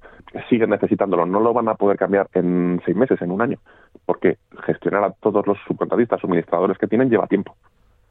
siguen 0.49 0.69
necesitándolo. 0.69 1.25
No 1.25 1.39
lo 1.39 1.53
van 1.53 1.67
a 1.67 1.75
poder 1.75 1.97
cambiar 1.97 2.27
en 2.33 2.81
seis 2.85 2.95
meses, 2.95 3.21
en 3.21 3.31
un 3.31 3.41
año, 3.41 3.57
porque 4.05 4.37
gestionar 4.65 5.03
a 5.03 5.11
todos 5.11 5.45
los 5.47 5.57
subcontratistas, 5.91 6.21
suministradores 6.21 6.77
que 6.77 6.87
tienen, 6.87 7.09
lleva 7.09 7.27
tiempo 7.27 7.55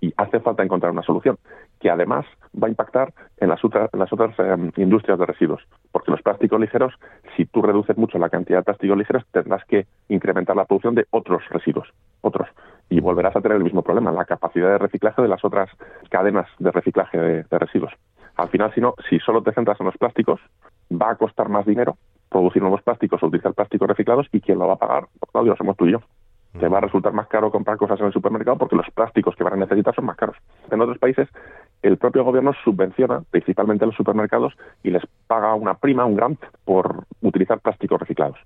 y 0.02 0.14
hace 0.16 0.40
falta 0.40 0.62
encontrar 0.62 0.92
una 0.92 1.02
solución 1.02 1.36
que 1.78 1.90
además 1.90 2.24
va 2.54 2.68
a 2.68 2.70
impactar 2.70 3.12
en 3.36 3.50
las, 3.50 3.60
las 3.92 4.12
otras 4.12 4.38
em, 4.38 4.72
industrias 4.76 5.18
de 5.18 5.26
residuos, 5.26 5.62
porque 5.92 6.10
los 6.10 6.22
plásticos 6.22 6.58
ligeros, 6.58 6.94
si 7.36 7.44
tú 7.44 7.60
reduces 7.60 7.98
mucho 7.98 8.18
la 8.18 8.30
cantidad 8.30 8.60
de 8.60 8.64
plásticos 8.64 8.96
ligeros, 8.96 9.24
tendrás 9.30 9.64
que 9.66 9.86
incrementar 10.08 10.56
la 10.56 10.64
producción 10.64 10.94
de 10.94 11.06
otros 11.10 11.42
residuos, 11.50 11.92
otros, 12.22 12.48
y 12.88 13.00
volverás 13.00 13.36
a 13.36 13.42
tener 13.42 13.58
el 13.58 13.64
mismo 13.64 13.82
problema, 13.82 14.10
la 14.10 14.24
capacidad 14.24 14.68
de 14.68 14.78
reciclaje 14.78 15.20
de 15.20 15.28
las 15.28 15.44
otras 15.44 15.68
cadenas 16.08 16.48
de 16.58 16.70
reciclaje 16.70 17.18
de, 17.18 17.58
residuos. 17.58 17.92
Al 18.36 18.48
final, 18.48 18.72
si 18.74 18.80
no, 18.80 18.94
si 19.08 19.18
solo 19.18 19.42
te 19.42 19.52
centras 19.52 19.78
en 19.80 19.86
los 19.86 19.98
plásticos, 19.98 20.40
va 20.90 21.10
a 21.10 21.16
costar 21.16 21.50
más 21.50 21.66
dinero 21.66 21.96
producir 22.30 22.62
nuevos 22.62 22.82
plásticos 22.82 23.22
o 23.22 23.26
utilizar 23.26 23.52
plásticos 23.52 23.88
reciclados 23.88 24.28
y 24.32 24.40
quién 24.40 24.58
lo 24.58 24.66
va 24.66 24.74
a 24.74 24.78
pagar, 24.78 25.08
Claudio, 25.30 25.56
somos 25.56 25.76
tú 25.76 25.86
y 25.86 25.92
yo 25.92 26.00
te 26.58 26.68
va 26.68 26.78
a 26.78 26.80
resultar 26.80 27.12
más 27.12 27.28
caro 27.28 27.50
comprar 27.50 27.76
cosas 27.76 28.00
en 28.00 28.06
el 28.06 28.12
supermercado 28.12 28.58
porque 28.58 28.76
los 28.76 28.90
plásticos 28.90 29.36
que 29.36 29.44
van 29.44 29.54
a 29.54 29.56
necesitar 29.56 29.94
son 29.94 30.06
más 30.06 30.16
caros. 30.16 30.36
En 30.70 30.80
otros 30.80 30.98
países, 30.98 31.28
el 31.82 31.96
propio 31.96 32.24
gobierno 32.24 32.52
subvenciona 32.64 33.22
principalmente 33.30 33.84
a 33.84 33.86
los 33.86 33.96
supermercados 33.96 34.54
y 34.82 34.90
les 34.90 35.02
paga 35.26 35.54
una 35.54 35.74
prima, 35.74 36.04
un 36.04 36.16
grant, 36.16 36.40
por 36.64 37.04
utilizar 37.22 37.60
plásticos 37.60 38.00
reciclados. 38.00 38.38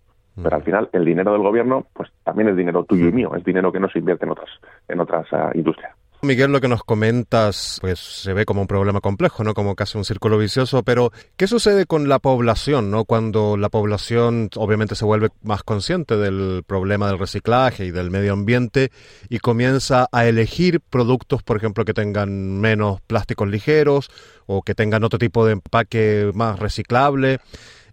Pero 0.42 0.56
al 0.56 0.62
final, 0.62 0.88
el 0.92 1.04
dinero 1.04 1.32
del 1.32 1.42
gobierno, 1.42 1.86
pues 1.92 2.10
también 2.24 2.48
es 2.48 2.56
dinero 2.56 2.84
tuyo 2.84 3.08
y 3.08 3.12
mío, 3.12 3.34
es 3.36 3.44
dinero 3.44 3.70
que 3.70 3.78
no 3.78 3.88
se 3.88 4.00
invierte 4.00 4.24
en 4.24 4.32
otras, 4.32 4.50
en 4.88 5.00
otras 5.00 5.32
ah, 5.32 5.52
industrias. 5.54 5.94
Miguel, 6.24 6.50
lo 6.50 6.60
que 6.60 6.68
nos 6.68 6.82
comentas, 6.84 7.78
pues 7.80 7.98
se 7.98 8.32
ve 8.32 8.44
como 8.44 8.60
un 8.60 8.66
problema 8.66 9.00
complejo, 9.00 9.44
¿no? 9.44 9.54
Como 9.54 9.74
casi 9.74 9.98
un 9.98 10.04
círculo 10.04 10.38
vicioso, 10.38 10.82
pero 10.82 11.12
¿qué 11.36 11.46
sucede 11.46 11.86
con 11.86 12.08
la 12.08 12.18
población, 12.18 12.90
¿no? 12.90 13.04
Cuando 13.04 13.56
la 13.56 13.68
población 13.68 14.50
obviamente 14.56 14.94
se 14.94 15.04
vuelve 15.04 15.28
más 15.42 15.62
consciente 15.62 16.16
del 16.16 16.62
problema 16.66 17.08
del 17.08 17.18
reciclaje 17.18 17.86
y 17.86 17.90
del 17.90 18.10
medio 18.10 18.32
ambiente 18.32 18.90
y 19.28 19.38
comienza 19.38 20.08
a 20.12 20.26
elegir 20.26 20.80
productos, 20.80 21.42
por 21.42 21.56
ejemplo, 21.56 21.84
que 21.84 21.94
tengan 21.94 22.60
menos 22.60 23.00
plásticos 23.02 23.48
ligeros 23.48 24.10
o 24.46 24.62
que 24.62 24.74
tengan 24.74 25.04
otro 25.04 25.18
tipo 25.18 25.46
de 25.46 25.52
empaque 25.52 26.30
más 26.34 26.58
reciclable. 26.58 27.40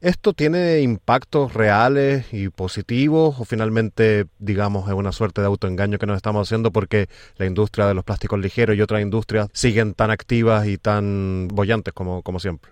¿Esto 0.02 0.34
tiene 0.34 0.82
impactos 0.82 1.54
reales 1.54 2.34
y 2.34 2.50
positivos 2.50 3.40
o 3.40 3.46
finalmente, 3.46 4.26
digamos, 4.40 4.88
es 4.88 4.96
una 4.96 5.12
suerte 5.12 5.42
de 5.42 5.48
autoengaño 5.48 6.00
que 6.00 6.08
nos 6.08 6.16
estamos 6.18 6.48
haciendo 6.48 6.72
porque 6.72 7.06
la 7.38 7.46
industria 7.46 7.86
de 7.86 7.94
los 7.94 8.04
plásticos 8.04 8.40
ligeros 8.40 8.76
y 8.76 8.82
otras 8.82 9.04
industrias 9.04 9.50
siguen 9.54 9.94
tan 9.94 10.10
activas 10.10 10.68
y 10.68 10.80
tan 10.80 11.48
bollantes 11.50 11.94
como, 11.94 12.24
como 12.24 12.40
siempre? 12.40 12.72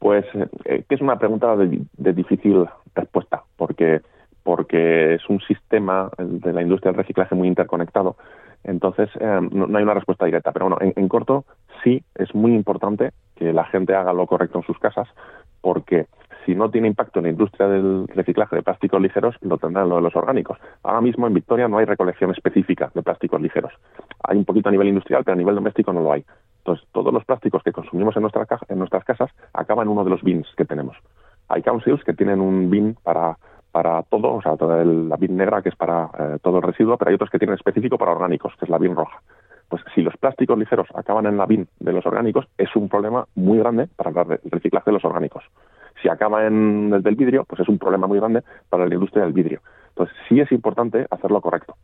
Pues 0.00 0.24
eh, 0.64 0.82
es 0.88 1.00
una 1.00 1.16
pregunta 1.20 1.54
de, 1.54 2.12
difícil 2.12 2.66
respuesta 2.96 3.44
porque 3.56 4.00
porque 4.42 5.14
es 5.14 5.28
un 5.28 5.40
sistema 5.40 6.10
de 6.18 6.52
la 6.52 6.62
industria 6.62 6.92
del 6.92 6.98
reciclaje 6.98 7.34
muy 7.34 7.48
interconectado. 7.48 8.16
Entonces, 8.62 9.08
eh, 9.20 9.40
no, 9.50 9.76
hay 9.76 9.82
una 9.82 9.94
respuesta 9.94 10.24
directa. 10.24 10.52
Pero 10.52 10.68
bueno, 10.68 10.78
en, 10.80 11.08
corto, 11.08 11.44
sí 11.82 12.04
es 12.14 12.32
muy 12.32 12.54
importante 12.54 13.10
que 13.34 13.52
la 13.52 13.64
gente 13.64 13.94
haga 13.94 14.12
lo 14.12 14.26
correcto 14.26 14.58
en 14.58 14.64
sus 14.64 14.78
casas, 14.78 15.08
porque 15.60 16.06
si 16.46 16.54
no 16.54 16.70
tiene 16.70 16.86
impacto 16.86 17.18
en 17.18 17.24
la 17.24 17.30
industria 17.30 17.68
del 17.68 18.06
reciclaje 18.08 18.56
de 18.56 18.62
plásticos 18.62 19.02
ligeros, 19.02 19.34
lo 19.42 19.58
tendrán 19.58 19.88
lo 19.88 19.96
de 19.96 20.02
los 20.02 20.14
orgánicos. 20.14 20.58
Ahora 20.84 21.00
mismo 21.00 21.26
en 21.26 21.34
Victoria 21.34 21.66
no 21.66 21.78
hay 21.78 21.84
recolección 21.84 22.30
específica 22.30 22.90
de 22.94 23.02
plásticos 23.02 23.40
ligeros. 23.42 23.72
Hay 24.22 24.38
un 24.38 24.44
poquito 24.44 24.68
a 24.68 24.72
nivel 24.72 24.88
industrial, 24.88 25.24
pero 25.24 25.34
a 25.34 25.38
nivel 25.38 25.56
doméstico 25.56 25.92
no 25.92 26.00
lo 26.00 26.12
hay. 26.12 26.24
Entonces, 26.58 26.86
todos 26.92 27.12
los 27.12 27.24
plásticos 27.24 27.62
que 27.62 27.72
consumimos 27.72 28.16
en, 28.16 28.22
nuestra 28.22 28.46
en 28.68 28.78
nuestras 28.78 29.04
casas 29.04 29.30
acaban 29.52 29.86
en 29.86 29.92
uno 29.92 30.04
de 30.04 30.10
los 30.10 30.22
bins 30.22 30.46
que 30.56 30.64
tenemos. 30.64 30.96
Hay 31.48 31.62
councils 31.62 32.02
que 32.04 32.14
tienen 32.14 32.40
un 32.40 32.70
bin 32.70 32.96
para 33.02 33.36
todo, 34.08 34.34
o 34.34 34.42
sea, 34.42 34.56
toda 34.56 34.84
la 34.84 35.16
bin 35.16 35.36
negra 35.36 35.62
que 35.62 35.68
es 35.68 35.76
para 35.76 36.10
eh, 36.18 36.38
todo 36.42 36.58
el 36.58 36.62
residuo, 36.62 36.96
pero 36.96 37.10
hay 37.10 37.16
otros 37.16 37.30
que 37.30 37.38
tienen 37.38 37.54
específico 37.54 37.98
para 37.98 38.12
orgánicos, 38.12 38.54
que 38.58 38.64
es 38.64 38.70
la 38.70 38.78
bin 38.78 38.94
roja. 38.94 39.20
Pues 39.68 39.82
si 39.94 40.02
los 40.02 40.16
plásticos 40.16 40.56
ligeros 40.56 40.86
acaban 40.94 41.26
en 41.26 41.36
la 41.36 41.46
bin 41.46 41.68
de 41.80 41.92
los 41.92 42.06
orgánicos, 42.06 42.46
es 42.56 42.74
un 42.76 42.88
problema 42.88 43.26
muy 43.34 43.58
grande 43.58 43.88
para 43.96 44.10
el 44.22 44.50
reciclaje 44.50 44.90
de 44.90 44.94
los 44.94 45.04
orgánicos. 45.04 45.44
Si 46.06 46.10
acaba 46.10 46.46
en 46.46 46.92
el 46.94 47.02
del 47.02 47.16
vidrio, 47.16 47.44
pues 47.48 47.62
es 47.62 47.68
un 47.68 47.78
problema 47.78 48.06
muy 48.06 48.20
grande 48.20 48.44
para 48.70 48.86
la 48.86 48.94
industria 48.94 49.24
del 49.24 49.32
vidrio. 49.32 49.60
Entonces, 49.88 50.16
sí 50.28 50.38
es 50.38 50.52
importante 50.52 51.04
hacerlo 51.10 51.40
correcto. 51.40 51.74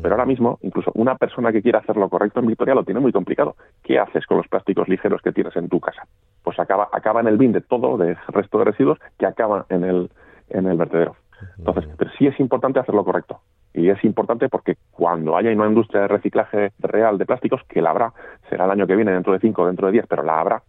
Pero 0.00 0.14
ahora 0.14 0.24
mismo, 0.24 0.58
incluso 0.62 0.92
una 0.94 1.16
persona 1.16 1.52
que 1.52 1.60
quiera 1.60 1.80
hacerlo 1.80 2.08
correcto 2.08 2.40
en 2.40 2.46
Victoria 2.46 2.74
lo 2.74 2.84
tiene 2.84 3.00
muy 3.00 3.12
complicado. 3.12 3.54
¿Qué 3.82 3.98
haces 3.98 4.24
con 4.24 4.38
los 4.38 4.48
plásticos 4.48 4.88
ligeros 4.88 5.20
que 5.20 5.30
tienes 5.30 5.54
en 5.56 5.68
tu 5.68 5.78
casa? 5.78 6.06
Pues 6.42 6.58
acaba, 6.58 6.88
acaba 6.90 7.20
en 7.20 7.26
el 7.26 7.36
bin 7.36 7.52
de 7.52 7.60
todo, 7.60 7.98
del 7.98 8.16
resto 8.28 8.58
de 8.58 8.64
residuos, 8.64 8.98
que 9.18 9.26
acaba 9.26 9.66
en 9.68 9.84
el, 9.84 10.10
en 10.48 10.66
el 10.66 10.78
vertedero. 10.78 11.16
Entonces, 11.58 11.86
pero 11.98 12.10
sí 12.18 12.26
es 12.26 12.40
importante 12.40 12.80
hacerlo 12.80 13.04
correcto. 13.04 13.40
Y 13.74 13.90
es 13.90 14.02
importante 14.04 14.48
porque 14.48 14.76
cuando 14.90 15.36
haya 15.36 15.50
una 15.52 15.66
industria 15.66 16.02
de 16.02 16.08
reciclaje 16.08 16.72
real 16.78 17.18
de 17.18 17.26
plásticos, 17.26 17.60
que 17.68 17.82
la 17.82 17.90
habrá, 17.90 18.14
será 18.48 18.64
el 18.64 18.70
año 18.70 18.86
que 18.86 18.96
viene, 18.96 19.12
dentro 19.12 19.34
de 19.34 19.40
cinco, 19.40 19.66
dentro 19.66 19.88
de 19.88 19.92
diez, 19.92 20.06
pero 20.08 20.22
la 20.22 20.40
habrá, 20.40 20.62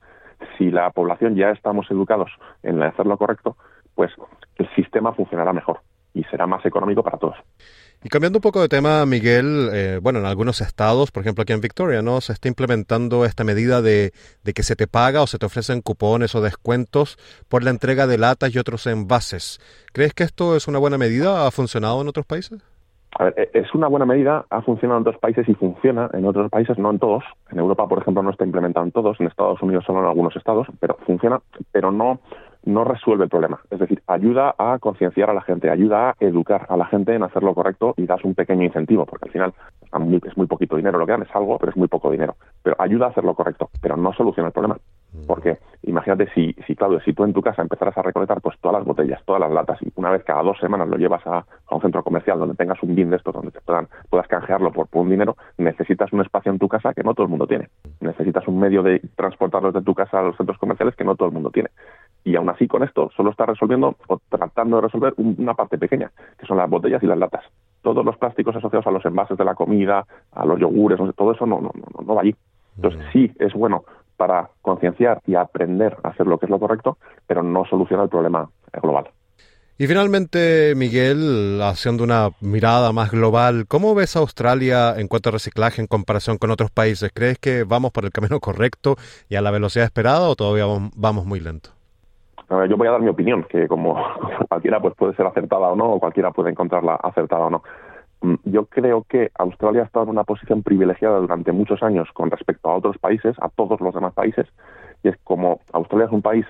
si 0.57 0.71
la 0.71 0.89
población 0.91 1.35
ya 1.35 1.51
estamos 1.51 1.89
educados 1.91 2.31
en 2.63 2.81
hacer 2.81 3.05
lo 3.05 3.17
correcto, 3.17 3.57
pues 3.95 4.11
el 4.57 4.69
sistema 4.75 5.13
funcionará 5.13 5.53
mejor 5.53 5.81
y 6.13 6.23
será 6.25 6.47
más 6.47 6.65
económico 6.65 7.03
para 7.03 7.17
todos. 7.17 7.35
Y 8.03 8.09
cambiando 8.09 8.37
un 8.37 8.41
poco 8.41 8.61
de 8.61 8.69
tema, 8.69 9.05
Miguel, 9.07 9.69
eh, 9.73 9.99
bueno, 10.01 10.19
en 10.19 10.25
algunos 10.25 10.61
estados, 10.61 11.11
por 11.11 11.21
ejemplo 11.21 11.41
aquí 11.41 11.53
en 11.53 11.61
Victoria, 11.61 12.03
¿no? 12.03 12.21
Se 12.21 12.31
está 12.31 12.47
implementando 12.47 13.25
esta 13.25 13.43
medida 13.43 13.81
de, 13.81 14.13
de, 14.43 14.53
que 14.53 14.61
se 14.61 14.75
te 14.75 14.85
paga 14.85 15.23
o 15.23 15.27
se 15.27 15.39
te 15.39 15.47
ofrecen 15.47 15.81
cupones 15.81 16.35
o 16.35 16.41
descuentos 16.41 17.17
por 17.47 17.63
la 17.63 17.71
entrega 17.71 18.05
de 18.05 18.19
latas 18.19 18.53
y 18.53 18.59
otros 18.59 18.85
envases. 18.85 19.59
¿Crees 19.93 20.13
que 20.13 20.23
esto 20.23 20.55
es 20.55 20.67
una 20.67 20.77
buena 20.77 20.99
medida? 20.99 21.47
¿Ha 21.47 21.51
funcionado 21.51 22.01
en 22.01 22.07
otros 22.07 22.25
países? 22.27 22.61
A 23.15 23.25
ver, 23.25 23.33
e, 23.37 23.59
es 23.59 23.73
una 23.73 23.87
buena 23.87 24.05
medida, 24.05 24.45
ha 24.49 24.61
funcionado 24.61 24.99
en 24.99 25.07
otros 25.07 25.19
países 25.19 25.47
y 25.47 25.55
funciona 25.55 26.09
en 26.13 26.25
otros 26.25 26.49
países, 26.51 26.77
no 26.77 26.91
en 26.91 26.99
todos. 26.99 27.23
En 27.51 27.59
Europa, 27.59 27.87
por 27.87 27.99
ejemplo, 28.01 28.21
no 28.21 28.29
está 28.29 28.45
implementado 28.45 28.85
en 28.85 28.91
todos, 28.91 29.19
en 29.19 29.27
Estados 29.27 29.61
Unidos 29.61 29.85
solo 29.85 29.99
en 29.99 30.05
algunos 30.05 30.35
estados, 30.35 30.67
pero 30.79 30.97
funciona, 31.05 31.39
pero 31.71 31.91
no, 31.91 32.19
no 32.65 32.83
resuelve 32.83 33.23
el 33.23 33.29
problema. 33.29 33.59
Es 33.71 33.79
decir, 33.79 34.03
ayuda 34.07 34.53
a 34.57 34.77
concienciar 34.79 35.29
a 35.29 35.33
la 35.33 35.41
gente, 35.41 35.69
ayuda 35.69 36.09
a 36.09 36.15
educar 36.19 36.65
a 36.69 36.77
la 36.77 36.85
gente 36.85 37.15
en 37.15 37.23
hacer 37.23 37.43
lo 37.43 37.55
correcto 37.55 37.93
y 37.97 38.05
das 38.05 38.23
un 38.23 38.35
pequeño 38.35 38.63
incentivo, 38.63 39.05
porque 39.05 39.25
al 39.25 39.31
final 39.31 39.53
es 40.25 40.37
muy 40.37 40.47
poquito 40.47 40.75
dinero 40.75 40.99
lo 40.99 41.05
que 41.05 41.13
dan, 41.13 41.23
es 41.23 41.35
algo, 41.35 41.57
pero 41.57 41.71
es 41.71 41.77
muy 41.77 41.87
poco 41.87 42.11
dinero. 42.11 42.35
Pero 42.61 42.75
ayuda 42.79 43.07
a 43.07 43.09
hacer 43.09 43.23
lo 43.23 43.35
correcto, 43.35 43.69
pero 43.81 43.95
no 43.95 44.13
soluciona 44.13 44.47
el 44.47 44.53
problema. 44.53 44.77
Porque 45.25 45.57
imagínate 45.83 46.29
si, 46.33 46.53
si, 46.65 46.75
Claudio, 46.75 46.99
si 47.01 47.13
tú 47.13 47.23
en 47.23 47.33
tu 47.33 47.41
casa 47.41 47.61
empezaras 47.61 47.97
a 47.97 48.01
recolectar 48.01 48.41
pues 48.41 48.57
todas 48.59 48.77
las 48.77 48.85
botellas, 48.85 49.21
todas 49.25 49.41
las 49.41 49.51
latas, 49.51 49.81
y 49.81 49.91
una 49.95 50.11
vez 50.11 50.23
cada 50.23 50.43
dos 50.43 50.57
semanas 50.59 50.87
lo 50.87 50.97
llevas 50.97 51.25
a, 51.25 51.45
un 51.71 51.81
centro 51.81 52.03
comercial 52.03 52.39
donde 52.39 52.55
tengas 52.55 52.81
un 52.83 52.95
bin 52.95 53.09
de 53.09 53.17
estos, 53.17 53.33
donde 53.33 53.51
te 53.51 53.61
puedan, 53.61 53.87
puedas 54.09 54.27
canjearlo 54.27 54.71
por, 54.71 54.87
un 54.93 55.09
dinero, 55.09 55.37
necesitas 55.57 56.11
un 56.11 56.21
espacio 56.21 56.51
en 56.51 56.59
tu 56.59 56.67
casa 56.67 56.93
que 56.93 57.03
no 57.03 57.13
todo 57.13 57.25
el 57.25 57.29
mundo 57.29 57.47
tiene. 57.47 57.69
Necesitas 57.99 58.47
un 58.47 58.59
medio 58.59 58.83
de 58.83 58.99
transportarlos 59.15 59.73
de 59.73 59.81
tu 59.81 59.93
casa 59.93 60.19
a 60.19 60.23
los 60.23 60.37
centros 60.37 60.57
comerciales 60.57 60.95
que 60.95 61.03
no 61.03 61.15
todo 61.15 61.27
el 61.27 61.33
mundo 61.33 61.51
tiene. 61.51 61.69
Y 62.23 62.35
aún 62.35 62.49
así, 62.49 62.67
con 62.67 62.83
esto, 62.83 63.09
solo 63.15 63.31
está 63.31 63.45
resolviendo 63.45 63.95
o 64.07 64.19
tratando 64.29 64.77
de 64.77 64.81
resolver 64.81 65.13
una 65.17 65.53
parte 65.53 65.77
pequeña, 65.77 66.11
que 66.37 66.45
son 66.45 66.57
las 66.57 66.69
botellas 66.69 67.01
y 67.03 67.07
las 67.07 67.17
latas. 67.17 67.43
Todos 67.81 68.03
los 68.03 68.17
plásticos 68.17 68.55
asociados 68.55 68.87
a 68.87 68.91
los 68.91 69.05
envases 69.05 69.37
de 69.37 69.45
la 69.45 69.55
comida, 69.55 70.05
a 70.31 70.45
los 70.45 70.59
yogures, 70.59 70.99
todo 71.15 71.31
eso 71.31 71.45
no, 71.45 71.61
no, 71.61 71.71
no, 71.73 72.05
no 72.05 72.15
va 72.15 72.21
allí. 72.21 72.35
Entonces, 72.75 73.01
sí 73.11 73.31
es 73.39 73.53
bueno 73.53 73.83
para 74.17 74.49
concienciar 74.61 75.21
y 75.25 75.35
aprender 75.35 75.95
a 76.03 76.09
hacer 76.09 76.27
lo 76.27 76.37
que 76.37 76.47
es 76.47 76.49
lo 76.49 76.59
correcto, 76.59 76.97
pero 77.25 77.43
no 77.43 77.65
soluciona 77.65 78.03
el 78.03 78.09
problema 78.09 78.49
global. 78.81 79.11
Y 79.79 79.85
finalmente, 79.85 80.73
Miguel, 80.75 81.61
haciendo 81.61 82.03
una 82.03 82.29
mirada 82.41 82.91
más 82.93 83.11
global, 83.11 83.65
¿cómo 83.67 83.93
ves 83.93 84.15
a 84.15 84.19
Australia 84.19 84.95
en 84.97 85.07
cuanto 85.07 85.29
a 85.29 85.33
reciclaje 85.33 85.81
en 85.81 85.87
comparación 85.87 86.39
con 86.39 86.49
otros 86.49 86.71
países? 86.71 87.11
¿Crees 87.13 87.37
que 87.37 87.63
vamos 87.63 87.91
por 87.91 88.03
el 88.03 88.11
camino 88.11 88.39
correcto 88.39 88.95
y 89.29 89.35
a 89.35 89.41
la 89.41 89.51
velocidad 89.51 89.85
esperada 89.85 90.29
o 90.29 90.35
todavía 90.35 90.65
vamos 90.95 91.25
muy 91.27 91.39
lento? 91.39 91.69
yo 92.49 92.77
voy 92.77 92.87
a 92.87 92.91
dar 92.91 93.01
mi 93.01 93.09
opinión, 93.09 93.43
que 93.43 93.67
como 93.67 93.95
cualquiera 94.49 94.79
pues 94.79 94.95
puede 94.95 95.13
ser 95.15 95.27
acertada 95.27 95.67
o 95.67 95.75
no, 95.75 95.91
o 95.91 95.99
cualquiera 95.99 96.31
puede 96.31 96.49
encontrarla 96.49 96.95
acertada 96.95 97.45
o 97.45 97.49
no. 97.49 97.61
Mm, 98.21 98.35
yo 98.45 98.65
creo 98.65 99.05
que 99.07 99.31
Australia 99.37 99.81
ha 99.81 99.85
estado 99.85 100.05
en 100.05 100.11
una 100.11 100.23
posición 100.23 100.63
privilegiada 100.63 101.19
durante 101.19 101.51
muchos 101.51 101.83
años 101.83 102.09
con 102.13 102.31
respecto 102.31 102.69
a 102.69 102.75
otros 102.75 102.97
países, 102.97 103.35
a 103.39 103.49
todos 103.49 103.79
los 103.79 103.93
demás 103.93 104.13
países, 104.13 104.47
y 105.03 105.09
es 105.09 105.17
como 105.23 105.59
Australia 105.73 106.07
es 106.07 106.11
un 106.11 106.21
país 106.21 106.45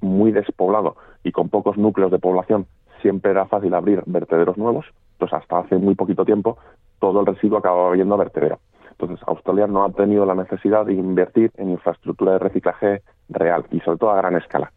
muy 0.00 0.32
despoblado 0.32 0.96
y 1.22 1.32
con 1.32 1.48
pocos 1.48 1.76
núcleos 1.76 2.10
de 2.10 2.18
población, 2.18 2.66
siempre 3.02 3.32
era 3.32 3.46
fácil 3.46 3.74
abrir 3.74 4.02
vertederos 4.06 4.56
nuevos, 4.56 4.86
entonces 5.12 5.38
hasta 5.38 5.58
hace 5.58 5.76
muy 5.76 5.94
poquito 5.94 6.24
tiempo 6.24 6.58
todo 6.98 7.20
el 7.20 7.26
residuo 7.26 7.58
acababa 7.58 7.94
yendo 7.96 8.14
a 8.14 8.18
vertedero. 8.18 8.58
Entonces 8.90 9.18
Australia 9.26 9.66
no 9.66 9.84
ha 9.84 9.90
tenido 9.90 10.24
la 10.24 10.34
necesidad 10.34 10.86
de 10.86 10.94
invertir 10.94 11.50
en 11.56 11.70
infraestructura 11.70 12.32
de 12.32 12.38
reciclaje 12.38 13.02
real 13.28 13.64
y 13.70 13.80
sobre 13.80 13.98
todo 13.98 14.10
a 14.10 14.16
gran 14.16 14.36
escala 14.36 14.72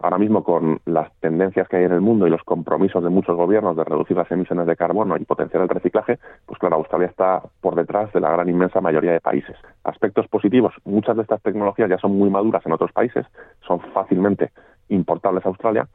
ahora 0.00 0.18
mismo 0.18 0.42
con 0.42 0.80
las 0.86 1.12
tendencias 1.20 1.68
que 1.68 1.76
hay 1.76 1.84
en 1.84 1.92
el 1.92 2.00
mundo 2.00 2.26
y 2.26 2.30
los 2.30 2.42
compromisos 2.42 3.02
de 3.02 3.10
muchos 3.10 3.36
gobiernos 3.36 3.76
de 3.76 3.84
reducir 3.84 4.16
las 4.16 4.30
emisiones 4.30 4.66
de 4.66 4.76
carbono 4.76 5.16
y 5.16 5.24
potenciar 5.24 5.62
el 5.62 5.68
reciclaje, 5.68 6.18
pues 6.46 6.58
claro, 6.58 6.76
Australia 6.76 7.08
está 7.08 7.42
por 7.60 7.74
detrás 7.74 8.12
de 8.12 8.20
la 8.20 8.30
gran 8.30 8.48
inmensa 8.48 8.80
mayoría 8.80 9.12
de 9.12 9.20
países. 9.20 9.56
Aspectos 9.84 10.26
positivos, 10.28 10.74
muchas 10.84 11.16
de 11.16 11.22
estas 11.22 11.42
tecnologías 11.42 11.90
ya 11.90 11.98
son 11.98 12.16
muy 12.16 12.30
maduras 12.30 12.64
en 12.64 12.72
otros 12.72 12.92
países, 12.92 13.26
son 13.66 13.80
fácilmente 13.92 14.50
importables 14.88 15.44
a 15.44 15.48
Australia, 15.48 15.88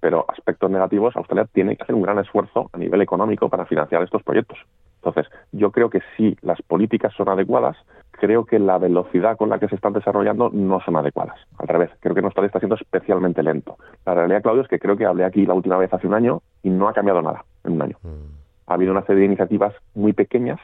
pero 0.00 0.24
aspectos 0.28 0.68
negativos, 0.68 1.16
Australia 1.16 1.46
tiene 1.52 1.76
que 1.76 1.84
hacer 1.84 1.94
un 1.94 2.02
gran 2.02 2.18
esfuerzo 2.18 2.68
a 2.72 2.78
nivel 2.78 3.00
económico 3.02 3.48
para 3.48 3.66
financiar 3.66 4.02
estos 4.02 4.22
proyectos. 4.24 4.58
Entonces, 4.96 5.32
yo 5.52 5.70
creo 5.70 5.90
que 5.90 6.00
si 6.16 6.36
las 6.42 6.60
políticas 6.62 7.12
son 7.14 7.28
adecuadas, 7.28 7.76
creo 8.22 8.44
que 8.44 8.60
la 8.60 8.78
velocidad 8.78 9.36
con 9.36 9.48
la 9.48 9.58
que 9.58 9.66
se 9.66 9.74
están 9.74 9.94
desarrollando 9.94 10.48
no 10.48 10.78
son 10.78 10.94
adecuadas. 10.94 11.34
Al 11.58 11.66
revés, 11.66 11.90
creo 11.98 12.14
que 12.14 12.22
país 12.22 12.46
está 12.46 12.60
siendo 12.60 12.76
especialmente 12.76 13.42
lento. 13.42 13.78
La 14.06 14.14
realidad, 14.14 14.42
Claudio, 14.42 14.62
es 14.62 14.68
que 14.68 14.78
creo 14.78 14.96
que 14.96 15.04
hablé 15.04 15.24
aquí 15.24 15.44
la 15.44 15.54
última 15.54 15.76
vez 15.76 15.92
hace 15.92 16.06
un 16.06 16.14
año 16.14 16.40
y 16.62 16.70
no 16.70 16.86
ha 16.86 16.92
cambiado 16.92 17.20
nada 17.20 17.44
en 17.64 17.72
un 17.72 17.82
año. 17.82 17.96
Mm. 18.00 18.68
Ha 18.68 18.74
habido 18.74 18.92
una 18.92 19.02
serie 19.02 19.22
de 19.22 19.26
iniciativas 19.26 19.74
muy 19.96 20.12
pequeñas, 20.12 20.60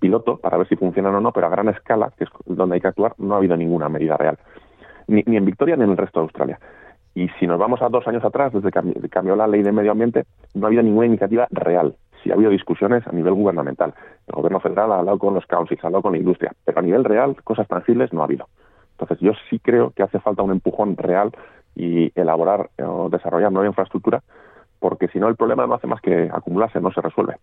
piloto, 0.00 0.38
para 0.38 0.56
ver 0.56 0.66
si 0.66 0.76
funcionan 0.76 1.14
o 1.14 1.20
no, 1.20 1.30
pero 1.32 1.46
a 1.46 1.50
gran 1.50 1.68
escala, 1.68 2.10
que 2.16 2.24
es 2.24 2.30
donde 2.46 2.76
hay 2.76 2.80
que 2.80 2.88
actuar, 2.88 3.12
no 3.18 3.34
ha 3.34 3.36
habido 3.36 3.54
ninguna 3.54 3.90
medida 3.90 4.16
real. 4.16 4.38
Ni, 5.06 5.22
ni 5.26 5.36
en 5.36 5.44
Victoria 5.44 5.76
ni 5.76 5.84
en 5.84 5.90
el 5.90 5.98
resto 5.98 6.20
de 6.20 6.24
Australia. 6.24 6.58
Y 7.14 7.28
si 7.38 7.46
nos 7.46 7.58
vamos 7.58 7.80
a 7.80 7.88
dos 7.88 8.06
años 8.08 8.24
atrás, 8.24 8.52
desde 8.52 8.70
que 8.70 9.08
cambió 9.08 9.36
la 9.36 9.46
ley 9.46 9.62
de 9.62 9.72
medio 9.72 9.92
ambiente, 9.92 10.24
no 10.54 10.66
ha 10.66 10.68
habido 10.68 10.82
ninguna 10.82 11.06
iniciativa 11.06 11.46
real. 11.50 11.94
Sí 12.22 12.30
ha 12.30 12.34
habido 12.34 12.50
discusiones 12.50 13.06
a 13.06 13.12
nivel 13.12 13.34
gubernamental. 13.34 13.94
El 14.26 14.34
gobierno 14.34 14.60
federal 14.60 14.90
ha 14.92 14.98
hablado 14.98 15.18
con 15.18 15.34
los 15.34 15.46
councils, 15.46 15.82
ha 15.84 15.86
hablado 15.86 16.02
con 16.02 16.12
la 16.12 16.18
industria, 16.18 16.52
pero 16.64 16.78
a 16.78 16.82
nivel 16.82 17.04
real, 17.04 17.36
cosas 17.44 17.68
tangibles 17.68 18.12
no 18.12 18.22
ha 18.22 18.24
habido. 18.24 18.48
Entonces, 18.92 19.18
yo 19.20 19.32
sí 19.48 19.58
creo 19.58 19.90
que 19.90 20.02
hace 20.02 20.18
falta 20.18 20.42
un 20.42 20.50
empujón 20.50 20.96
real 20.96 21.30
y 21.76 22.12
elaborar 22.18 22.70
o 22.84 23.08
desarrollar 23.08 23.52
nueva 23.52 23.68
infraestructura, 23.68 24.22
porque 24.80 25.08
si 25.08 25.18
no, 25.18 25.28
el 25.28 25.36
problema 25.36 25.66
no 25.66 25.74
hace 25.74 25.86
más 25.86 26.00
que 26.00 26.30
acumularse, 26.32 26.80
no 26.80 26.92
se 26.92 27.00
resuelve. 27.00 27.36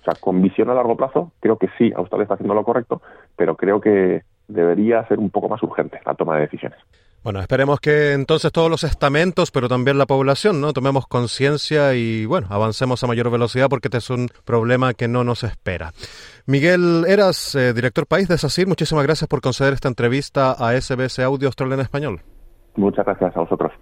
O 0.00 0.04
sea, 0.04 0.14
con 0.20 0.40
visión 0.42 0.70
a 0.70 0.74
largo 0.74 0.96
plazo, 0.96 1.32
creo 1.40 1.56
que 1.56 1.68
sí, 1.76 1.92
Australia 1.94 2.24
está 2.24 2.34
haciendo 2.34 2.54
lo 2.54 2.64
correcto, 2.64 3.02
pero 3.36 3.56
creo 3.56 3.80
que 3.80 4.22
debería 4.46 5.06
ser 5.06 5.18
un 5.18 5.30
poco 5.30 5.48
más 5.48 5.62
urgente 5.62 6.00
la 6.06 6.14
toma 6.14 6.36
de 6.36 6.42
decisiones. 6.42 6.78
Bueno, 7.24 7.40
esperemos 7.40 7.80
que 7.80 8.12
entonces 8.12 8.52
todos 8.52 8.70
los 8.70 8.84
estamentos, 8.84 9.50
pero 9.50 9.68
también 9.68 9.98
la 9.98 10.06
población, 10.06 10.60
¿no? 10.60 10.72
Tomemos 10.72 11.06
conciencia 11.06 11.94
y, 11.94 12.26
bueno, 12.26 12.46
avancemos 12.50 13.02
a 13.02 13.06
mayor 13.06 13.30
velocidad 13.30 13.68
porque 13.68 13.88
este 13.88 13.98
es 13.98 14.08
un 14.10 14.28
problema 14.44 14.94
que 14.94 15.08
no 15.08 15.24
nos 15.24 15.42
espera. 15.42 15.92
Miguel 16.46 17.04
Eras, 17.08 17.54
eh, 17.54 17.72
director 17.74 18.06
país 18.06 18.28
de 18.28 18.38
SACIR, 18.38 18.68
muchísimas 18.68 19.04
gracias 19.04 19.28
por 19.28 19.40
conceder 19.40 19.74
esta 19.74 19.88
entrevista 19.88 20.52
a 20.52 20.80
SBS 20.80 21.18
Audio 21.18 21.48
Australia 21.48 21.74
en 21.74 21.80
Español. 21.80 22.20
Muchas 22.76 23.04
gracias 23.04 23.36
a 23.36 23.40
vosotros. 23.40 23.72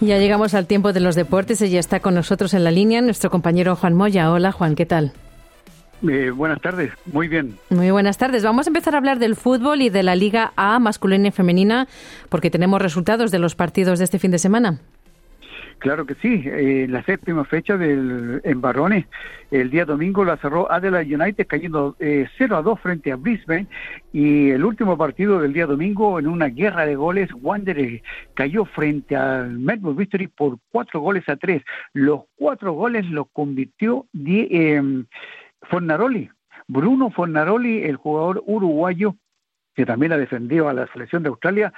Ya 0.00 0.18
llegamos 0.18 0.54
al 0.54 0.66
tiempo 0.66 0.94
de 0.94 1.00
los 1.00 1.14
deportes 1.14 1.60
y 1.60 1.68
ya 1.68 1.78
está 1.78 2.00
con 2.00 2.14
nosotros 2.14 2.54
en 2.54 2.64
la 2.64 2.70
línea 2.70 3.02
nuestro 3.02 3.30
compañero 3.30 3.76
Juan 3.76 3.94
Moya. 3.94 4.32
Hola 4.32 4.50
Juan, 4.50 4.74
¿qué 4.74 4.86
tal? 4.86 5.12
Eh, 6.08 6.30
buenas 6.30 6.58
tardes, 6.62 6.92
muy 7.04 7.28
bien. 7.28 7.58
Muy 7.68 7.90
buenas 7.90 8.16
tardes. 8.16 8.42
Vamos 8.42 8.66
a 8.66 8.70
empezar 8.70 8.94
a 8.94 8.98
hablar 8.98 9.18
del 9.18 9.36
fútbol 9.36 9.82
y 9.82 9.90
de 9.90 10.02
la 10.02 10.16
Liga 10.16 10.54
A 10.56 10.78
masculina 10.78 11.28
y 11.28 11.32
femenina 11.32 11.86
porque 12.30 12.50
tenemos 12.50 12.80
resultados 12.80 13.30
de 13.30 13.38
los 13.38 13.54
partidos 13.54 13.98
de 13.98 14.06
este 14.06 14.18
fin 14.18 14.30
de 14.30 14.38
semana. 14.38 14.80
Claro 15.80 16.04
que 16.04 16.14
sí, 16.16 16.42
eh, 16.44 16.86
la 16.90 17.02
séptima 17.04 17.46
fecha 17.46 17.78
del, 17.78 18.42
en 18.44 18.60
Barrones, 18.60 19.06
el 19.50 19.70
día 19.70 19.86
domingo 19.86 20.26
la 20.26 20.36
cerró 20.36 20.70
Adelaide 20.70 21.14
United 21.14 21.46
cayendo 21.46 21.96
eh, 21.98 22.28
0 22.36 22.58
a 22.58 22.62
2 22.62 22.80
frente 22.80 23.10
a 23.10 23.16
Brisbane 23.16 23.66
y 24.12 24.50
el 24.50 24.62
último 24.62 24.98
partido 24.98 25.40
del 25.40 25.54
día 25.54 25.64
domingo 25.64 26.18
en 26.18 26.26
una 26.26 26.48
guerra 26.48 26.84
de 26.84 26.96
goles, 26.96 27.30
Wanderers 27.40 28.02
cayó 28.34 28.66
frente 28.66 29.16
al 29.16 29.58
Melbourne 29.58 29.98
Victory 29.98 30.26
por 30.26 30.58
cuatro 30.70 31.00
goles 31.00 31.26
a 31.30 31.36
tres. 31.36 31.62
Los 31.94 32.24
cuatro 32.36 32.74
goles 32.74 33.06
los 33.06 33.28
convirtió 33.32 34.04
eh, 34.22 34.82
Fornaroli. 35.62 36.28
Bruno 36.68 37.10
Fornaroli, 37.10 37.84
el 37.84 37.96
jugador 37.96 38.42
uruguayo 38.44 39.16
que 39.74 39.86
también 39.86 40.12
ha 40.12 40.18
defendido 40.18 40.68
a 40.68 40.74
la 40.74 40.86
selección 40.92 41.22
de 41.22 41.28
Australia, 41.28 41.72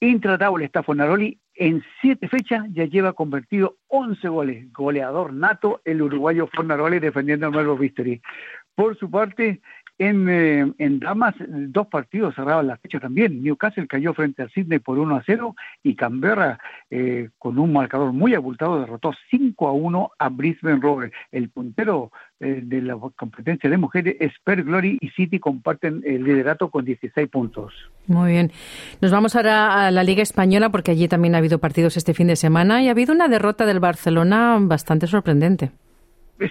intratable 0.00 0.64
está 0.64 0.82
Fornaroli 0.82 1.38
en 1.58 1.82
siete 2.00 2.28
fechas 2.28 2.64
ya 2.70 2.84
lleva 2.84 3.12
convertido 3.12 3.78
11 3.88 4.28
goles. 4.28 4.72
Goleador 4.72 5.32
nato 5.32 5.80
el 5.84 6.00
uruguayo 6.02 6.48
Fornaroli 6.54 7.00
defendiendo 7.00 7.46
al 7.46 7.52
Melbourne 7.52 7.80
Victory. 7.80 8.22
Por 8.76 8.96
su 8.96 9.10
parte, 9.10 9.60
en, 9.98 10.28
eh, 10.28 10.72
en 10.78 11.00
Damas, 11.00 11.34
dos 11.38 11.88
partidos 11.88 12.34
cerraban 12.34 12.66
la 12.66 12.76
fecha 12.76 13.00
también. 13.00 13.42
Newcastle 13.42 13.86
cayó 13.86 14.14
frente 14.14 14.42
al 14.42 14.50
Sydney 14.50 14.78
por 14.78 14.98
1 14.98 15.16
a 15.16 15.22
0 15.26 15.54
y 15.82 15.94
Canberra, 15.94 16.58
eh, 16.90 17.30
con 17.38 17.58
un 17.58 17.72
marcador 17.72 18.12
muy 18.12 18.34
abultado, 18.34 18.80
derrotó 18.80 19.12
5 19.30 19.68
a 19.68 19.72
1 19.72 20.10
a 20.18 20.28
Brisbane 20.28 20.80
Rovers. 20.80 21.12
El 21.32 21.50
puntero 21.50 22.12
eh, 22.40 22.60
de 22.62 22.82
la 22.82 22.96
competencia 23.16 23.68
de 23.68 23.76
mujeres, 23.76 24.16
Spur 24.36 24.62
Glory 24.62 24.98
y 25.00 25.08
City 25.10 25.40
comparten 25.40 26.02
el 26.06 26.22
liderato 26.22 26.70
con 26.70 26.84
16 26.84 27.28
puntos. 27.28 27.74
Muy 28.06 28.32
bien. 28.32 28.52
Nos 29.00 29.10
vamos 29.10 29.34
ahora 29.34 29.86
a 29.86 29.90
la 29.90 30.04
Liga 30.04 30.22
Española 30.22 30.70
porque 30.70 30.92
allí 30.92 31.08
también 31.08 31.34
ha 31.34 31.38
habido 31.38 31.58
partidos 31.58 31.96
este 31.96 32.14
fin 32.14 32.28
de 32.28 32.36
semana 32.36 32.82
y 32.82 32.88
ha 32.88 32.92
habido 32.92 33.12
una 33.12 33.28
derrota 33.28 33.66
del 33.66 33.80
Barcelona 33.80 34.56
bastante 34.60 35.06
sorprendente. 35.06 35.72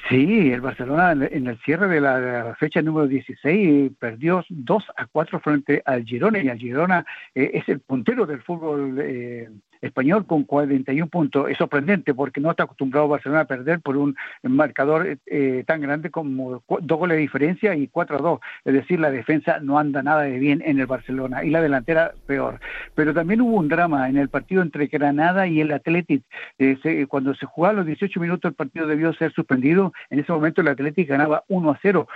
Sí, 0.10 0.52
el 0.52 0.60
Barcelona 0.60 1.14
en 1.14 1.48
el 1.48 1.58
cierre 1.60 1.88
de 1.88 2.02
la, 2.02 2.54
fecha 2.60 2.82
número 2.82 3.08
16 3.08 3.94
perdió 3.98 4.44
2 4.50 4.84
a 4.98 5.06
4 5.06 5.40
frente 5.40 5.82
al 5.86 6.04
Girona 6.04 6.40
y 6.40 6.50
al 6.50 6.58
Girona 6.58 7.06
eh, 7.34 7.52
es 7.54 7.70
el 7.70 7.80
puntero 7.80 8.26
del 8.26 8.42
fútbol 8.42 9.00
eh, 9.00 9.50
español 9.82 10.26
con 10.26 10.44
41 10.44 11.08
puntos. 11.08 11.50
Es 11.50 11.58
sorprendente 11.58 12.14
porque 12.14 12.42
no 12.42 12.52
está 12.52 12.64
acostumbrado 12.64 13.08
Barcelona 13.08 13.42
a 13.42 13.46
perder 13.46 13.80
por 13.82 13.98
un 13.98 14.16
marcador 14.44 15.18
eh, 15.26 15.64
tan 15.66 15.82
grande 15.82 16.10
como 16.10 16.64
dos 16.68 17.00
goles 17.00 17.18
de 17.18 17.22
diferencia 17.22 17.76
y 17.76 17.88
4 17.88 18.18
a 18.18 18.22
2. 18.22 18.40
Es 18.66 18.74
decir, 18.74 19.00
la 19.00 19.12
defensa 19.12 19.60
no 19.60 19.80
anda 19.80 20.04
nada 20.04 20.24
de 20.24 20.40
bien 20.40 20.62
en 20.66 20.80
el 20.80 20.86
Barcelona 20.86 21.44
y 21.44 21.50
la 21.50 21.62
delantera 21.62 22.14
peor. 22.26 22.60
Pero 22.96 23.14
también 23.14 23.42
hubo 23.42 23.58
un 23.58 23.68
drama 23.68 24.10
en 24.10 24.18
el 24.18 24.30
partido 24.30 24.62
entre 24.62 24.88
Granada 24.88 25.48
y 25.48 25.62
el 25.62 25.72
Athletic. 25.72 26.24
Eh, 26.60 27.06
cuando 27.08 27.36
se 27.36 27.46
jugaba 27.46 27.74
los 27.74 27.86
18 27.86 28.20
minutos 28.20 28.50
el 28.50 28.56
partido 28.56 28.88
debió 28.88 29.14
ser 29.14 29.32
suspendido. 29.34 29.94
En 30.10 30.20
ese 30.20 30.32
momento 30.32 30.62
el 30.62 30.68
Athletic 30.68 31.08
ganaba 31.08 31.44
1 31.48 31.72
a 31.72 31.80
0. 31.82 32.08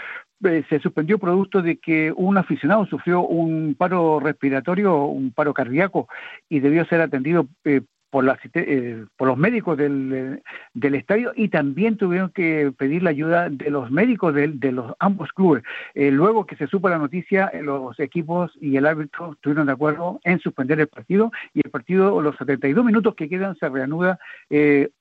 Eh, 0.43 0.63
se 0.69 0.79
suspendió 0.79 1.19
producto 1.19 1.61
de 1.61 1.77
que 1.77 2.11
un 2.15 2.37
aficionado 2.37 2.85
sufrió 2.87 3.21
un 3.21 3.75
paro 3.77 4.19
respiratorio, 4.19 5.05
un 5.05 5.31
paro 5.31 5.53
cardíaco 5.53 6.07
y 6.49 6.59
debió 6.59 6.83
ser 6.85 7.01
atendido 7.01 7.47
eh, 7.65 7.81
por, 8.09 8.25
la, 8.25 8.37
eh, 8.53 9.05
por 9.15 9.29
los 9.29 9.37
médicos 9.37 9.77
del, 9.77 10.41
del, 10.73 10.95
estadio 10.95 11.31
y 11.35 11.47
también 11.47 11.95
tuvieron 11.95 12.29
que 12.29 12.73
pedir 12.77 13.03
la 13.03 13.11
ayuda 13.11 13.49
de 13.49 13.69
los 13.69 13.89
médicos 13.89 14.33
de, 14.33 14.49
de 14.49 14.71
los 14.71 14.93
ambos 14.99 15.31
clubes. 15.31 15.63
Eh, 15.93 16.11
luego 16.11 16.45
que 16.45 16.57
se 16.57 16.67
supo 16.67 16.89
la 16.89 16.97
noticia, 16.97 17.51
los 17.61 17.97
equipos 17.99 18.51
y 18.59 18.75
el 18.75 18.85
árbitro 18.85 19.33
estuvieron 19.33 19.67
de 19.67 19.73
acuerdo 19.73 20.19
en 20.23 20.39
suspender 20.39 20.79
el 20.81 20.87
partido 20.87 21.31
y 21.53 21.61
el 21.63 21.71
partido, 21.71 22.21
los 22.21 22.35
72 22.35 22.83
minutos 22.83 23.15
que 23.15 23.29
quedan, 23.29 23.55
se 23.55 23.69
reanuda 23.69 24.19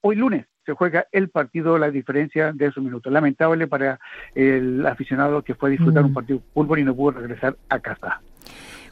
hoy 0.02 0.16
lunes 0.16 0.46
se 0.66 0.74
juega 0.74 1.06
el 1.10 1.30
partido, 1.30 1.78
la 1.78 1.90
diferencia 1.90 2.52
de 2.52 2.66
esos 2.66 2.82
minutos. 2.84 3.12
Lamentable 3.12 3.66
para 3.66 3.98
el 4.34 4.86
aficionado 4.86 5.42
que 5.42 5.54
fue 5.54 5.70
a 5.70 5.72
disfrutar 5.72 6.04
un 6.04 6.12
mm. 6.12 6.14
partido 6.14 6.38
de 6.38 6.44
fútbol 6.54 6.78
y 6.78 6.84
no 6.84 6.94
pudo 6.94 7.12
regresar 7.12 7.56
a 7.68 7.80
casa. 7.80 8.20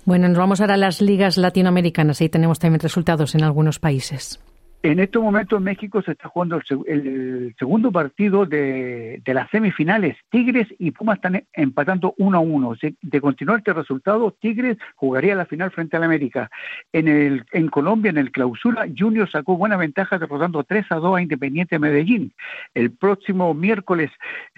Bueno, 0.09 0.27
nos 0.27 0.39
vamos 0.39 0.63
ahora 0.63 0.73
a 0.73 0.79
las 0.79 1.03
ligas 1.03 1.37
latinoamericanas. 1.37 2.23
Ahí 2.23 2.31
tenemos 2.31 2.59
también 2.59 2.81
resultados 2.81 3.35
en 3.35 3.45
algunos 3.45 3.79
países. 3.79 4.43
En 4.83 5.01
estos 5.01 5.23
momentos 5.23 5.61
México 5.61 6.01
se 6.01 6.13
está 6.13 6.31
jugando 6.31 6.63
el, 6.87 7.55
segundo 7.59 7.93
partido 7.93 8.47
de, 8.47 9.21
las 9.27 9.51
semifinales. 9.51 10.17
Tigres 10.31 10.67
y 10.79 10.93
Pumas 10.93 11.17
están 11.17 11.45
empatando 11.53 12.15
uno 12.17 12.39
a 12.39 12.41
uno. 12.41 12.75
De 13.03 13.21
continuar 13.21 13.59
este 13.59 13.75
resultado, 13.75 14.35
Tigres 14.41 14.79
jugaría 14.97 15.35
la 15.35 15.45
final 15.45 15.73
frente 15.73 15.99
al 15.99 16.05
América. 16.05 16.51
En, 16.91 17.07
el, 17.07 17.45
en 17.53 17.69
Colombia, 17.69 18.09
en 18.09 18.17
el 18.17 18.33
clausura, 18.33 18.87
Junior 18.99 19.31
sacó 19.31 19.59
buena 19.59 19.77
ventaja 19.77 20.19
derrotando 20.19 20.65
3 20.65 20.87
a 20.89 20.95
2 20.95 21.19
a 21.19 21.21
Independiente 21.21 21.79
Medellín. 21.79 22.33
El 22.73 22.93
próximo 22.93 23.53
miércoles 23.53 24.11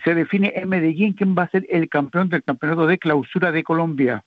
se 0.05 0.15
define 0.15 0.53
en 0.55 0.69
Medellín 0.69 1.15
quién 1.15 1.35
va 1.37 1.43
a 1.43 1.51
ser 1.51 1.67
el 1.71 1.89
campeón 1.89 2.29
del 2.29 2.45
campeonato 2.45 2.87
de 2.87 2.99
clausura 2.99 3.51
de 3.51 3.65
Colombia. 3.65 4.23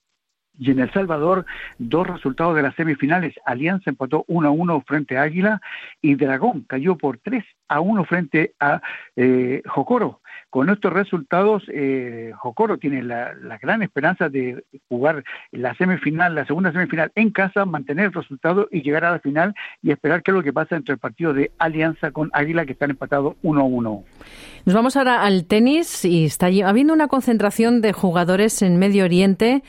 Y 0.60 0.72
en 0.72 0.80
El 0.80 0.91
Salvador, 0.91 1.45
dos 1.80 2.08
resultados 2.08 2.56
de 2.56 2.62
las 2.62 2.76
semifinales. 2.76 3.34
Alianza 3.45 3.89
empató 3.89 4.24
1 4.28 4.47
a 4.47 4.51
1 4.51 4.84
frente 4.86 5.18
a 5.18 5.24
Águila 5.24 5.62
y 6.01 6.16
Dragón 6.16 6.66
cayó 6.68 6.95
por 6.95 7.18
3 7.18 7.43
a 7.68 7.80
1 7.80 8.06
frente 8.06 8.54
a 8.60 8.82
eh, 9.16 9.62
Jocoro. 9.66 10.22
Con 10.54 10.70
estos 10.70 10.93
resultados, 10.93 11.64
eh, 11.74 12.32
Jocoro 12.38 12.78
tiene 12.78 13.01
la, 13.01 13.34
gran 13.60 13.82
esperanza 13.82 14.30
de 14.30 14.64
jugar 14.88 15.24
la 15.51 15.74
semifinal, 15.74 16.36
la 16.36 16.45
segunda 16.45 16.72
semifinal 16.72 17.12
en 17.16 17.32
casa, 17.32 17.66
mantener 17.66 18.06
el 18.06 18.14
resultado 18.14 18.68
y 18.72 18.84
llegar 18.84 19.04
a 19.04 19.12
la 19.12 19.20
final 19.20 19.56
y 19.82 19.89
esperar 19.89 20.22
qué 20.22 20.30
es 20.30 20.36
lo 20.36 20.43
que 20.43 20.54
pasa 20.54 20.76
entre 20.76 20.93
el 20.93 20.99
partido 20.99 21.34
de 21.34 21.51
Alianza 21.58 22.12
con 22.12 22.30
Águila 22.34 22.68
que 22.68 22.74
están 22.74 22.91
empatados 22.91 23.36
1 23.41 23.62
a 23.62 23.64
1. 23.64 24.04
Nos 24.66 24.76
vamos 24.76 24.95
ahora 24.95 25.24
al 25.24 25.45
tenis 25.45 26.06
y 26.06 26.26
está 26.26 26.49
habiendo 26.66 26.93
una 26.93 27.08
concentración 27.08 27.82
de 27.82 27.91
jugadores 27.91 28.62
en 28.62 28.78
Medio 28.78 29.06
Oriente 29.06 29.64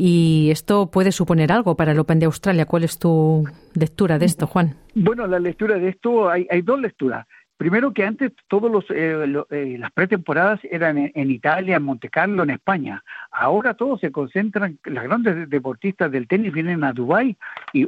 y 0.00 0.52
esto 0.52 0.92
puede 0.92 1.10
suponer 1.10 1.50
algo 1.50 1.74
para 1.74 1.90
el 1.90 1.98
Open 1.98 2.20
de 2.20 2.26
Australia. 2.26 2.66
¿Cuál 2.66 2.84
es 2.84 3.00
tu 3.00 3.44
lectura 3.74 4.16
de 4.16 4.26
esto, 4.26 4.46
Juan? 4.46 4.76
Bueno, 4.94 5.26
la 5.26 5.40
lectura 5.40 5.76
de 5.76 5.88
esto, 5.88 6.30
hay, 6.30 6.46
hay 6.50 6.62
dos 6.62 6.80
lecturas. 6.80 7.26
Primero 7.56 7.92
que 7.92 8.04
antes 8.04 8.30
todos 8.46 8.70
los 8.70 8.84
eh, 8.90 9.16
eh, 9.50 9.76
las 9.76 9.90
pretemporadas 9.90 10.60
eran 10.70 11.10
en, 11.12 11.30
Italia, 11.32 11.78
en 11.78 11.82
Monte 11.82 12.08
Carlo, 12.10 12.44
en 12.44 12.50
España. 12.50 13.02
Ahora 13.32 13.74
todos 13.74 13.98
se 13.98 14.12
concentran, 14.12 14.78
las 14.84 15.02
grandes 15.02 15.50
deportistas 15.50 16.12
del 16.12 16.28
tenis 16.28 16.52
vienen 16.52 16.84
a 16.84 16.92
Dubái 16.92 17.36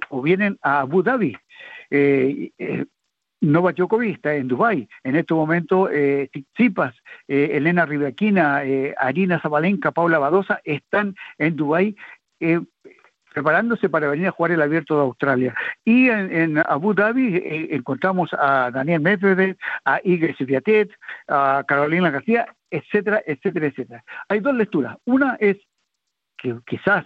o 0.08 0.20
vienen 0.20 0.58
a 0.62 0.80
Abu 0.80 1.04
Dhabi. 1.04 1.36
Eh, 1.92 2.50
eh 3.41 3.47
Nova 3.47 3.72
Djokovic 3.72 4.16
está 4.16 4.34
en 4.34 4.49
Dubái. 4.49 4.88
En 5.05 5.16
este 5.16 5.34
momento, 5.34 5.88
eh, 5.91 6.30
Tsipas, 6.55 6.95
eh, 7.28 7.51
Elena 7.55 7.86
Rivaquina, 7.86 8.64
eh, 8.64 8.95
Arina 8.99 9.41
Zabalenka, 9.41 9.93
Paula 9.93 10.18
Badosa 10.18 10.61
están 10.64 11.14
en 11.38 11.57
Dubái 11.57 11.97
eh, 12.41 12.61
preparándose 13.32 13.88
para 13.88 14.09
venir 14.09 14.26
a 14.26 14.32
jugar 14.32 14.53
el 14.53 14.62
Abierto 14.62 14.97
de 14.97 15.03
Australia. 15.03 15.55
Y 15.84 16.09
en, 16.09 16.59
Abu 16.59 16.95
Dhabi 16.95 17.41
encontramos 17.70 18.30
a 18.32 18.70
Daniel 18.72 19.01
Medvedev, 19.01 19.57
a 19.84 20.01
Igor 20.03 20.34
Sviatet, 20.36 20.91
a 21.28 21.62
Carolina 21.66 22.11
García, 22.11 22.47
etcétera, 22.70 23.22
etcétera, 23.24 23.66
etcétera. 23.66 24.05
Hay 24.28 24.41
dos 24.41 24.55
lecturas. 24.55 24.97
Una 25.05 25.36
es 25.38 25.59
que 26.38 26.57
quizás 26.66 27.05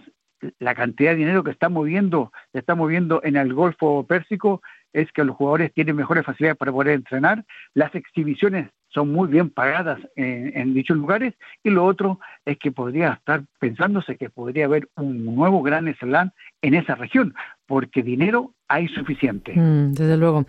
la 0.59 0.73
cantidad 0.73 1.11
de 1.11 1.17
dinero 1.17 1.43
que 1.43 1.51
está 1.51 1.69
moviendo, 1.69 2.31
está 2.53 2.73
moviendo 2.73 3.21
en 3.23 3.35
el 3.35 3.53
Golfo 3.53 4.05
Pérsico 4.07 4.61
es 4.95 5.11
que 5.11 5.25
los 5.25 5.35
jugadores 5.35 5.73
tienen 5.73 5.95
mejores 5.95 6.25
facilidades 6.25 6.57
para 6.57 6.71
poder 6.71 6.93
entrenar, 6.93 7.45
las 7.73 7.93
exhibiciones 7.93 8.69
son 8.87 9.11
muy 9.11 9.27
bien 9.27 9.49
pagadas 9.49 9.99
en, 10.15 10.73
dichos 10.73 10.95
lugares 10.95 11.33
y 11.63 11.69
lo 11.69 11.83
otro 11.85 12.19
es 12.45 12.57
que 12.57 12.71
podría 12.71 13.09
estar 13.11 13.43
pensándose 13.59 14.15
que 14.15 14.29
podría 14.29 14.65
haber 14.65 14.87
un 14.95 15.35
nuevo 15.35 15.61
gran 15.61 15.93
slam 15.99 16.31
en 16.61 16.75
esa 16.75 16.95
región, 16.95 17.35
porque 17.67 18.01
dinero 18.03 18.53
hay 18.69 18.87
suficiente. 18.87 19.53
Mm, 19.53 19.91
desde 19.91 20.15
luego. 20.15 20.45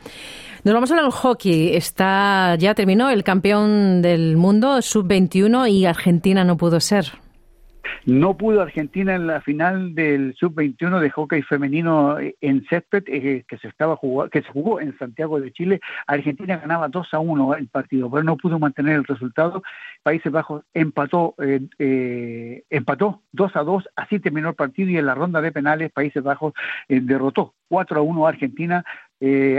Nos 0.62 0.74
vamos 0.74 0.92
al 0.92 1.10
hockey. 1.10 1.74
Está 1.74 2.54
ya 2.56 2.74
terminó 2.74 3.10
el 3.10 3.24
campeón 3.24 4.00
del 4.00 4.36
mundo 4.36 4.80
sub-21 4.80 5.68
y 5.68 5.84
Argentina 5.84 6.44
no 6.44 6.56
pudo 6.56 6.78
ser. 6.78 7.06
No 8.06 8.36
pudo 8.36 8.62
Argentina 8.62 9.16
en 9.16 9.26
la 9.26 9.40
final 9.40 9.92
del 9.96 10.36
sub-21 10.36 11.00
de 11.00 11.10
hockey 11.10 11.42
femenino 11.42 12.16
en 12.20 12.64
césped 12.66 13.02
eh, 13.08 13.44
que 13.48 13.58
se 13.58 13.66
estaba 13.66 13.98
que 14.30 14.42
se 14.42 14.48
jugó 14.48 14.80
en 14.80 14.96
Santiago 14.96 15.40
de 15.40 15.50
Chile. 15.50 15.80
Argentina 16.06 16.56
ganaba 16.56 16.86
2 16.86 17.14
a 17.14 17.18
1 17.18 17.56
el 17.56 17.66
partido, 17.66 18.08
pero 18.08 18.22
no 18.22 18.36
pudo 18.36 18.60
mantener 18.60 18.94
el 18.94 19.02
resultado. 19.02 19.60
Países 20.04 20.30
Bajos 20.30 20.62
empató 20.72 21.34
eh, 21.42 21.62
eh, 21.80 22.62
empató 22.70 23.22
2 23.32 23.56
a 23.56 23.64
2, 23.64 23.88
así 23.96 24.20
terminó 24.20 24.50
el 24.50 24.54
partido 24.54 24.88
y 24.90 24.98
en 24.98 25.06
la 25.06 25.16
ronda 25.16 25.40
de 25.40 25.50
penales 25.50 25.90
Países 25.90 26.22
Bajos 26.22 26.54
derrotó 26.88 27.54
4 27.66 27.98
a 27.98 28.02
1 28.04 28.24
a 28.24 28.28
Argentina, 28.28 28.84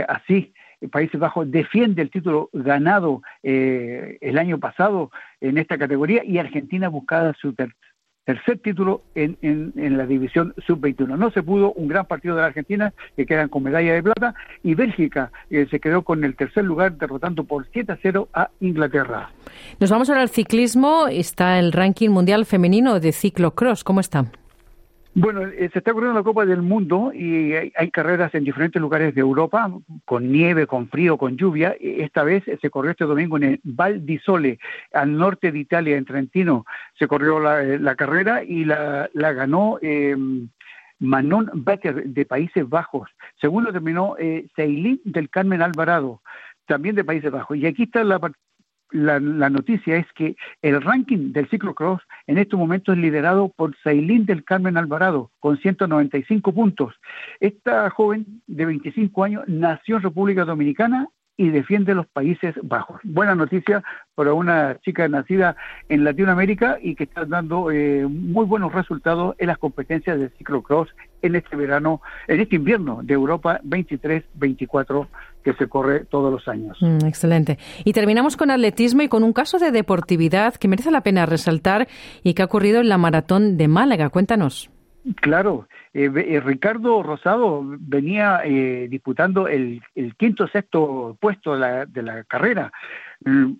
así 0.08 0.54
Países 0.90 1.20
Bajos 1.20 1.50
defiende 1.50 2.00
el 2.00 2.10
título 2.10 2.48
ganado 2.54 3.20
el 3.42 4.38
año 4.38 4.58
pasado 4.58 5.10
en 5.42 5.58
esta 5.58 5.76
categoría 5.76 6.24
y 6.24 6.38
Argentina 6.38 6.88
buscaba 6.88 7.34
su 7.34 7.52
tercer 7.52 7.87
tercer 8.28 8.58
título 8.58 9.00
en, 9.14 9.38
en, 9.40 9.96
la 9.96 10.04
división 10.04 10.52
sub-21. 10.66 11.16
No 11.16 11.30
se 11.30 11.42
pudo 11.42 11.72
un 11.72 11.88
gran 11.88 12.04
partido 12.04 12.34
de 12.34 12.42
la 12.42 12.48
Argentina, 12.48 12.92
que 13.16 13.24
quedan 13.24 13.48
con 13.48 13.62
medalla 13.62 13.94
de 13.94 14.02
plata, 14.02 14.34
y 14.62 14.74
Bélgica 14.74 15.32
eh, 15.48 15.66
se 15.70 15.80
quedó 15.80 16.02
con 16.02 16.22
el 16.22 16.36
tercer 16.36 16.64
lugar, 16.64 16.98
derrotando 16.98 17.44
por 17.44 17.66
7 17.72 17.90
a 17.90 17.98
0 18.02 18.28
a 18.34 18.50
Inglaterra. 18.60 19.30
Nos 19.80 19.90
vamos 19.90 20.10
ahora 20.10 20.20
al 20.20 20.28
ciclismo. 20.28 21.08
Está 21.08 21.58
el 21.58 21.72
ranking 21.72 22.10
mundial 22.10 22.44
femenino 22.44 23.00
de 23.00 23.12
ciclocross. 23.12 23.82
¿Cómo 23.82 24.00
está? 24.00 24.26
Bueno, 25.20 25.42
eh, 25.48 25.68
se 25.72 25.80
está 25.80 25.90
ocurriendo 25.90 26.16
la 26.16 26.22
Copa 26.22 26.46
del 26.46 26.62
Mundo 26.62 27.10
y 27.12 27.52
hay, 27.52 27.90
carreras 27.90 28.32
en 28.36 28.44
diferentes 28.44 28.80
lugares 28.80 29.16
de 29.16 29.20
Europa, 29.20 29.68
con 30.04 30.30
nieve, 30.30 30.68
con 30.68 30.88
frío, 30.88 31.18
con 31.18 31.36
lluvia. 31.36 31.74
E, 31.80 32.04
esta 32.04 32.22
vez 32.22 32.44
se 32.44 32.70
corrió 32.70 32.92
este 32.92 33.04
domingo 33.04 33.36
en 33.36 33.42
el 33.42 33.60
Val 33.64 34.06
di 34.06 34.18
Sole, 34.18 34.60
al 34.92 35.16
norte 35.16 35.50
de 35.50 35.58
Italia, 35.58 35.96
en 35.96 36.04
Trentino. 36.04 36.64
Se 37.00 37.08
corrió 37.08 37.40
la, 37.40 37.96
carrera 37.96 38.44
y 38.44 38.64
la, 38.64 39.10
ganó 39.12 39.80
eh, 39.82 40.16
Manon 41.00 41.50
Becker 41.52 42.04
de 42.04 42.24
Países 42.24 42.68
Bajos. 42.68 43.10
Segundo 43.40 43.72
terminó 43.72 44.14
eh, 44.20 44.46
del 44.56 45.30
Carmen 45.30 45.62
Alvarado, 45.62 46.22
también 46.66 46.94
de 46.94 47.02
Países 47.02 47.32
Bajos. 47.32 47.56
Y 47.56 47.66
aquí 47.66 47.82
está 47.82 48.04
la, 48.04 48.20
la, 48.90 49.50
noticia 49.50 49.96
es 49.96 50.06
que 50.14 50.36
el 50.62 50.80
ranking 50.80 51.32
del 51.32 51.48
ciclocross 51.48 52.00
en 52.26 52.38
estos 52.38 52.58
momentos 52.58 52.96
es 52.96 53.02
liderado 53.02 53.52
por 53.54 53.76
Sailín 53.82 54.26
del 54.26 54.44
Carmen 54.44 54.76
Alvarado 54.76 55.30
con 55.40 55.58
195 55.58 56.52
puntos. 56.52 56.94
Esta 57.40 57.90
joven 57.90 58.42
de 58.46 58.66
25 58.66 59.24
años 59.24 59.44
nació 59.46 59.96
en 59.96 60.02
República 60.02 60.44
Dominicana 60.44 61.08
y 61.38 61.50
defiende 61.50 61.94
los 61.94 62.06
Países 62.08 62.54
Bajos. 62.62 63.00
Buena 63.04 63.36
noticia 63.36 63.82
para 64.16 64.34
una 64.34 64.76
chica 64.80 65.06
nacida 65.06 65.56
en 65.88 66.02
Latinoamérica 66.02 66.78
y 66.82 66.96
que 66.96 67.04
está 67.04 67.24
dando 67.24 67.70
eh, 67.70 68.04
muy 68.06 68.44
buenos 68.44 68.72
resultados 68.72 69.36
en 69.38 69.46
las 69.46 69.58
competencias 69.58 70.18
de 70.18 70.30
ciclocross 70.30 70.88
en 71.22 71.36
este 71.36 71.54
verano, 71.54 72.02
en 72.26 72.40
este 72.40 72.56
invierno 72.56 73.00
de 73.04 73.14
Europa 73.14 73.60
23-24 73.64 75.06
que 75.48 75.64
se 75.64 75.68
corre 75.68 76.04
todos 76.04 76.30
los 76.30 76.46
años. 76.46 76.76
Mm, 76.80 77.06
excelente. 77.06 77.58
Y 77.84 77.94
terminamos 77.94 78.36
con 78.36 78.50
atletismo 78.50 79.02
y 79.02 79.08
con 79.08 79.24
un 79.24 79.32
caso 79.32 79.58
de 79.58 79.70
deportividad 79.70 80.54
que 80.54 80.68
merece 80.68 80.90
la 80.90 81.00
pena 81.00 81.24
resaltar 81.24 81.88
y 82.22 82.34
que 82.34 82.42
ha 82.42 82.44
ocurrido 82.44 82.80
en 82.80 82.88
la 82.88 82.98
maratón 82.98 83.56
de 83.56 83.66
Málaga. 83.66 84.10
Cuéntanos. 84.10 84.70
Claro, 85.16 85.68
eh, 85.94 86.10
eh, 86.14 86.40
Ricardo 86.40 87.02
Rosado 87.02 87.62
venía 87.64 88.42
eh, 88.44 88.88
disputando 88.90 89.48
el, 89.48 89.80
quinto 90.18 90.46
sexto 90.48 91.16
puesto 91.18 91.56
de 91.56 92.02
la, 92.02 92.24
carrera, 92.24 92.70
mm, 93.24 93.52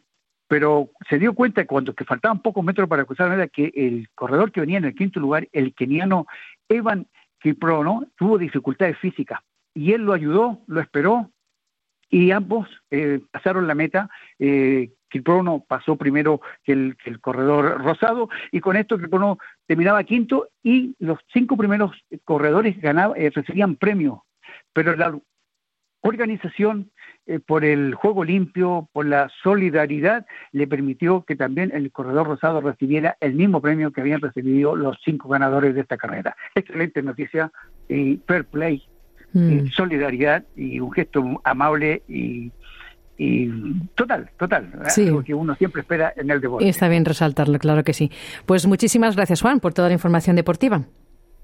pero 0.46 0.90
se 1.08 1.18
dio 1.18 1.32
cuenta 1.32 1.64
cuando 1.64 1.94
que 1.94 2.04
faltaban 2.04 2.42
pocos 2.42 2.62
metros 2.62 2.86
para 2.86 3.06
cruzar 3.06 3.30
la 3.30 3.36
meta 3.36 3.48
que 3.48 3.72
el 3.74 4.08
corredor 4.14 4.52
que 4.52 4.60
venía 4.60 4.76
en 4.76 4.84
el 4.84 4.94
quinto 4.94 5.20
lugar, 5.20 5.48
el 5.52 5.74
keniano 5.74 6.26
Evan 6.68 7.06
Kiprono, 7.40 8.04
tuvo 8.18 8.36
dificultades 8.36 8.98
físicas 8.98 9.40
y 9.74 9.92
él 9.92 10.02
lo 10.02 10.12
ayudó, 10.12 10.58
lo 10.66 10.80
esperó 10.80 11.30
y 12.10 12.30
ambos 12.30 12.68
pasaron 13.30 13.66
la 13.66 13.74
meta. 13.74 14.10
Eh, 14.38 14.90
Kiprono 15.10 15.64
pasó 15.66 15.96
primero 15.96 16.40
que 16.64 16.72
el, 16.72 17.20
corredor 17.20 17.82
rosado 17.82 18.28
y 18.52 18.60
con 18.60 18.76
esto 18.76 18.98
Kiprono 18.98 19.38
terminaba 19.66 20.04
quinto 20.04 20.48
y 20.62 20.94
los 20.98 21.18
cinco 21.32 21.56
primeros 21.56 21.92
corredores 22.24 22.80
ganaban, 22.80 23.18
eh, 23.20 23.30
recibían 23.30 23.76
premio. 23.76 24.24
Pero 24.72 24.94
la, 24.96 25.18
organización, 26.00 26.90
eh, 27.26 27.40
por 27.40 27.64
el 27.64 27.94
juego 27.94 28.24
limpio, 28.24 28.88
por 28.92 29.06
la 29.06 29.30
solidaridad, 29.42 30.26
le 30.52 30.66
permitió 30.66 31.24
que 31.24 31.36
también 31.36 31.70
el 31.74 31.90
Corredor 31.90 32.26
Rosado 32.26 32.60
recibiera 32.60 33.16
el 33.20 33.34
mismo 33.34 33.60
premio 33.60 33.92
que 33.92 34.00
habían 34.00 34.20
recibido 34.20 34.76
los 34.76 34.98
cinco 35.04 35.28
ganadores 35.28 35.74
de 35.74 35.80
esta 35.80 35.96
carrera. 35.96 36.36
Excelente 36.54 37.02
noticia 37.02 37.50
y 37.88 38.20
fair 38.26 38.44
play, 38.44 38.82
Mm. 39.32 39.66
solidaridad 39.68 40.42
y 40.56 40.80
un 40.80 40.90
gesto 40.92 41.22
amable 41.44 42.02
y, 42.08 42.50
y 43.18 43.48
total, 43.94 44.30
total, 44.38 44.70
Sí. 44.88 45.06
algo 45.08 45.22
que 45.22 45.34
uno 45.34 45.54
siempre 45.56 45.82
espera 45.82 46.12
en 46.16 46.30
el 46.30 46.40
deporte. 46.40 46.68
Está 46.68 46.88
bien 46.88 47.04
resaltarlo, 47.04 47.58
claro 47.58 47.84
que 47.84 47.92
sí. 47.92 48.10
Pues 48.46 48.66
muchísimas 48.66 49.16
gracias, 49.16 49.42
Juan, 49.42 49.60
por 49.60 49.74
toda 49.74 49.88
la 49.88 49.94
información 49.94 50.34
deportiva. 50.36 50.82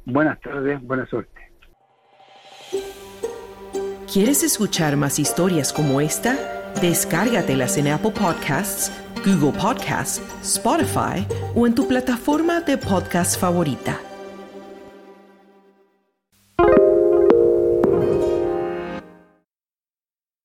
Buenas 0.06 0.40
tardes, 0.40 0.82
buena 0.82 1.04
suerte. 1.06 1.40
¿Quieres 4.12 4.42
escuchar 4.44 4.96
más 4.96 5.18
historias 5.18 5.72
como 5.72 6.00
esta? 6.00 6.36
Descárgatelas 6.80 7.76
en 7.78 7.88
Apple 7.88 8.12
Podcasts, 8.12 8.92
Google 9.24 9.58
Podcasts, 9.58 10.22
Spotify 10.42 11.26
o 11.54 11.66
en 11.66 11.74
tu 11.74 11.86
plataforma 11.88 12.60
de 12.60 12.76
podcast 12.78 13.40
favorita. 13.40 13.98